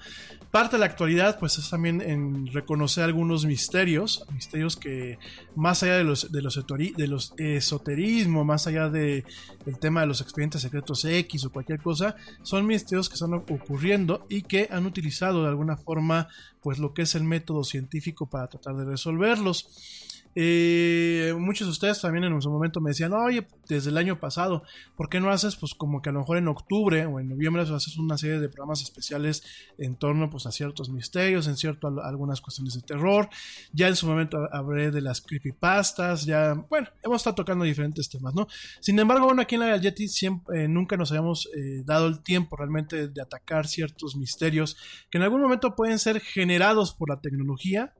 Parte 0.50 0.76
de 0.76 0.80
la 0.80 0.86
actualidad, 0.86 1.38
pues, 1.38 1.56
es 1.56 1.70
también 1.70 2.02
en 2.02 2.46
reconocer 2.48 3.04
algunos 3.04 3.46
misterios. 3.46 4.24
Misterios 4.32 4.76
que, 4.76 5.18
más 5.56 5.82
allá 5.82 5.96
de 5.96 6.04
los, 6.04 6.30
de 6.30 6.42
los, 6.42 6.64
de 6.66 7.06
los 7.08 7.32
esoterismo, 7.38 8.44
más 8.44 8.66
allá 8.66 8.90
de, 8.90 9.24
del 9.64 9.78
tema 9.78 10.02
de 10.02 10.06
los 10.06 10.20
expedientes 10.20 10.60
secretos 10.60 11.04
X 11.04 11.46
o 11.46 11.50
cualquier 11.50 11.80
cosa, 11.80 12.14
son 12.42 12.66
misterios 12.66 13.08
que 13.08 13.14
están 13.14 13.32
ocurriendo 13.32 14.26
y 14.28 14.42
que 14.42 14.68
han 14.70 14.84
utilizado 14.84 15.42
de 15.42 15.48
alguna 15.48 15.78
forma, 15.78 16.28
pues, 16.60 16.78
lo 16.78 16.92
que 16.92 17.02
es 17.02 17.14
el 17.14 17.24
método 17.24 17.64
científico 17.64 18.26
para 18.26 18.48
tratar 18.48 18.76
de 18.76 18.84
resolverlos. 18.84 20.11
Eh, 20.34 21.34
muchos 21.38 21.66
de 21.66 21.72
ustedes 21.72 22.00
también 22.00 22.24
en 22.24 22.40
su 22.40 22.50
momento 22.50 22.80
me 22.80 22.90
decían, 22.90 23.12
oye, 23.12 23.46
desde 23.68 23.90
el 23.90 23.98
año 23.98 24.18
pasado, 24.18 24.62
¿por 24.96 25.08
qué 25.08 25.20
no 25.20 25.30
haces 25.30 25.56
pues 25.56 25.74
como 25.74 26.00
que 26.00 26.10
a 26.10 26.12
lo 26.12 26.20
mejor 26.20 26.38
en 26.38 26.48
octubre 26.48 27.04
o 27.06 27.20
en 27.20 27.28
noviembre 27.28 27.62
haces 27.62 27.96
una 27.96 28.18
serie 28.18 28.40
de 28.40 28.48
programas 28.48 28.82
especiales 28.82 29.42
en 29.78 29.96
torno 29.96 30.30
pues 30.30 30.46
a 30.46 30.52
ciertos 30.52 30.90
misterios, 30.90 31.46
en 31.46 31.56
cierto 31.56 31.88
algunas 32.02 32.40
cuestiones 32.40 32.74
de 32.74 32.82
terror? 32.82 33.28
Ya 33.72 33.88
en 33.88 33.96
su 33.96 34.06
momento 34.06 34.48
hablé 34.52 34.90
de 34.90 35.00
las 35.00 35.20
creepypastas, 35.20 36.24
ya, 36.24 36.54
bueno, 36.68 36.88
hemos 37.02 37.18
estado 37.18 37.36
tocando 37.36 37.64
diferentes 37.64 38.08
temas, 38.08 38.34
¿no? 38.34 38.46
Sin 38.80 38.98
embargo, 38.98 39.26
bueno, 39.26 39.42
aquí 39.42 39.54
en 39.54 39.60
la 39.62 39.76
Yeti 39.76 40.08
siempre, 40.08 40.64
eh, 40.64 40.68
nunca 40.68 40.96
nos 40.96 41.10
habíamos 41.10 41.48
eh, 41.54 41.82
dado 41.84 42.06
el 42.06 42.22
tiempo 42.22 42.56
realmente 42.56 43.08
de 43.08 43.22
atacar 43.22 43.66
ciertos 43.66 44.16
misterios 44.16 44.76
que 45.10 45.18
en 45.18 45.24
algún 45.24 45.40
momento 45.40 45.74
pueden 45.74 45.98
ser 45.98 46.20
generados 46.20 46.92
por 46.94 47.08
la 47.10 47.20
tecnología 47.20 47.94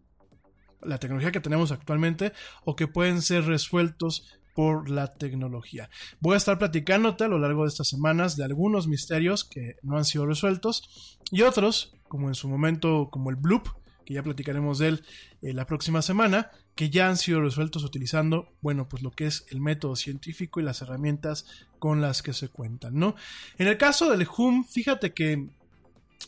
la 0.85 0.99
tecnología 0.99 1.33
que 1.33 1.41
tenemos 1.41 1.73
actualmente 1.73 2.33
o 2.65 2.77
que 2.77 2.89
pueden 2.89 3.23
ser 3.23 3.45
resueltos 3.45 4.39
por 4.55 4.91
la 4.91 5.15
tecnología. 5.15 5.89
Voy 6.21 6.35
a 6.35 6.37
estar 6.37 6.59
platicándote 6.59 7.25
a 7.25 7.29
lo 7.29 7.39
largo 7.39 7.63
de 7.63 7.69
estas 7.69 7.89
semanas 7.89 8.37
de 8.37 8.45
algunos 8.45 8.87
misterios 8.87 9.45
que 9.45 9.77
no 9.83 9.97
han 9.97 10.05
sido 10.05 10.27
resueltos 10.27 11.19
y 11.31 11.43
otros, 11.43 11.95
como 12.09 12.29
en 12.29 12.35
su 12.35 12.49
momento, 12.49 13.09
como 13.11 13.31
el 13.31 13.37
Bloop, 13.37 13.69
que 14.05 14.15
ya 14.15 14.23
platicaremos 14.23 14.79
de 14.79 14.89
él 14.89 15.05
eh, 15.43 15.53
la 15.53 15.67
próxima 15.67 16.03
semana, 16.03 16.51
que 16.75 16.91
ya 16.91 17.09
han 17.09 17.17
sido 17.17 17.41
resueltos 17.41 17.85
utilizando, 17.85 18.49
bueno, 18.61 18.89
pues 18.89 19.03
lo 19.03 19.11
que 19.11 19.27
es 19.27 19.47
el 19.51 19.61
método 19.61 19.97
científico 19.97 20.61
y 20.61 20.65
las 20.65 20.83
herramientas 20.83 21.47
con 21.79 22.01
las 22.01 22.23
que 22.23 22.33
se 22.33 22.49
cuentan, 22.49 22.95
¿no? 22.95 23.15
En 23.59 23.69
el 23.69 23.79
caso 23.79 24.11
del 24.11 24.27
HUM, 24.27 24.65
fíjate 24.65 25.13
que 25.13 25.49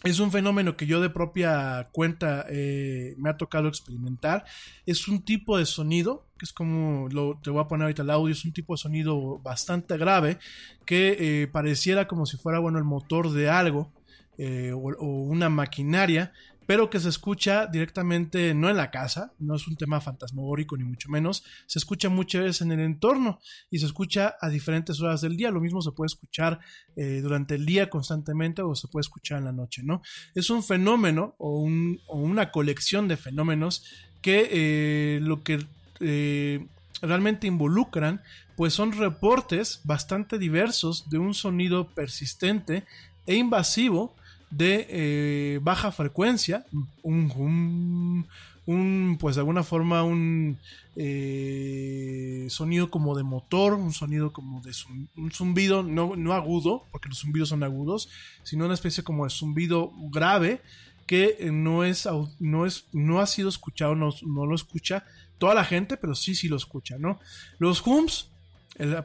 es 0.02 0.18
un 0.18 0.30
fenómeno 0.32 0.76
que 0.76 0.86
yo 0.86 1.00
de 1.00 1.10
propia 1.10 1.88
cuenta 1.92 2.44
eh, 2.50 3.14
me 3.18 3.30
ha 3.30 3.36
tocado 3.36 3.68
experimentar. 3.68 4.44
Es 4.86 5.08
un 5.08 5.22
tipo 5.22 5.56
de 5.56 5.66
sonido, 5.66 6.26
que 6.38 6.44
es 6.44 6.52
como, 6.52 7.08
lo, 7.08 7.38
te 7.42 7.50
voy 7.50 7.62
a 7.62 7.68
poner 7.68 7.84
ahorita 7.84 8.02
el 8.02 8.10
audio, 8.10 8.32
es 8.32 8.44
un 8.44 8.52
tipo 8.52 8.74
de 8.74 8.78
sonido 8.78 9.38
bastante 9.38 9.96
grave, 9.96 10.38
que 10.84 11.16
eh, 11.18 11.46
pareciera 11.46 12.08
como 12.08 12.26
si 12.26 12.36
fuera, 12.36 12.58
bueno, 12.58 12.78
el 12.78 12.84
motor 12.84 13.30
de 13.30 13.48
algo. 13.48 13.92
Eh, 14.36 14.72
o, 14.72 14.80
una 15.06 15.48
maquinaria 15.48 16.32
pero 16.66 16.90
que 16.90 17.00
se 17.00 17.08
escucha 17.08 17.66
directamente, 17.66 18.54
no 18.54 18.70
en 18.70 18.76
la 18.76 18.90
casa, 18.90 19.32
no 19.38 19.56
es 19.56 19.66
un 19.66 19.76
tema 19.76 20.00
fantasmagórico 20.00 20.76
ni 20.76 20.84
mucho 20.84 21.08
menos, 21.08 21.44
se 21.66 21.78
escucha 21.78 22.08
muchas 22.08 22.42
veces 22.42 22.62
en 22.62 22.72
el 22.72 22.80
entorno 22.80 23.40
y 23.70 23.78
se 23.78 23.86
escucha 23.86 24.34
a 24.40 24.48
diferentes 24.48 25.00
horas 25.00 25.20
del 25.20 25.36
día, 25.36 25.50
lo 25.50 25.60
mismo 25.60 25.82
se 25.82 25.92
puede 25.92 26.06
escuchar 26.06 26.60
eh, 26.96 27.20
durante 27.22 27.54
el 27.54 27.66
día 27.66 27.90
constantemente 27.90 28.62
o 28.62 28.74
se 28.74 28.88
puede 28.88 29.02
escuchar 29.02 29.38
en 29.38 29.44
la 29.44 29.52
noche, 29.52 29.82
¿no? 29.82 30.02
Es 30.34 30.50
un 30.50 30.62
fenómeno 30.62 31.34
o, 31.38 31.60
una 32.08 32.50
colección 32.50 33.08
de 33.08 33.16
fenómenos 33.16 33.84
que 34.22 34.48
eh, 34.50 35.20
lo 35.20 35.42
que 35.42 35.66
eh, 36.00 36.66
realmente 37.02 37.46
involucran, 37.46 38.22
pues 38.56 38.72
son 38.72 38.92
reportes 38.92 39.80
bastante 39.84 40.38
diversos 40.38 41.08
de 41.10 41.18
un 41.18 41.34
sonido 41.34 41.88
persistente 41.90 42.84
e 43.26 43.36
invasivo, 43.36 44.14
de 44.56 44.86
eh, 44.88 45.60
baja 45.62 45.90
frecuencia, 45.90 46.64
un, 47.02 48.26
un, 48.66 49.18
pues 49.18 49.34
de 49.34 49.40
alguna 49.40 49.64
forma 49.64 50.04
un 50.04 50.58
eh, 50.96 52.46
sonido 52.50 52.90
como 52.90 53.16
de 53.16 53.24
motor, 53.24 53.74
un 53.74 53.92
sonido 53.92 54.32
como 54.32 54.60
de 54.60 54.72
un 55.16 55.30
zumbido, 55.32 55.82
no, 55.82 56.14
no 56.14 56.32
agudo, 56.34 56.84
porque 56.92 57.08
los 57.08 57.18
zumbidos 57.18 57.48
son 57.48 57.64
agudos, 57.64 58.08
sino 58.44 58.64
una 58.64 58.74
especie 58.74 59.02
como 59.02 59.24
de 59.24 59.30
zumbido 59.30 59.92
grave 60.10 60.62
que 61.06 61.50
no 61.52 61.84
es, 61.84 62.08
no 62.38 62.64
es, 62.64 62.86
no 62.92 63.20
ha 63.20 63.26
sido 63.26 63.48
escuchado, 63.48 63.94
no, 63.94 64.10
no 64.22 64.46
lo 64.46 64.54
escucha 64.54 65.04
toda 65.38 65.54
la 65.54 65.64
gente, 65.64 65.96
pero 65.96 66.14
sí, 66.14 66.34
sí 66.34 66.48
lo 66.48 66.56
escucha, 66.56 66.96
¿no? 66.96 67.18
Los 67.58 67.84
hums, 67.86 68.30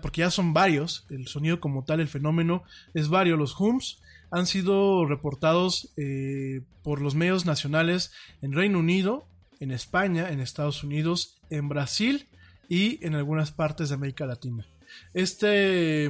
porque 0.02 0.22
ya 0.22 0.32
son 0.32 0.54
varios, 0.54 1.06
el 1.10 1.28
sonido 1.28 1.60
como 1.60 1.84
tal, 1.84 2.00
el 2.00 2.08
fenómeno 2.08 2.64
es 2.94 3.10
varios, 3.10 3.38
los 3.38 3.60
hums 3.60 4.00
han 4.32 4.46
sido 4.46 5.06
reportados 5.06 5.92
eh, 5.98 6.62
por 6.84 7.02
los 7.02 7.16
medios 7.16 7.46
nacionales 7.46 8.12
en 8.42 8.54
Reino 8.54 8.80
Unido, 8.80 9.28
en 9.60 9.72
España, 9.72 10.30
en 10.30 10.40
Estados 10.40 10.84
Unidos, 10.84 11.40
en 11.50 11.68
Brasil 11.70 12.28
y 12.68 13.06
en 13.06 13.16
algunas 13.16 13.52
partes 13.52 13.90
de 13.90 13.96
América 13.96 14.26
Latina. 14.26 14.66
Este, 15.14 16.10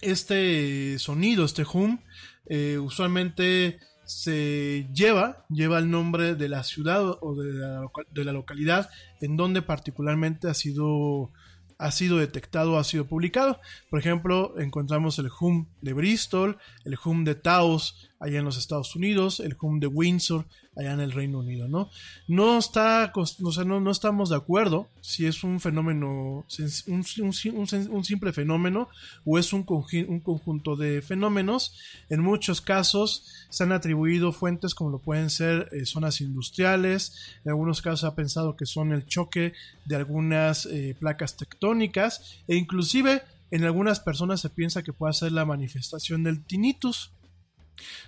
este 0.00 0.98
sonido, 0.98 1.44
este 1.44 1.64
hum, 1.72 1.98
eh, 2.46 2.78
usualmente 2.78 3.78
se 4.04 4.88
lleva, 4.94 5.44
lleva 5.50 5.78
el 5.78 5.90
nombre 5.90 6.34
de 6.34 6.48
la 6.48 6.62
ciudad 6.62 7.04
o 7.20 7.34
de 7.34 7.52
la, 7.52 7.90
de 8.10 8.24
la 8.24 8.32
localidad 8.32 8.88
en 9.20 9.36
donde 9.36 9.62
particularmente 9.62 10.48
ha 10.48 10.54
sido 10.54 11.32
ha 11.78 11.90
sido 11.90 12.18
detectado, 12.18 12.78
ha 12.78 12.84
sido 12.84 13.06
publicado. 13.06 13.60
Por 13.90 13.98
ejemplo, 13.98 14.58
encontramos 14.58 15.18
el 15.18 15.30
hum 15.40 15.68
de 15.80 15.92
Bristol, 15.92 16.58
el 16.84 16.96
hum 17.04 17.24
de 17.24 17.34
Taos 17.34 18.10
allá 18.18 18.38
en 18.38 18.44
los 18.44 18.56
Estados 18.56 18.96
Unidos, 18.96 19.40
el 19.40 19.56
hum 19.60 19.78
de 19.78 19.86
Windsor 19.86 20.46
allá 20.76 20.92
en 20.92 21.00
el 21.00 21.12
Reino 21.12 21.38
Unido, 21.38 21.68
¿no? 21.68 21.90
No 22.28 22.58
está, 22.58 23.12
no, 23.64 23.80
no, 23.80 23.90
estamos 23.90 24.28
de 24.28 24.36
acuerdo 24.36 24.88
si 25.00 25.26
es 25.26 25.42
un 25.42 25.58
fenómeno, 25.58 26.44
un, 26.86 28.04
simple 28.04 28.32
fenómeno 28.32 28.88
o 29.24 29.38
es 29.38 29.52
un, 29.52 29.64
un 30.08 30.20
conjunto 30.20 30.76
de 30.76 31.00
fenómenos. 31.00 31.78
En 32.10 32.20
muchos 32.20 32.60
casos 32.60 33.32
se 33.48 33.64
han 33.64 33.72
atribuido 33.72 34.32
fuentes 34.32 34.74
como 34.74 34.90
lo 34.90 34.98
pueden 34.98 35.30
ser 35.30 35.68
eh, 35.72 35.86
zonas 35.86 36.20
industriales, 36.20 37.38
en 37.44 37.50
algunos 37.50 37.80
casos 37.80 38.00
se 38.00 38.06
ha 38.06 38.14
pensado 38.14 38.56
que 38.56 38.66
son 38.66 38.92
el 38.92 39.06
choque 39.06 39.54
de 39.86 39.96
algunas 39.96 40.66
eh, 40.66 40.94
placas 40.98 41.36
tectónicas 41.36 42.42
e 42.48 42.56
inclusive 42.56 43.22
en 43.50 43.64
algunas 43.64 44.00
personas 44.00 44.40
se 44.40 44.50
piensa 44.50 44.82
que 44.82 44.92
puede 44.92 45.14
ser 45.14 45.32
la 45.32 45.44
manifestación 45.44 46.24
del 46.24 46.44
tinnitus. 46.44 47.12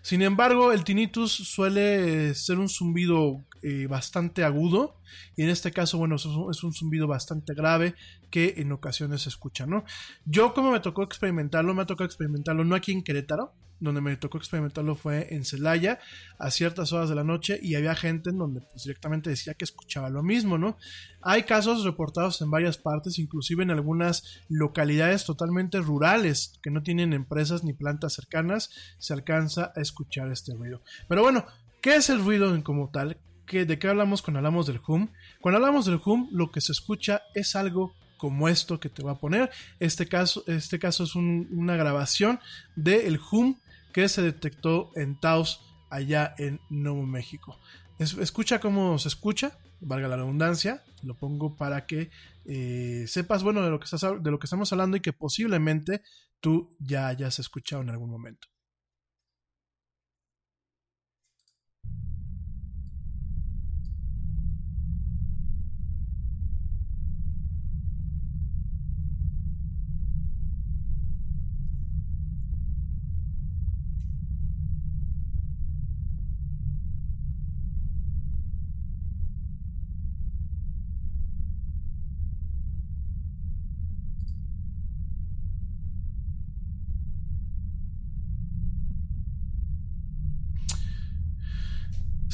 Sin 0.02 0.22
embargo, 0.22 0.72
el 0.72 0.84
tinnitus 0.84 1.32
suele 1.32 2.34
ser 2.34 2.58
un 2.58 2.68
zumbido 2.68 3.44
bastante 3.88 4.44
agudo 4.44 4.96
y 5.36 5.42
en 5.42 5.48
este 5.50 5.72
caso, 5.72 5.98
bueno, 5.98 6.16
es 6.16 6.24
un, 6.26 6.72
zumbido 6.72 7.06
bastante 7.06 7.54
grave 7.54 7.94
que 8.30 8.54
en 8.58 8.72
ocasiones 8.72 9.22
se 9.22 9.28
escucha, 9.28 9.66
¿no? 9.66 9.84
Yo 10.24 10.54
como 10.54 10.70
me 10.70 10.80
tocó 10.80 11.02
experimentarlo, 11.02 11.74
me 11.74 11.86
tocado 11.86 12.06
experimentarlo 12.06 12.64
no 12.64 12.74
aquí 12.74 12.92
en 12.92 13.02
Querétaro, 13.02 13.54
donde 13.80 14.00
me 14.00 14.16
tocó 14.16 14.38
experimentarlo 14.38 14.96
fue 14.96 15.34
en 15.34 15.44
Celaya 15.44 16.00
a 16.38 16.50
ciertas 16.50 16.92
horas 16.92 17.08
de 17.08 17.14
la 17.14 17.24
noche 17.24 17.58
y 17.62 17.74
había 17.74 17.94
gente 17.94 18.30
en 18.30 18.38
donde 18.38 18.60
pues, 18.60 18.84
directamente 18.84 19.30
decía 19.30 19.54
que 19.54 19.64
escuchaba 19.64 20.10
lo 20.10 20.22
mismo, 20.22 20.58
¿no? 20.58 20.76
Hay 21.22 21.44
casos 21.44 21.84
reportados 21.84 22.40
en 22.40 22.50
varias 22.50 22.78
partes, 22.78 23.18
inclusive 23.18 23.62
en 23.62 23.70
algunas 23.70 24.42
localidades 24.48 25.24
totalmente 25.24 25.80
rurales 25.80 26.58
que 26.62 26.70
no 26.70 26.82
tienen 26.82 27.12
empresas 27.12 27.64
ni 27.64 27.72
plantas 27.72 28.14
cercanas, 28.14 28.70
se 28.98 29.12
alcanza 29.12 29.72
a 29.76 29.80
escuchar 29.80 30.30
este 30.32 30.54
ruido. 30.54 30.82
Pero 31.08 31.22
bueno, 31.22 31.46
¿qué 31.80 31.96
es 31.96 32.10
el 32.10 32.24
ruido 32.24 32.62
como 32.64 32.90
tal? 32.90 33.18
¿De 33.52 33.78
qué 33.78 33.88
hablamos 33.88 34.22
cuando 34.22 34.38
hablamos 34.38 34.66
del 34.66 34.80
hum? 34.86 35.08
Cuando 35.40 35.56
hablamos 35.56 35.86
del 35.86 36.00
hum, 36.04 36.28
lo 36.30 36.50
que 36.50 36.60
se 36.60 36.72
escucha 36.72 37.22
es 37.34 37.56
algo 37.56 37.94
como 38.18 38.48
esto 38.48 38.78
que 38.78 38.90
te 38.90 39.02
va 39.02 39.12
a 39.12 39.18
poner. 39.18 39.50
Este 39.80 40.06
caso, 40.06 40.44
este 40.46 40.78
caso 40.78 41.04
es 41.04 41.14
una 41.14 41.76
grabación 41.76 42.40
del 42.76 43.18
hum 43.32 43.56
que 43.92 44.08
se 44.08 44.22
detectó 44.22 44.90
en 44.96 45.18
Taos 45.18 45.62
allá 45.88 46.34
en 46.36 46.60
Nuevo 46.68 47.04
México. 47.06 47.58
escucha 47.98 48.60
cómo 48.60 48.98
se 48.98 49.08
escucha, 49.08 49.58
valga 49.80 50.08
la 50.08 50.16
redundancia, 50.16 50.82
lo 51.02 51.14
pongo 51.14 51.56
para 51.56 51.86
que 51.86 52.10
eh, 52.44 53.04
sepas, 53.06 53.42
bueno, 53.42 53.62
de 53.62 53.70
lo, 53.70 53.80
que 53.80 53.86
de 53.86 54.30
lo 54.30 54.38
que 54.38 54.46
estamos 54.46 54.70
hablando 54.72 54.96
y 54.96 55.00
que 55.00 55.12
posiblemente 55.12 56.02
tú 56.40 56.70
ya 56.78 57.08
hayas 57.08 57.38
escuchado 57.38 57.82
en 57.82 57.90
algún 57.90 58.10
momento. 58.10 58.48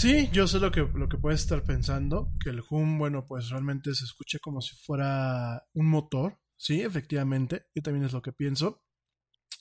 Sí, 0.05 0.29
yo 0.33 0.47
sé 0.47 0.61
lo 0.61 0.71
que, 0.71 0.83
lo 0.83 1.09
que 1.09 1.17
puedes 1.17 1.41
estar 1.41 1.63
pensando, 1.65 2.31
que 2.39 2.51
el 2.51 2.63
hum, 2.69 2.99
bueno, 2.99 3.25
pues 3.27 3.49
realmente 3.49 3.95
se 3.95 4.05
escucha 4.05 4.39
como 4.39 4.61
si 4.61 4.77
fuera 4.77 5.67
un 5.73 5.87
motor, 5.87 6.39
sí, 6.59 6.83
efectivamente, 6.83 7.69
yo 7.75 7.81
también 7.81 8.05
es 8.05 8.13
lo 8.13 8.21
que 8.21 8.35
pienso. 8.35 8.83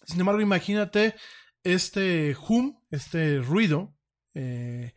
Sin 0.05 0.19
embargo, 0.19 0.41
imagínate 0.41 1.15
este 1.63 2.35
hum, 2.49 2.77
este 2.91 3.39
ruido, 3.39 3.95
eh, 4.33 4.95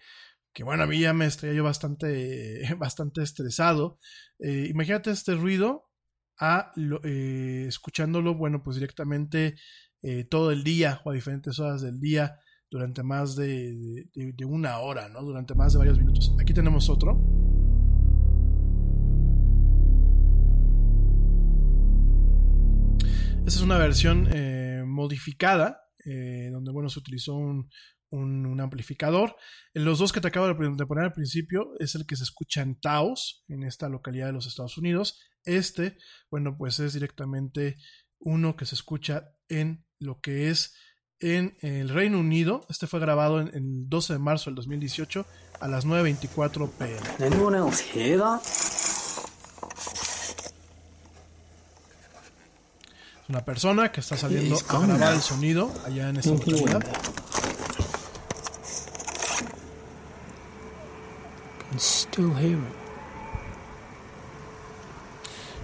que 0.52 0.64
bueno, 0.64 0.82
a 0.82 0.88
mí 0.88 0.98
ya 0.98 1.12
me 1.12 1.26
estoy 1.26 1.54
yo 1.54 1.62
bastante, 1.62 2.62
bastante 2.76 3.22
estresado. 3.22 4.00
Eh, 4.40 4.66
imagínate 4.68 5.12
este 5.12 5.36
ruido 5.36 5.92
a 6.40 6.72
eh, 7.04 7.66
escuchándolo, 7.68 8.34
bueno, 8.34 8.64
pues 8.64 8.78
directamente 8.78 9.54
todo 10.28 10.50
el 10.50 10.64
día 10.64 11.00
o 11.04 11.10
a 11.10 11.14
diferentes 11.14 11.58
horas 11.60 11.82
del 11.82 12.00
día 12.00 12.40
durante 12.70 13.02
más 13.02 13.36
de, 13.36 14.08
una 14.46 14.78
hora, 14.78 15.08
¿no? 15.08 15.22
Durante 15.22 15.54
más 15.54 15.72
de 15.72 15.78
varios 15.78 15.98
minutos. 15.98 16.34
Aquí 16.40 16.52
tenemos 16.52 16.88
otro. 16.88 17.20
Esta 23.46 23.60
es 23.60 23.62
una 23.62 23.78
versión 23.78 24.28
eh, 24.32 24.82
modificada, 24.84 25.84
eh, 26.04 26.48
donde, 26.52 26.72
bueno, 26.72 26.88
se 26.88 26.98
utilizó 26.98 27.34
un, 27.34 27.68
amplificador. 28.60 29.36
En 29.74 29.84
los 29.84 29.98
dos 29.98 30.12
que 30.12 30.20
te 30.20 30.28
acabo 30.28 30.46
de 30.48 30.54
poner 30.54 31.04
al 31.04 31.12
principio 31.12 31.72
es 31.78 31.94
el 31.94 32.06
que 32.06 32.16
se 32.16 32.24
escucha 32.24 32.62
en 32.62 32.80
Taos, 32.80 33.44
en 33.48 33.62
esta 33.62 33.88
localidad 33.88 34.26
de 34.26 34.32
los 34.32 34.46
Estados 34.46 34.78
Unidos. 34.78 35.20
Este, 35.44 35.98
bueno, 36.30 36.56
pues 36.56 36.80
es 36.80 36.94
directamente 36.94 37.76
uno 38.18 38.56
que 38.56 38.64
se 38.64 38.74
escucha 38.74 39.30
en 39.48 39.84
lo 39.98 40.20
que 40.20 40.48
es 40.50 40.74
en 41.20 41.56
el 41.60 41.88
Reino 41.88 42.18
Unido. 42.18 42.64
Este 42.68 42.86
fue 42.86 43.00
grabado 43.00 43.40
en, 43.40 43.48
el 43.48 43.88
12 43.88 44.14
de 44.14 44.18
marzo 44.18 44.50
del 44.50 44.56
2018 44.56 45.26
a 45.60 45.68
las 45.68 45.86
9.24 45.86 46.70
pm. 46.70 47.00
Es 53.22 53.28
una 53.28 53.44
persona 53.44 53.90
que 53.90 54.00
está 54.00 54.16
saliendo 54.16 54.56
a 54.68 54.86
grabar 54.86 55.14
el 55.14 55.20
sonido 55.20 55.72
allá 55.84 56.10
en 56.10 56.16
esta 56.18 56.30
localidad. 56.30 56.84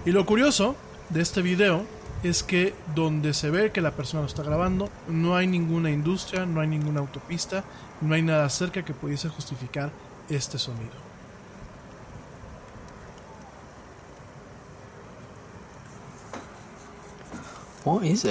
Y 0.05 0.11
lo 0.11 0.25
curioso 0.25 0.75
de 1.09 1.21
este 1.21 1.41
video 1.41 1.85
es 2.23 2.41
que 2.41 2.73
donde 2.95 3.33
se 3.33 3.51
ve 3.51 3.71
que 3.71 3.81
la 3.81 3.91
persona 3.91 4.21
lo 4.21 4.27
está 4.27 4.43
grabando, 4.43 4.89
no 5.07 5.35
hay 5.35 5.45
ninguna 5.45 5.91
industria, 5.91 6.45
no 6.45 6.61
hay 6.61 6.67
ninguna 6.67 7.01
autopista, 7.01 7.63
no 8.01 8.15
hay 8.15 8.21
nada 8.21 8.49
cerca 8.49 8.83
que 8.83 8.93
pudiese 8.93 9.29
justificar 9.29 9.91
este 10.29 10.57
sonido. 10.57 11.03
What 17.83 18.03
is? 18.03 18.25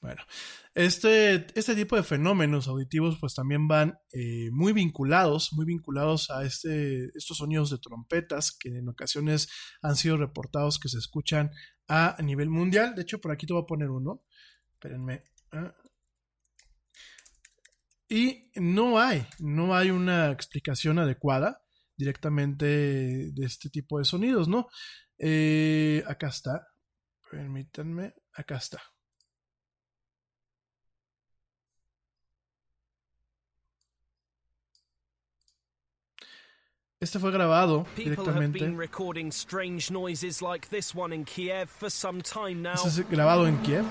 Bueno, 0.00 0.22
este, 0.76 1.46
este 1.58 1.74
tipo 1.74 1.96
de 1.96 2.02
fenómenos 2.02 2.68
auditivos 2.68 3.16
pues 3.18 3.34
también 3.34 3.66
van 3.66 3.98
eh, 4.12 4.50
muy 4.52 4.74
vinculados, 4.74 5.54
muy 5.54 5.64
vinculados 5.64 6.28
a 6.28 6.44
este, 6.44 7.06
estos 7.16 7.38
sonidos 7.38 7.70
de 7.70 7.78
trompetas 7.78 8.52
que 8.52 8.68
en 8.68 8.86
ocasiones 8.86 9.48
han 9.80 9.96
sido 9.96 10.18
reportados 10.18 10.78
que 10.78 10.90
se 10.90 10.98
escuchan 10.98 11.50
a 11.88 12.14
nivel 12.22 12.50
mundial. 12.50 12.94
De 12.94 13.02
hecho, 13.02 13.22
por 13.22 13.32
aquí 13.32 13.46
te 13.46 13.54
voy 13.54 13.62
a 13.62 13.66
poner 13.66 13.88
uno. 13.88 14.22
Espérenme. 14.74 15.22
Ah. 15.50 15.74
Y 18.06 18.50
no 18.56 19.00
hay, 19.00 19.26
no 19.38 19.74
hay 19.74 19.90
una 19.90 20.30
explicación 20.30 20.98
adecuada 20.98 21.62
directamente 21.96 22.66
de 23.32 23.46
este 23.46 23.70
tipo 23.70 23.98
de 23.98 24.04
sonidos, 24.04 24.46
¿no? 24.46 24.66
Eh, 25.18 26.04
acá 26.06 26.28
está. 26.28 26.66
Permítanme. 27.30 28.12
Acá 28.34 28.56
está. 28.56 28.82
Este 36.98 37.18
fue 37.18 37.30
grabado 37.30 37.86
directamente. 37.94 38.58
Este 38.58 38.70
es 42.86 43.10
grabado 43.10 43.46
en 43.46 43.58
Kiev. 43.58 43.84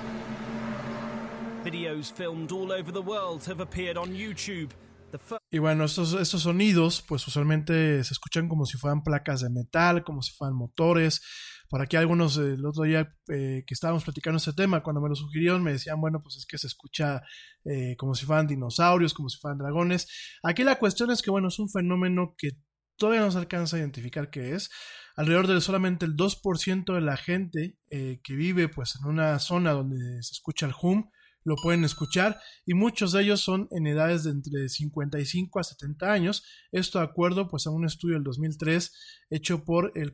Y 5.51 5.59
bueno, 5.59 5.83
estos, 5.85 6.13
estos 6.13 6.41
sonidos, 6.41 7.03
pues 7.07 7.27
usualmente 7.27 8.03
se 8.03 8.11
escuchan 8.11 8.49
como 8.49 8.65
si 8.65 8.79
fueran 8.79 9.03
placas 9.03 9.41
de 9.41 9.51
metal, 9.51 10.03
como 10.03 10.23
si 10.23 10.33
fueran 10.33 10.57
motores. 10.57 11.21
Por 11.69 11.83
aquí 11.83 11.97
algunos, 11.97 12.39
eh, 12.39 12.53
el 12.53 12.65
otro 12.65 12.83
día 12.85 13.13
eh, 13.27 13.63
que 13.67 13.73
estábamos 13.75 14.03
platicando 14.03 14.37
ese 14.37 14.53
tema, 14.53 14.81
cuando 14.81 15.01
me 15.01 15.09
lo 15.09 15.15
sugirieron, 15.15 15.61
me 15.61 15.73
decían, 15.73 16.01
bueno, 16.01 16.21
pues 16.23 16.37
es 16.37 16.47
que 16.47 16.57
se 16.57 16.65
escucha 16.67 17.21
eh, 17.65 17.95
como 17.97 18.15
si 18.15 18.25
fueran 18.25 18.47
dinosaurios, 18.47 19.13
como 19.13 19.29
si 19.29 19.39
fueran 19.39 19.59
dragones. 19.59 20.07
Aquí 20.41 20.63
la 20.63 20.77
cuestión 20.77 21.11
es 21.11 21.21
que, 21.21 21.29
bueno, 21.29 21.49
es 21.49 21.59
un 21.59 21.69
fenómeno 21.69 22.33
que 22.37 22.51
todavía 22.97 23.21
no 23.21 23.31
se 23.31 23.37
alcanza 23.37 23.75
a 23.75 23.79
identificar 23.79 24.29
qué 24.29 24.53
es. 24.53 24.69
Alrededor 25.15 25.47
de 25.47 25.61
solamente 25.61 26.05
el 26.05 26.15
2% 26.15 26.93
de 26.93 27.01
la 27.01 27.17
gente 27.17 27.77
eh, 27.89 28.19
que 28.23 28.35
vive 28.35 28.67
pues 28.67 28.95
en 29.01 29.09
una 29.09 29.39
zona 29.39 29.71
donde 29.71 30.21
se 30.21 30.33
escucha 30.33 30.65
el 30.65 30.73
hum 30.81 31.09
lo 31.45 31.55
pueden 31.57 31.85
escuchar 31.85 32.41
y 32.65 32.73
muchos 32.73 33.11
de 33.11 33.21
ellos 33.21 33.39
son 33.39 33.67
en 33.71 33.85
edades 33.85 34.23
de 34.23 34.31
entre 34.31 34.67
55 34.67 35.59
a 35.59 35.63
70 35.63 36.11
años. 36.11 36.43
Esto 36.71 36.99
de 36.99 37.05
acuerdo 37.05 37.47
pues 37.47 37.67
a 37.67 37.69
un 37.69 37.85
estudio 37.85 38.15
del 38.15 38.23
2003 38.23 38.91
hecho 39.29 39.63
por 39.63 39.93
el, 39.95 40.11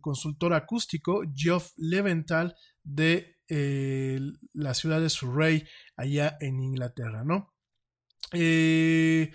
consultor 0.00 0.52
acústico 0.52 1.22
Geoff 1.34 1.72
Leventhal 1.78 2.54
de 2.84 3.38
eh, 3.48 4.20
la 4.52 4.74
ciudad 4.74 5.00
de 5.00 5.08
Surrey 5.08 5.66
allá 5.96 6.36
en 6.40 6.60
Inglaterra, 6.60 7.24
¿no? 7.24 7.54
Eh, 8.32 9.32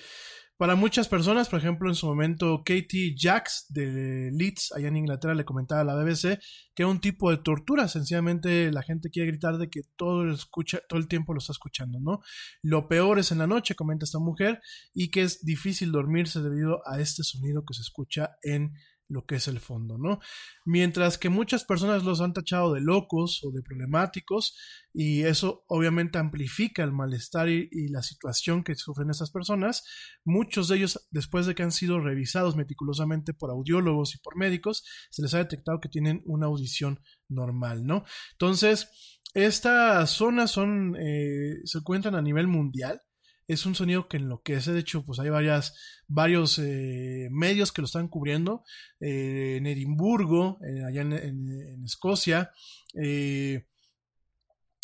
para 0.57 0.75
muchas 0.75 1.07
personas, 1.09 1.49
por 1.49 1.59
ejemplo, 1.59 1.89
en 1.89 1.95
su 1.95 2.07
momento 2.07 2.63
Katie 2.65 3.13
Jacks 3.17 3.65
de 3.69 4.31
Leeds, 4.31 4.71
allá 4.73 4.87
en 4.87 4.97
Inglaterra, 4.97 5.35
le 5.35 5.43
comentaba 5.43 5.81
a 5.81 5.83
la 5.83 5.95
BBC 5.95 6.39
que 6.73 6.83
es 6.83 6.89
un 6.89 6.99
tipo 6.99 7.31
de 7.31 7.37
tortura. 7.37 7.87
Sencillamente 7.87 8.71
la 8.71 8.83
gente 8.83 9.09
quiere 9.09 9.31
gritar 9.31 9.57
de 9.57 9.69
que 9.69 9.81
todo, 9.95 10.31
escucha, 10.31 10.79
todo 10.87 10.99
el 10.99 11.07
tiempo 11.07 11.33
lo 11.33 11.39
está 11.39 11.51
escuchando, 11.53 11.99
¿no? 11.99 12.21
Lo 12.61 12.87
peor 12.87 13.19
es 13.19 13.31
en 13.31 13.39
la 13.39 13.47
noche, 13.47 13.75
comenta 13.75 14.05
esta 14.05 14.19
mujer, 14.19 14.61
y 14.93 15.09
que 15.09 15.23
es 15.23 15.43
difícil 15.43 15.91
dormirse 15.91 16.41
debido 16.41 16.81
a 16.87 16.99
este 16.99 17.23
sonido 17.23 17.63
que 17.65 17.73
se 17.73 17.81
escucha 17.81 18.37
en 18.43 18.73
lo 19.07 19.25
que 19.25 19.35
es 19.35 19.47
el 19.47 19.59
fondo, 19.59 19.97
¿no? 19.97 20.19
Mientras 20.65 21.17
que 21.17 21.29
muchas 21.29 21.63
personas 21.63 22.03
los 22.03 22.21
han 22.21 22.33
tachado 22.33 22.73
de 22.73 22.81
locos 22.81 23.41
o 23.43 23.51
de 23.51 23.61
problemáticos 23.61 24.57
y 24.93 25.23
eso 25.23 25.63
obviamente 25.67 26.17
amplifica 26.17 26.83
el 26.83 26.91
malestar 26.91 27.49
y, 27.49 27.69
la 27.89 28.01
situación 28.01 28.63
que 28.63 28.75
sufren 28.75 29.09
estas 29.09 29.31
personas, 29.31 29.83
muchos 30.23 30.67
de 30.67 30.77
ellos 30.77 31.07
después 31.11 31.45
de 31.45 31.53
que 31.53 31.63
han 31.63 31.71
sido 31.71 31.99
revisados 31.99 32.55
meticulosamente 32.55 33.33
por 33.33 33.51
audiólogos 33.51 34.15
y 34.15 34.17
por 34.19 34.35
médicos, 34.37 34.83
se 35.11 35.21
les 35.21 35.33
ha 35.33 35.37
detectado 35.37 35.79
que 35.79 35.89
tienen 35.89 36.23
una 36.25 36.47
audición 36.47 36.99
normal, 37.29 37.85
¿no? 37.85 38.05
Entonces, 38.33 38.89
estas 39.33 40.09
zonas 40.11 40.51
son, 40.51 40.95
eh, 40.99 41.59
se 41.65 41.79
encuentran 41.79 42.15
a 42.15 42.21
nivel 42.21 42.47
mundial, 42.47 43.01
es 43.47 43.65
un 43.65 43.75
sonido 43.75 44.07
que 44.07 44.17
enloquece. 44.17 44.73
De 44.73 44.79
hecho, 44.79 45.05
pues 45.05 45.19
hay 45.19 45.29
varias, 45.29 45.75
varios 46.07 46.59
eh, 46.59 47.27
medios 47.31 47.71
que 47.71 47.81
lo 47.81 47.85
están 47.85 48.07
cubriendo. 48.07 48.63
Eh, 48.99 49.57
en 49.57 49.67
Edimburgo, 49.67 50.59
eh, 50.65 50.83
allá 50.83 51.01
en, 51.01 51.83
Escocia. 51.83 52.51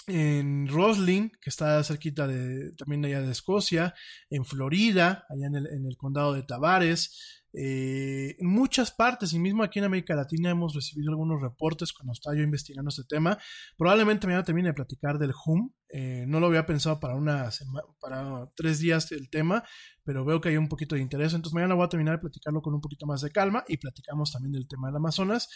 En 0.08 0.68
Roslin, 0.68 1.32
que 1.42 1.50
está 1.50 1.84
cerquita 1.84 2.28
de, 2.28 2.74
también 2.74 3.06
allá 3.06 3.22
de 3.22 3.32
Escocia, 3.32 3.94
en 4.30 4.46
Florida, 4.46 5.26
allá 5.30 5.48
en 5.48 5.56
el, 5.56 5.68
en 5.68 5.86
el 5.86 5.98
condado 5.98 6.34
de 6.34 6.44
Tavares, 6.44 7.42
eh, 7.54 8.38
en 8.40 8.48
muchas 8.48 8.92
partes, 8.92 9.34
y 9.34 9.40
mismo 9.40 9.64
aquí 9.64 9.80
en 9.80 9.86
América 9.86 10.16
Latina 10.16 10.52
hemos 10.52 10.74
recibido 10.74 11.12
algunos 11.12 11.42
reportes 11.42 11.92
cuando 11.92 12.14
estaba 12.14 12.36
yo 12.36 12.44
investigando 12.44 12.90
este 12.90 13.04
tema. 13.04 13.38
Probablemente 13.78 14.26
mañana 14.28 14.44
termine 14.44 14.70
de 14.70 14.74
platicar 14.74 15.18
del 15.20 15.34
HUM. 15.34 15.72
Eh, 15.90 16.24
no 16.28 16.40
lo 16.40 16.48
había 16.48 16.66
pensado 16.66 17.00
para 17.02 17.16
una 17.16 17.50
para 18.00 18.50
tres 18.56 18.80
días 18.80 19.12
el 19.12 19.30
tema, 19.30 19.64
pero 20.06 20.24
veo 20.24 20.40
que 20.40 20.50
hay 20.50 20.58
un 20.58 20.70
poquito 20.70 20.96
de 20.96 21.02
interés. 21.02 21.34
Entonces 21.34 21.54
mañana 21.54 21.76
voy 21.76 21.86
a 21.86 21.90
terminar 21.90 22.16
de 22.16 22.22
platicarlo 22.22 22.62
con 22.62 22.74
un 22.74 22.82
poquito 22.82 23.06
más 23.06 23.22
de 23.22 23.32
calma 23.32 23.66
y 23.68 23.78
platicamos 23.78 24.32
también 24.32 24.54
del 24.54 24.68
tema 24.68 24.88
del 24.88 24.96
Amazonas. 24.96 25.50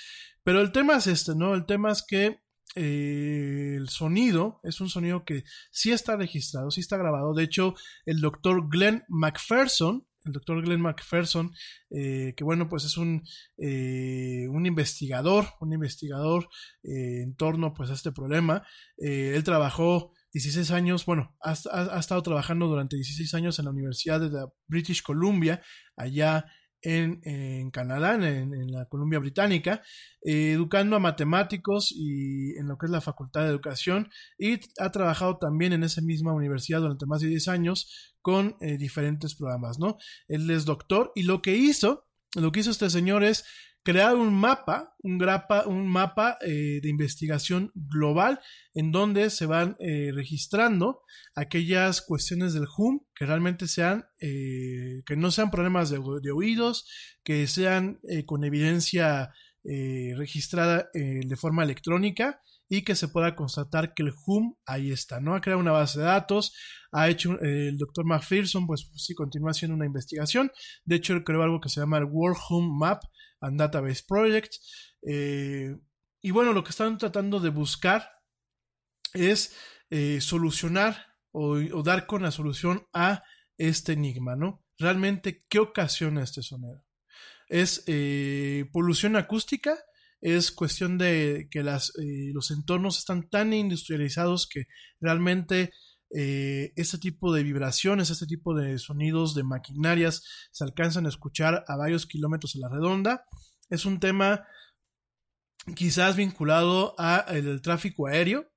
Pero 0.44 0.60
el 0.60 0.74
tema 0.74 0.98
es 0.98 1.08
este, 1.08 1.36
¿no? 1.36 1.54
El 1.54 1.66
tema 1.66 1.92
es 1.92 2.04
que 2.06 2.42
eh, 2.76 3.76
el 3.78 3.90
sonido 3.90 4.60
es 4.64 4.82
un 4.82 4.90
sonido 4.90 5.24
que 5.24 5.44
sí 5.72 5.92
está 5.92 6.18
registrado, 6.18 6.72
sí 6.72 6.82
está 6.82 6.98
grabado. 6.98 7.34
De 7.34 7.44
hecho, 7.44 7.76
el 8.06 8.20
doctor 8.20 8.68
Glenn 8.70 9.04
McPherson, 9.08 10.08
el 10.26 10.34
doctor 10.34 10.62
Glenn 10.64 10.82
McPherson, 10.82 11.54
eh, 11.92 12.34
que 12.36 12.44
bueno, 12.44 12.68
pues 12.68 12.84
es 12.84 12.98
un, 12.98 13.24
eh, 13.58 14.48
un 14.50 14.66
investigador, 14.66 15.46
un 15.62 15.74
investigador 15.74 16.50
en 16.84 17.36
torno 17.36 17.74
pues 17.74 17.92
a 17.92 17.94
este 17.94 18.12
problema. 18.12 18.64
él 18.98 19.44
trabajó 19.44 20.12
16 20.34 20.72
años, 20.72 21.06
bueno, 21.06 21.36
ha, 21.42 21.56
ha, 21.72 22.00
estado 22.00 22.22
trabajando 22.24 22.68
durante 22.68 22.98
16 22.98 23.34
años 23.36 23.60
en 23.60 23.66
la 23.66 23.72
Universidad 23.72 24.20
de 24.20 24.30
la 24.30 24.48
British 24.68 25.02
Columbia, 25.02 25.62
allá 25.96 26.46
en, 26.86 27.72
Canadá, 27.72 28.16
en, 28.16 28.72
la 28.72 28.86
Columbia 28.86 29.20
Británica, 29.20 29.82
eh, 30.22 30.52
educando 30.54 30.96
a 30.96 31.00
matemáticos 31.00 31.92
y 31.96 32.58
en 32.58 32.68
lo 32.68 32.78
que 32.78 32.86
es 32.86 32.92
la 32.92 33.02
Facultad 33.02 33.42
de 33.42 33.50
Educación 33.50 34.10
y 34.38 34.60
ha 34.80 34.92
trabajado 34.92 35.38
también 35.38 35.74
en 35.74 35.84
esa 35.84 36.02
misma 36.02 36.34
universidad 36.34 36.82
durante 36.82 37.06
más 37.06 37.22
de 37.22 37.28
10 37.28 37.48
años 37.48 38.16
con 38.22 38.56
eh, 38.62 38.78
diferentes 38.78 39.36
programas, 39.36 39.80
¿no? 39.80 39.98
Él 40.28 40.50
es 40.50 40.66
doctor 40.66 41.12
y 41.16 41.24
lo 41.24 41.42
que 41.42 41.56
hizo, 41.56 42.08
lo 42.36 42.52
que 42.52 42.62
hizo 42.62 42.72
este 42.72 42.90
señor 42.90 43.24
es 43.24 43.46
crear 43.86 44.16
un 44.16 44.34
mapa, 44.34 44.96
un, 45.04 45.20
grapa, 45.20 45.68
un 45.68 45.88
mapa 45.88 46.40
eh, 46.42 46.80
de 46.82 46.90
investigación 46.90 47.72
global 47.76 48.40
en 48.74 48.92
donde 48.92 49.30
se 49.30 49.46
van 49.46 49.78
eh, 49.80 50.10
registrando 50.12 51.04
aquellas 51.36 52.02
cuestiones 52.02 52.56
del 52.56 52.66
HUM 52.66 53.02
que 53.14 53.28
realmente 53.28 53.68
sean, 53.68 54.06
eh, 54.20 55.04
que 55.06 55.16
no 55.16 55.30
sean 55.30 55.52
problemas 55.52 55.92
de, 55.92 56.00
oídos, 56.32 56.90
que 57.24 57.46
sean 57.46 58.00
con 58.26 58.44
evidencia 58.44 59.32
registrada 59.64 60.90
de 60.94 61.36
forma 61.36 61.64
electrónica 61.64 62.40
y 62.70 62.84
que 62.84 62.96
se 62.96 63.08
pueda 63.08 63.36
constatar 63.36 63.94
que 63.94 64.04
el 64.04 64.14
HUM 64.26 64.56
ahí 64.66 64.92
está, 64.92 65.20
¿no? 65.20 65.36
Ha 65.36 65.42
creado 65.42 65.60
una 65.60 65.72
base 65.72 66.00
de 66.00 66.06
datos, 66.06 66.54
ha 66.92 67.10
hecho 67.10 67.40
el 67.42 67.78
doctor 67.78 68.06
McPherson, 68.06 68.68
pues, 68.68 68.90
sí, 68.96 69.14
continúa 69.16 69.52
haciendo 69.52 69.76
una 69.76 69.86
investigación, 69.86 70.52
de 70.84 70.96
hecho 70.96 71.24
creó 71.24 71.44
algo 71.44 71.60
que 71.60 71.70
se 71.70 71.80
llama 71.80 71.98
el 71.98 72.06
World 72.06 72.38
HUM 72.50 72.78
Map, 72.78 73.04
and 73.46 73.60
Database 73.60 74.04
Project. 74.08 74.56
Eh, 75.08 75.76
y 76.22 76.32
bueno, 76.32 76.54
lo 76.54 76.64
que 76.64 76.72
están 76.72 76.98
tratando 76.98 77.40
de 77.40 77.50
buscar 77.50 78.10
es 79.14 79.56
eh, 79.90 80.20
solucionar 80.22 81.06
o, 81.32 81.84
dar 81.84 82.08
con 82.08 82.24
la 82.24 82.32
solución 82.32 82.88
a 82.94 83.24
este 83.58 83.94
enigma, 83.94 84.36
¿no? 84.36 84.64
Realmente, 84.78 85.46
¿qué 85.50 85.60
ocasiona 85.60 86.24
este 86.24 86.42
sonido? 86.42 86.84
¿Es 87.48 87.84
eh, 87.88 88.66
polución 88.72 89.16
acústica? 89.16 89.78
¿Es 90.22 90.52
cuestión 90.52 90.98
de 90.98 91.48
que 91.52 91.62
las, 91.62 91.94
los 92.34 92.52
entornos 92.52 92.98
están 92.98 93.30
tan 93.30 93.54
industrializados 93.54 94.48
que 94.48 94.66
realmente 95.00 95.72
este 96.10 96.98
tipo 96.98 97.34
de 97.34 97.44
vibraciones, 97.44 98.10
este 98.10 98.26
tipo 98.26 98.54
de 98.56 98.78
sonidos 98.80 99.36
de 99.36 99.44
maquinarias 99.44 100.24
se 100.52 100.64
alcanzan 100.64 101.06
a 101.06 101.10
escuchar 101.10 101.64
a 101.68 101.76
varios 101.76 102.06
kilómetros 102.06 102.56
a 102.56 102.60
la 102.60 102.70
redonda. 102.70 103.26
Es 103.70 103.86
un 103.86 104.00
tema 104.00 104.46
quizás 105.76 106.16
vinculado 106.16 106.94
al 107.00 107.62
tráfico 107.62 108.08
aéreo, 108.08 108.52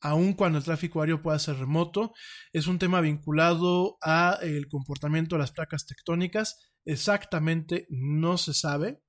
aun 0.00 0.32
cuando 0.32 0.58
el 0.58 0.64
tráfico 0.64 1.00
aéreo 1.00 1.22
pueda 1.22 1.38
ser 1.38 1.56
remoto. 1.56 2.12
Es 2.52 2.66
un 2.66 2.78
tema 2.78 3.00
vinculado 3.00 3.98
a 4.00 4.38
el 4.42 4.68
comportamiento 4.68 5.36
de 5.36 5.40
las 5.40 5.52
placas 5.52 5.86
tectónicas. 5.86 6.72
Exactamente 6.84 7.86
no 7.90 8.38
se 8.38 8.54
sabe. 8.54 9.02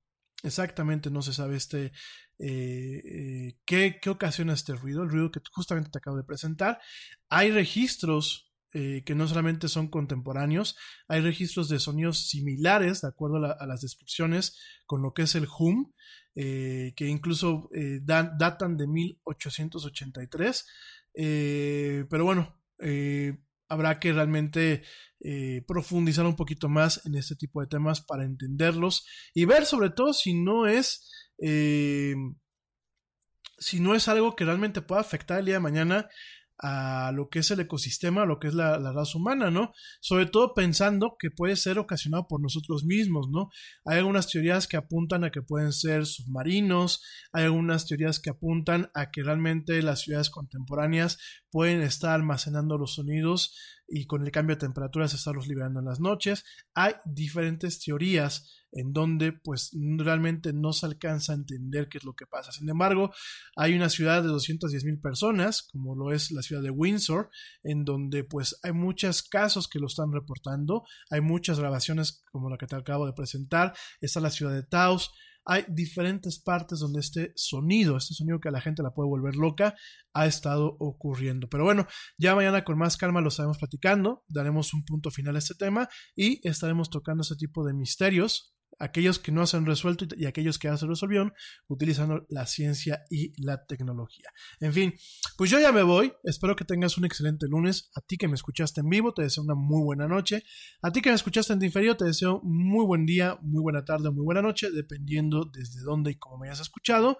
Exactamente 0.43 1.09
no 1.11 1.21
se 1.21 1.33
sabe 1.33 1.57
este 1.57 1.91
eh, 2.39 3.01
eh, 3.03 3.57
¿qué, 3.65 3.99
qué 4.01 4.09
ocasiona 4.09 4.53
este 4.53 4.73
ruido, 4.73 5.03
el 5.03 5.09
ruido 5.09 5.31
que 5.31 5.41
justamente 5.51 5.89
te 5.89 5.97
acabo 5.97 6.15
de 6.15 6.23
presentar. 6.23 6.79
Hay 7.27 7.51
registros 7.51 8.53
eh, 8.71 9.03
que 9.05 9.15
no 9.15 9.27
solamente 9.27 9.67
son 9.67 9.89
contemporáneos, 9.89 10.77
hay 11.09 11.19
registros 11.21 11.67
de 11.67 11.79
sonidos 11.79 12.29
similares, 12.29 13.01
de 13.01 13.09
acuerdo 13.09 13.37
a, 13.37 13.65
las 13.67 13.81
descripciones, 13.81 14.57
con 14.85 15.01
lo 15.01 15.13
que 15.13 15.23
es 15.23 15.35
el 15.35 15.47
hum, 15.59 15.91
que 16.33 16.93
incluso 16.99 17.69
datan 18.03 18.77
de 18.77 18.87
1883. 18.87 20.65
pero 21.13 22.23
bueno, 22.23 22.57
habrá 23.69 23.99
que 23.99 24.11
realmente 24.11 24.83
profundizar 25.67 26.25
un 26.25 26.37
poquito 26.37 26.69
más 26.69 27.05
en 27.05 27.15
este 27.15 27.35
tipo 27.35 27.59
de 27.59 27.67
temas 27.67 27.99
para 27.99 28.23
entenderlos 28.23 29.05
y 29.33 29.43
ver 29.43 29.65
sobre 29.65 29.89
todo 29.89 30.13
si 30.13 30.33
no 30.33 30.65
es 30.65 31.09
eh, 31.41 32.15
si 33.57 33.79
no 33.79 33.95
es 33.95 34.07
algo 34.07 34.35
que 34.35 34.45
realmente 34.45 34.81
pueda 34.81 35.01
afectar 35.01 35.39
el 35.39 35.45
día 35.45 35.55
de 35.55 35.59
mañana 35.59 36.09
a 36.61 37.13
lo 37.13 37.29
que 37.29 37.39
es 37.39 37.51
el 37.51 37.61
ecosistema, 37.61 38.23
a 38.23 38.25
lo 38.25 38.37
que 38.37 38.49
es 38.49 38.53
la, 38.53 38.77
raza 38.91 39.17
humana, 39.17 39.49
¿no? 39.49 39.71
Sobre 40.01 40.25
todo 40.25 40.53
pensando 40.53 41.15
que 41.17 41.31
puede 41.31 41.55
ser 41.55 41.79
ocasionado 41.79 42.27
por 42.27 42.41
nosotros 42.41 42.83
mismos, 42.83 43.29
¿no? 43.29 43.49
Hay 43.85 43.97
algunas 43.97 44.29
teorías 44.29 44.67
que 44.67 44.75
apuntan 44.75 45.23
a 45.23 45.31
que 45.31 45.41
pueden 45.41 45.71
ser 45.71 46.05
submarinos, 46.05 47.01
hay 47.31 47.45
algunas 47.45 47.87
teorías 47.87 48.19
que 48.19 48.29
apuntan 48.29 48.91
a 48.93 49.09
que 49.09 49.23
realmente 49.23 49.81
las 49.81 50.01
ciudades 50.01 50.29
contemporáneas 50.29 51.17
pueden 51.51 51.81
estar 51.81 52.11
almacenando 52.11 52.77
los 52.77 52.95
sonidos 52.95 53.55
y 53.87 54.05
con 54.05 54.23
el 54.23 54.31
cambio 54.31 54.55
de 54.55 54.61
temperaturas 54.61 55.13
estarlos 55.13 55.47
liberando 55.47 55.79
en 55.79 55.85
las 55.85 55.99
noches. 55.99 56.43
Hay 56.73 56.93
diferentes 57.05 57.79
teorías 57.79 58.67
en 58.71 58.93
donde 58.93 59.31
pues 59.33 59.71
realmente 59.97 60.53
no 60.53 60.73
se 60.73 60.85
alcanza 60.85 61.33
a 61.33 61.35
entender 61.35 61.89
qué 61.89 61.97
es 61.97 62.03
lo 62.03 62.13
que 62.13 62.27
pasa. 62.27 62.51
Sin 62.51 62.69
embargo, 62.69 63.11
hay 63.55 63.75
una 63.75 63.89
ciudad 63.89 64.21
de 64.21 64.29
210 64.29 64.85
mil 64.85 64.99
personas, 64.99 65.63
como 65.63 65.95
lo 65.95 66.11
es 66.11 66.31
la 66.31 66.41
ciudad 66.41 66.61
de 66.61 66.69
Windsor, 66.69 67.29
en 67.63 67.83
donde 67.83 68.23
pues 68.23 68.59
hay 68.63 68.73
muchos 68.73 69.23
casos 69.23 69.67
que 69.67 69.79
lo 69.79 69.87
están 69.87 70.11
reportando, 70.11 70.83
hay 71.09 71.21
muchas 71.21 71.59
grabaciones 71.59 72.23
como 72.31 72.49
la 72.49 72.57
que 72.57 72.67
te 72.67 72.75
acabo 72.75 73.07
de 73.07 73.13
presentar, 73.13 73.73
está 74.01 74.19
la 74.19 74.29
ciudad 74.29 74.53
de 74.53 74.63
Taos, 74.63 75.11
hay 75.45 75.65
diferentes 75.67 76.39
partes 76.39 76.79
donde 76.79 76.99
este 76.99 77.31
sonido, 77.35 77.97
este 77.97 78.13
sonido 78.13 78.39
que 78.39 78.49
a 78.49 78.51
la 78.51 78.61
gente 78.61 78.83
la 78.83 78.93
puede 78.93 79.09
volver 79.09 79.35
loca, 79.35 79.75
ha 80.13 80.25
estado 80.25 80.75
ocurriendo. 80.79 81.49
Pero 81.49 81.63
bueno, 81.63 81.87
ya 82.17 82.35
mañana 82.35 82.63
con 82.63 82.77
más 82.77 82.97
calma 82.97 83.21
lo 83.21 83.29
estaremos 83.29 83.57
platicando, 83.57 84.23
daremos 84.27 84.73
un 84.73 84.85
punto 84.85 85.11
final 85.11 85.35
a 85.35 85.39
este 85.39 85.55
tema 85.55 85.89
y 86.15 86.47
estaremos 86.47 86.89
tocando 86.89 87.21
ese 87.21 87.35
tipo 87.35 87.65
de 87.65 87.73
misterios 87.73 88.55
aquellos 88.79 89.19
que 89.19 89.31
no 89.31 89.45
se 89.45 89.57
han 89.57 89.65
resuelto 89.65 90.05
y, 90.15 90.25
aquellos 90.25 90.57
que 90.57 90.69
ya 90.69 90.77
se 90.77 90.87
resolvieron 90.87 91.33
utilizando 91.67 92.25
la 92.29 92.47
ciencia 92.47 93.03
y 93.09 93.33
la 93.41 93.65
tecnología. 93.65 94.31
En 94.59 94.73
fin, 94.73 94.95
pues 95.37 95.51
yo 95.51 95.59
ya 95.59 95.71
me 95.71 95.83
voy. 95.83 96.13
Espero 96.23 96.55
que 96.55 96.65
tengas 96.65 96.97
un 96.97 97.05
excelente 97.05 97.47
lunes. 97.47 97.91
A 97.95 98.01
ti 98.01 98.17
que 98.17 98.27
me 98.27 98.35
escuchaste 98.35 98.81
en 98.81 98.89
vivo, 98.89 99.13
te 99.13 99.23
deseo 99.23 99.43
una 99.43 99.55
muy 99.55 99.83
buena 99.83 100.07
noche. 100.07 100.43
A 100.81 100.91
ti 100.91 101.01
que 101.01 101.09
me 101.09 101.15
escuchaste 101.15 101.53
en 101.53 101.59
diferido, 101.59 101.97
te 101.97 102.05
deseo 102.05 102.41
muy 102.43 102.85
buen 102.85 103.05
día, 103.05 103.37
muy 103.41 103.61
buena 103.61 103.83
tarde, 103.83 104.09
muy 104.11 104.23
buena 104.23 104.41
noche, 104.41 104.71
dependiendo 104.71 105.45
desde 105.45 105.81
dónde 105.81 106.11
y 106.11 106.15
cómo 106.15 106.37
me 106.37 106.47
hayas 106.47 106.61
escuchado. 106.61 107.17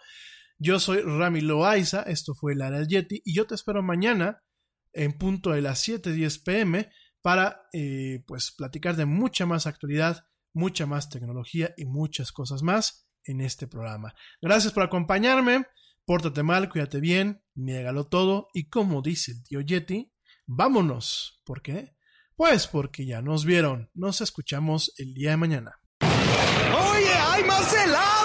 Yo 0.58 0.80
soy 0.80 1.02
Rami 1.02 1.42
Loaiza, 1.42 2.02
esto 2.04 2.36
fue 2.36 2.56
del 2.56 2.88
Yeti 2.88 3.22
y 3.24 3.34
yo 3.34 3.48
te 3.48 3.56
espero 3.56 3.82
mañana 3.82 4.44
en 4.92 5.14
punto 5.14 5.52
de 5.52 5.62
las 5.62 5.88
7:10 5.88 6.44
pm 6.44 6.90
para 7.22 7.64
eh, 7.74 8.24
pues 8.28 8.52
platicar 8.52 8.96
de 8.96 9.06
mucha 9.06 9.46
más 9.46 9.68
actualidad 9.68 10.26
mucha 10.54 10.86
más 10.86 11.10
tecnología 11.10 11.74
y 11.78 11.86
muchas 11.86 12.32
cosas 12.32 12.64
más 12.64 13.10
en 13.24 13.42
este 13.42 13.68
programa. 13.68 14.14
Gracias 14.42 14.74
por 14.74 14.84
acompañarme, 14.84 15.66
pórtate 16.06 16.44
mal, 16.44 16.70
cuídate 16.70 17.00
bien, 17.00 17.44
niégalo 17.56 18.08
todo 18.08 18.48
y 18.54 18.70
como 18.70 19.02
dice 19.02 19.32
el 19.32 19.44
tío 19.44 19.62
Yeti, 19.62 20.12
vámonos. 20.46 21.42
¿Por 21.46 21.62
qué? 21.62 21.96
Pues 22.36 22.68
porque 22.68 23.06
ya 23.06 23.22
nos 23.22 23.44
vieron. 23.44 23.90
Nos 23.94 24.22
escuchamos 24.22 24.94
el 24.98 25.14
día 25.14 25.32
de 25.32 25.38
mañana. 25.38 25.82
¡Oye, 26.02 27.14
hay 27.14 27.44
más 27.44 27.74
helado! 27.74 28.20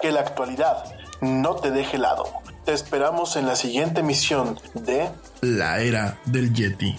Que 0.00 0.10
la 0.10 0.20
actualidad 0.20 0.84
no 1.20 1.56
te 1.56 1.70
deje 1.70 1.96
helado. 1.96 2.24
Te 2.66 2.72
esperamos 2.72 3.36
en 3.36 3.46
la 3.46 3.54
siguiente 3.54 4.00
emisión 4.00 4.58
de 4.74 5.08
La 5.40 5.80
Era 5.80 6.18
del 6.24 6.52
Yeti. 6.52 6.98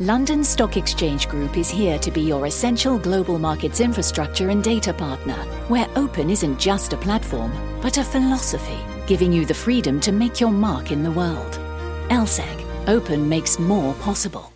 London 0.00 0.44
Stock 0.44 0.76
Exchange 0.76 1.28
Group 1.28 1.56
is 1.56 1.68
here 1.68 1.98
to 1.98 2.12
be 2.12 2.20
your 2.20 2.46
essential 2.46 2.98
global 2.98 3.36
markets 3.36 3.80
infrastructure 3.80 4.50
and 4.50 4.62
data 4.62 4.92
partner, 4.92 5.34
where 5.66 5.88
open 5.96 6.30
isn't 6.30 6.60
just 6.60 6.92
a 6.92 6.96
platform, 6.96 7.52
but 7.82 7.98
a 7.98 8.04
philosophy, 8.04 8.78
giving 9.08 9.32
you 9.32 9.44
the 9.44 9.52
freedom 9.52 9.98
to 9.98 10.12
make 10.12 10.38
your 10.38 10.52
mark 10.52 10.92
in 10.92 11.02
the 11.02 11.10
world. 11.10 11.58
LSEG, 12.10 12.64
open 12.86 13.28
makes 13.28 13.58
more 13.58 13.92
possible. 13.94 14.52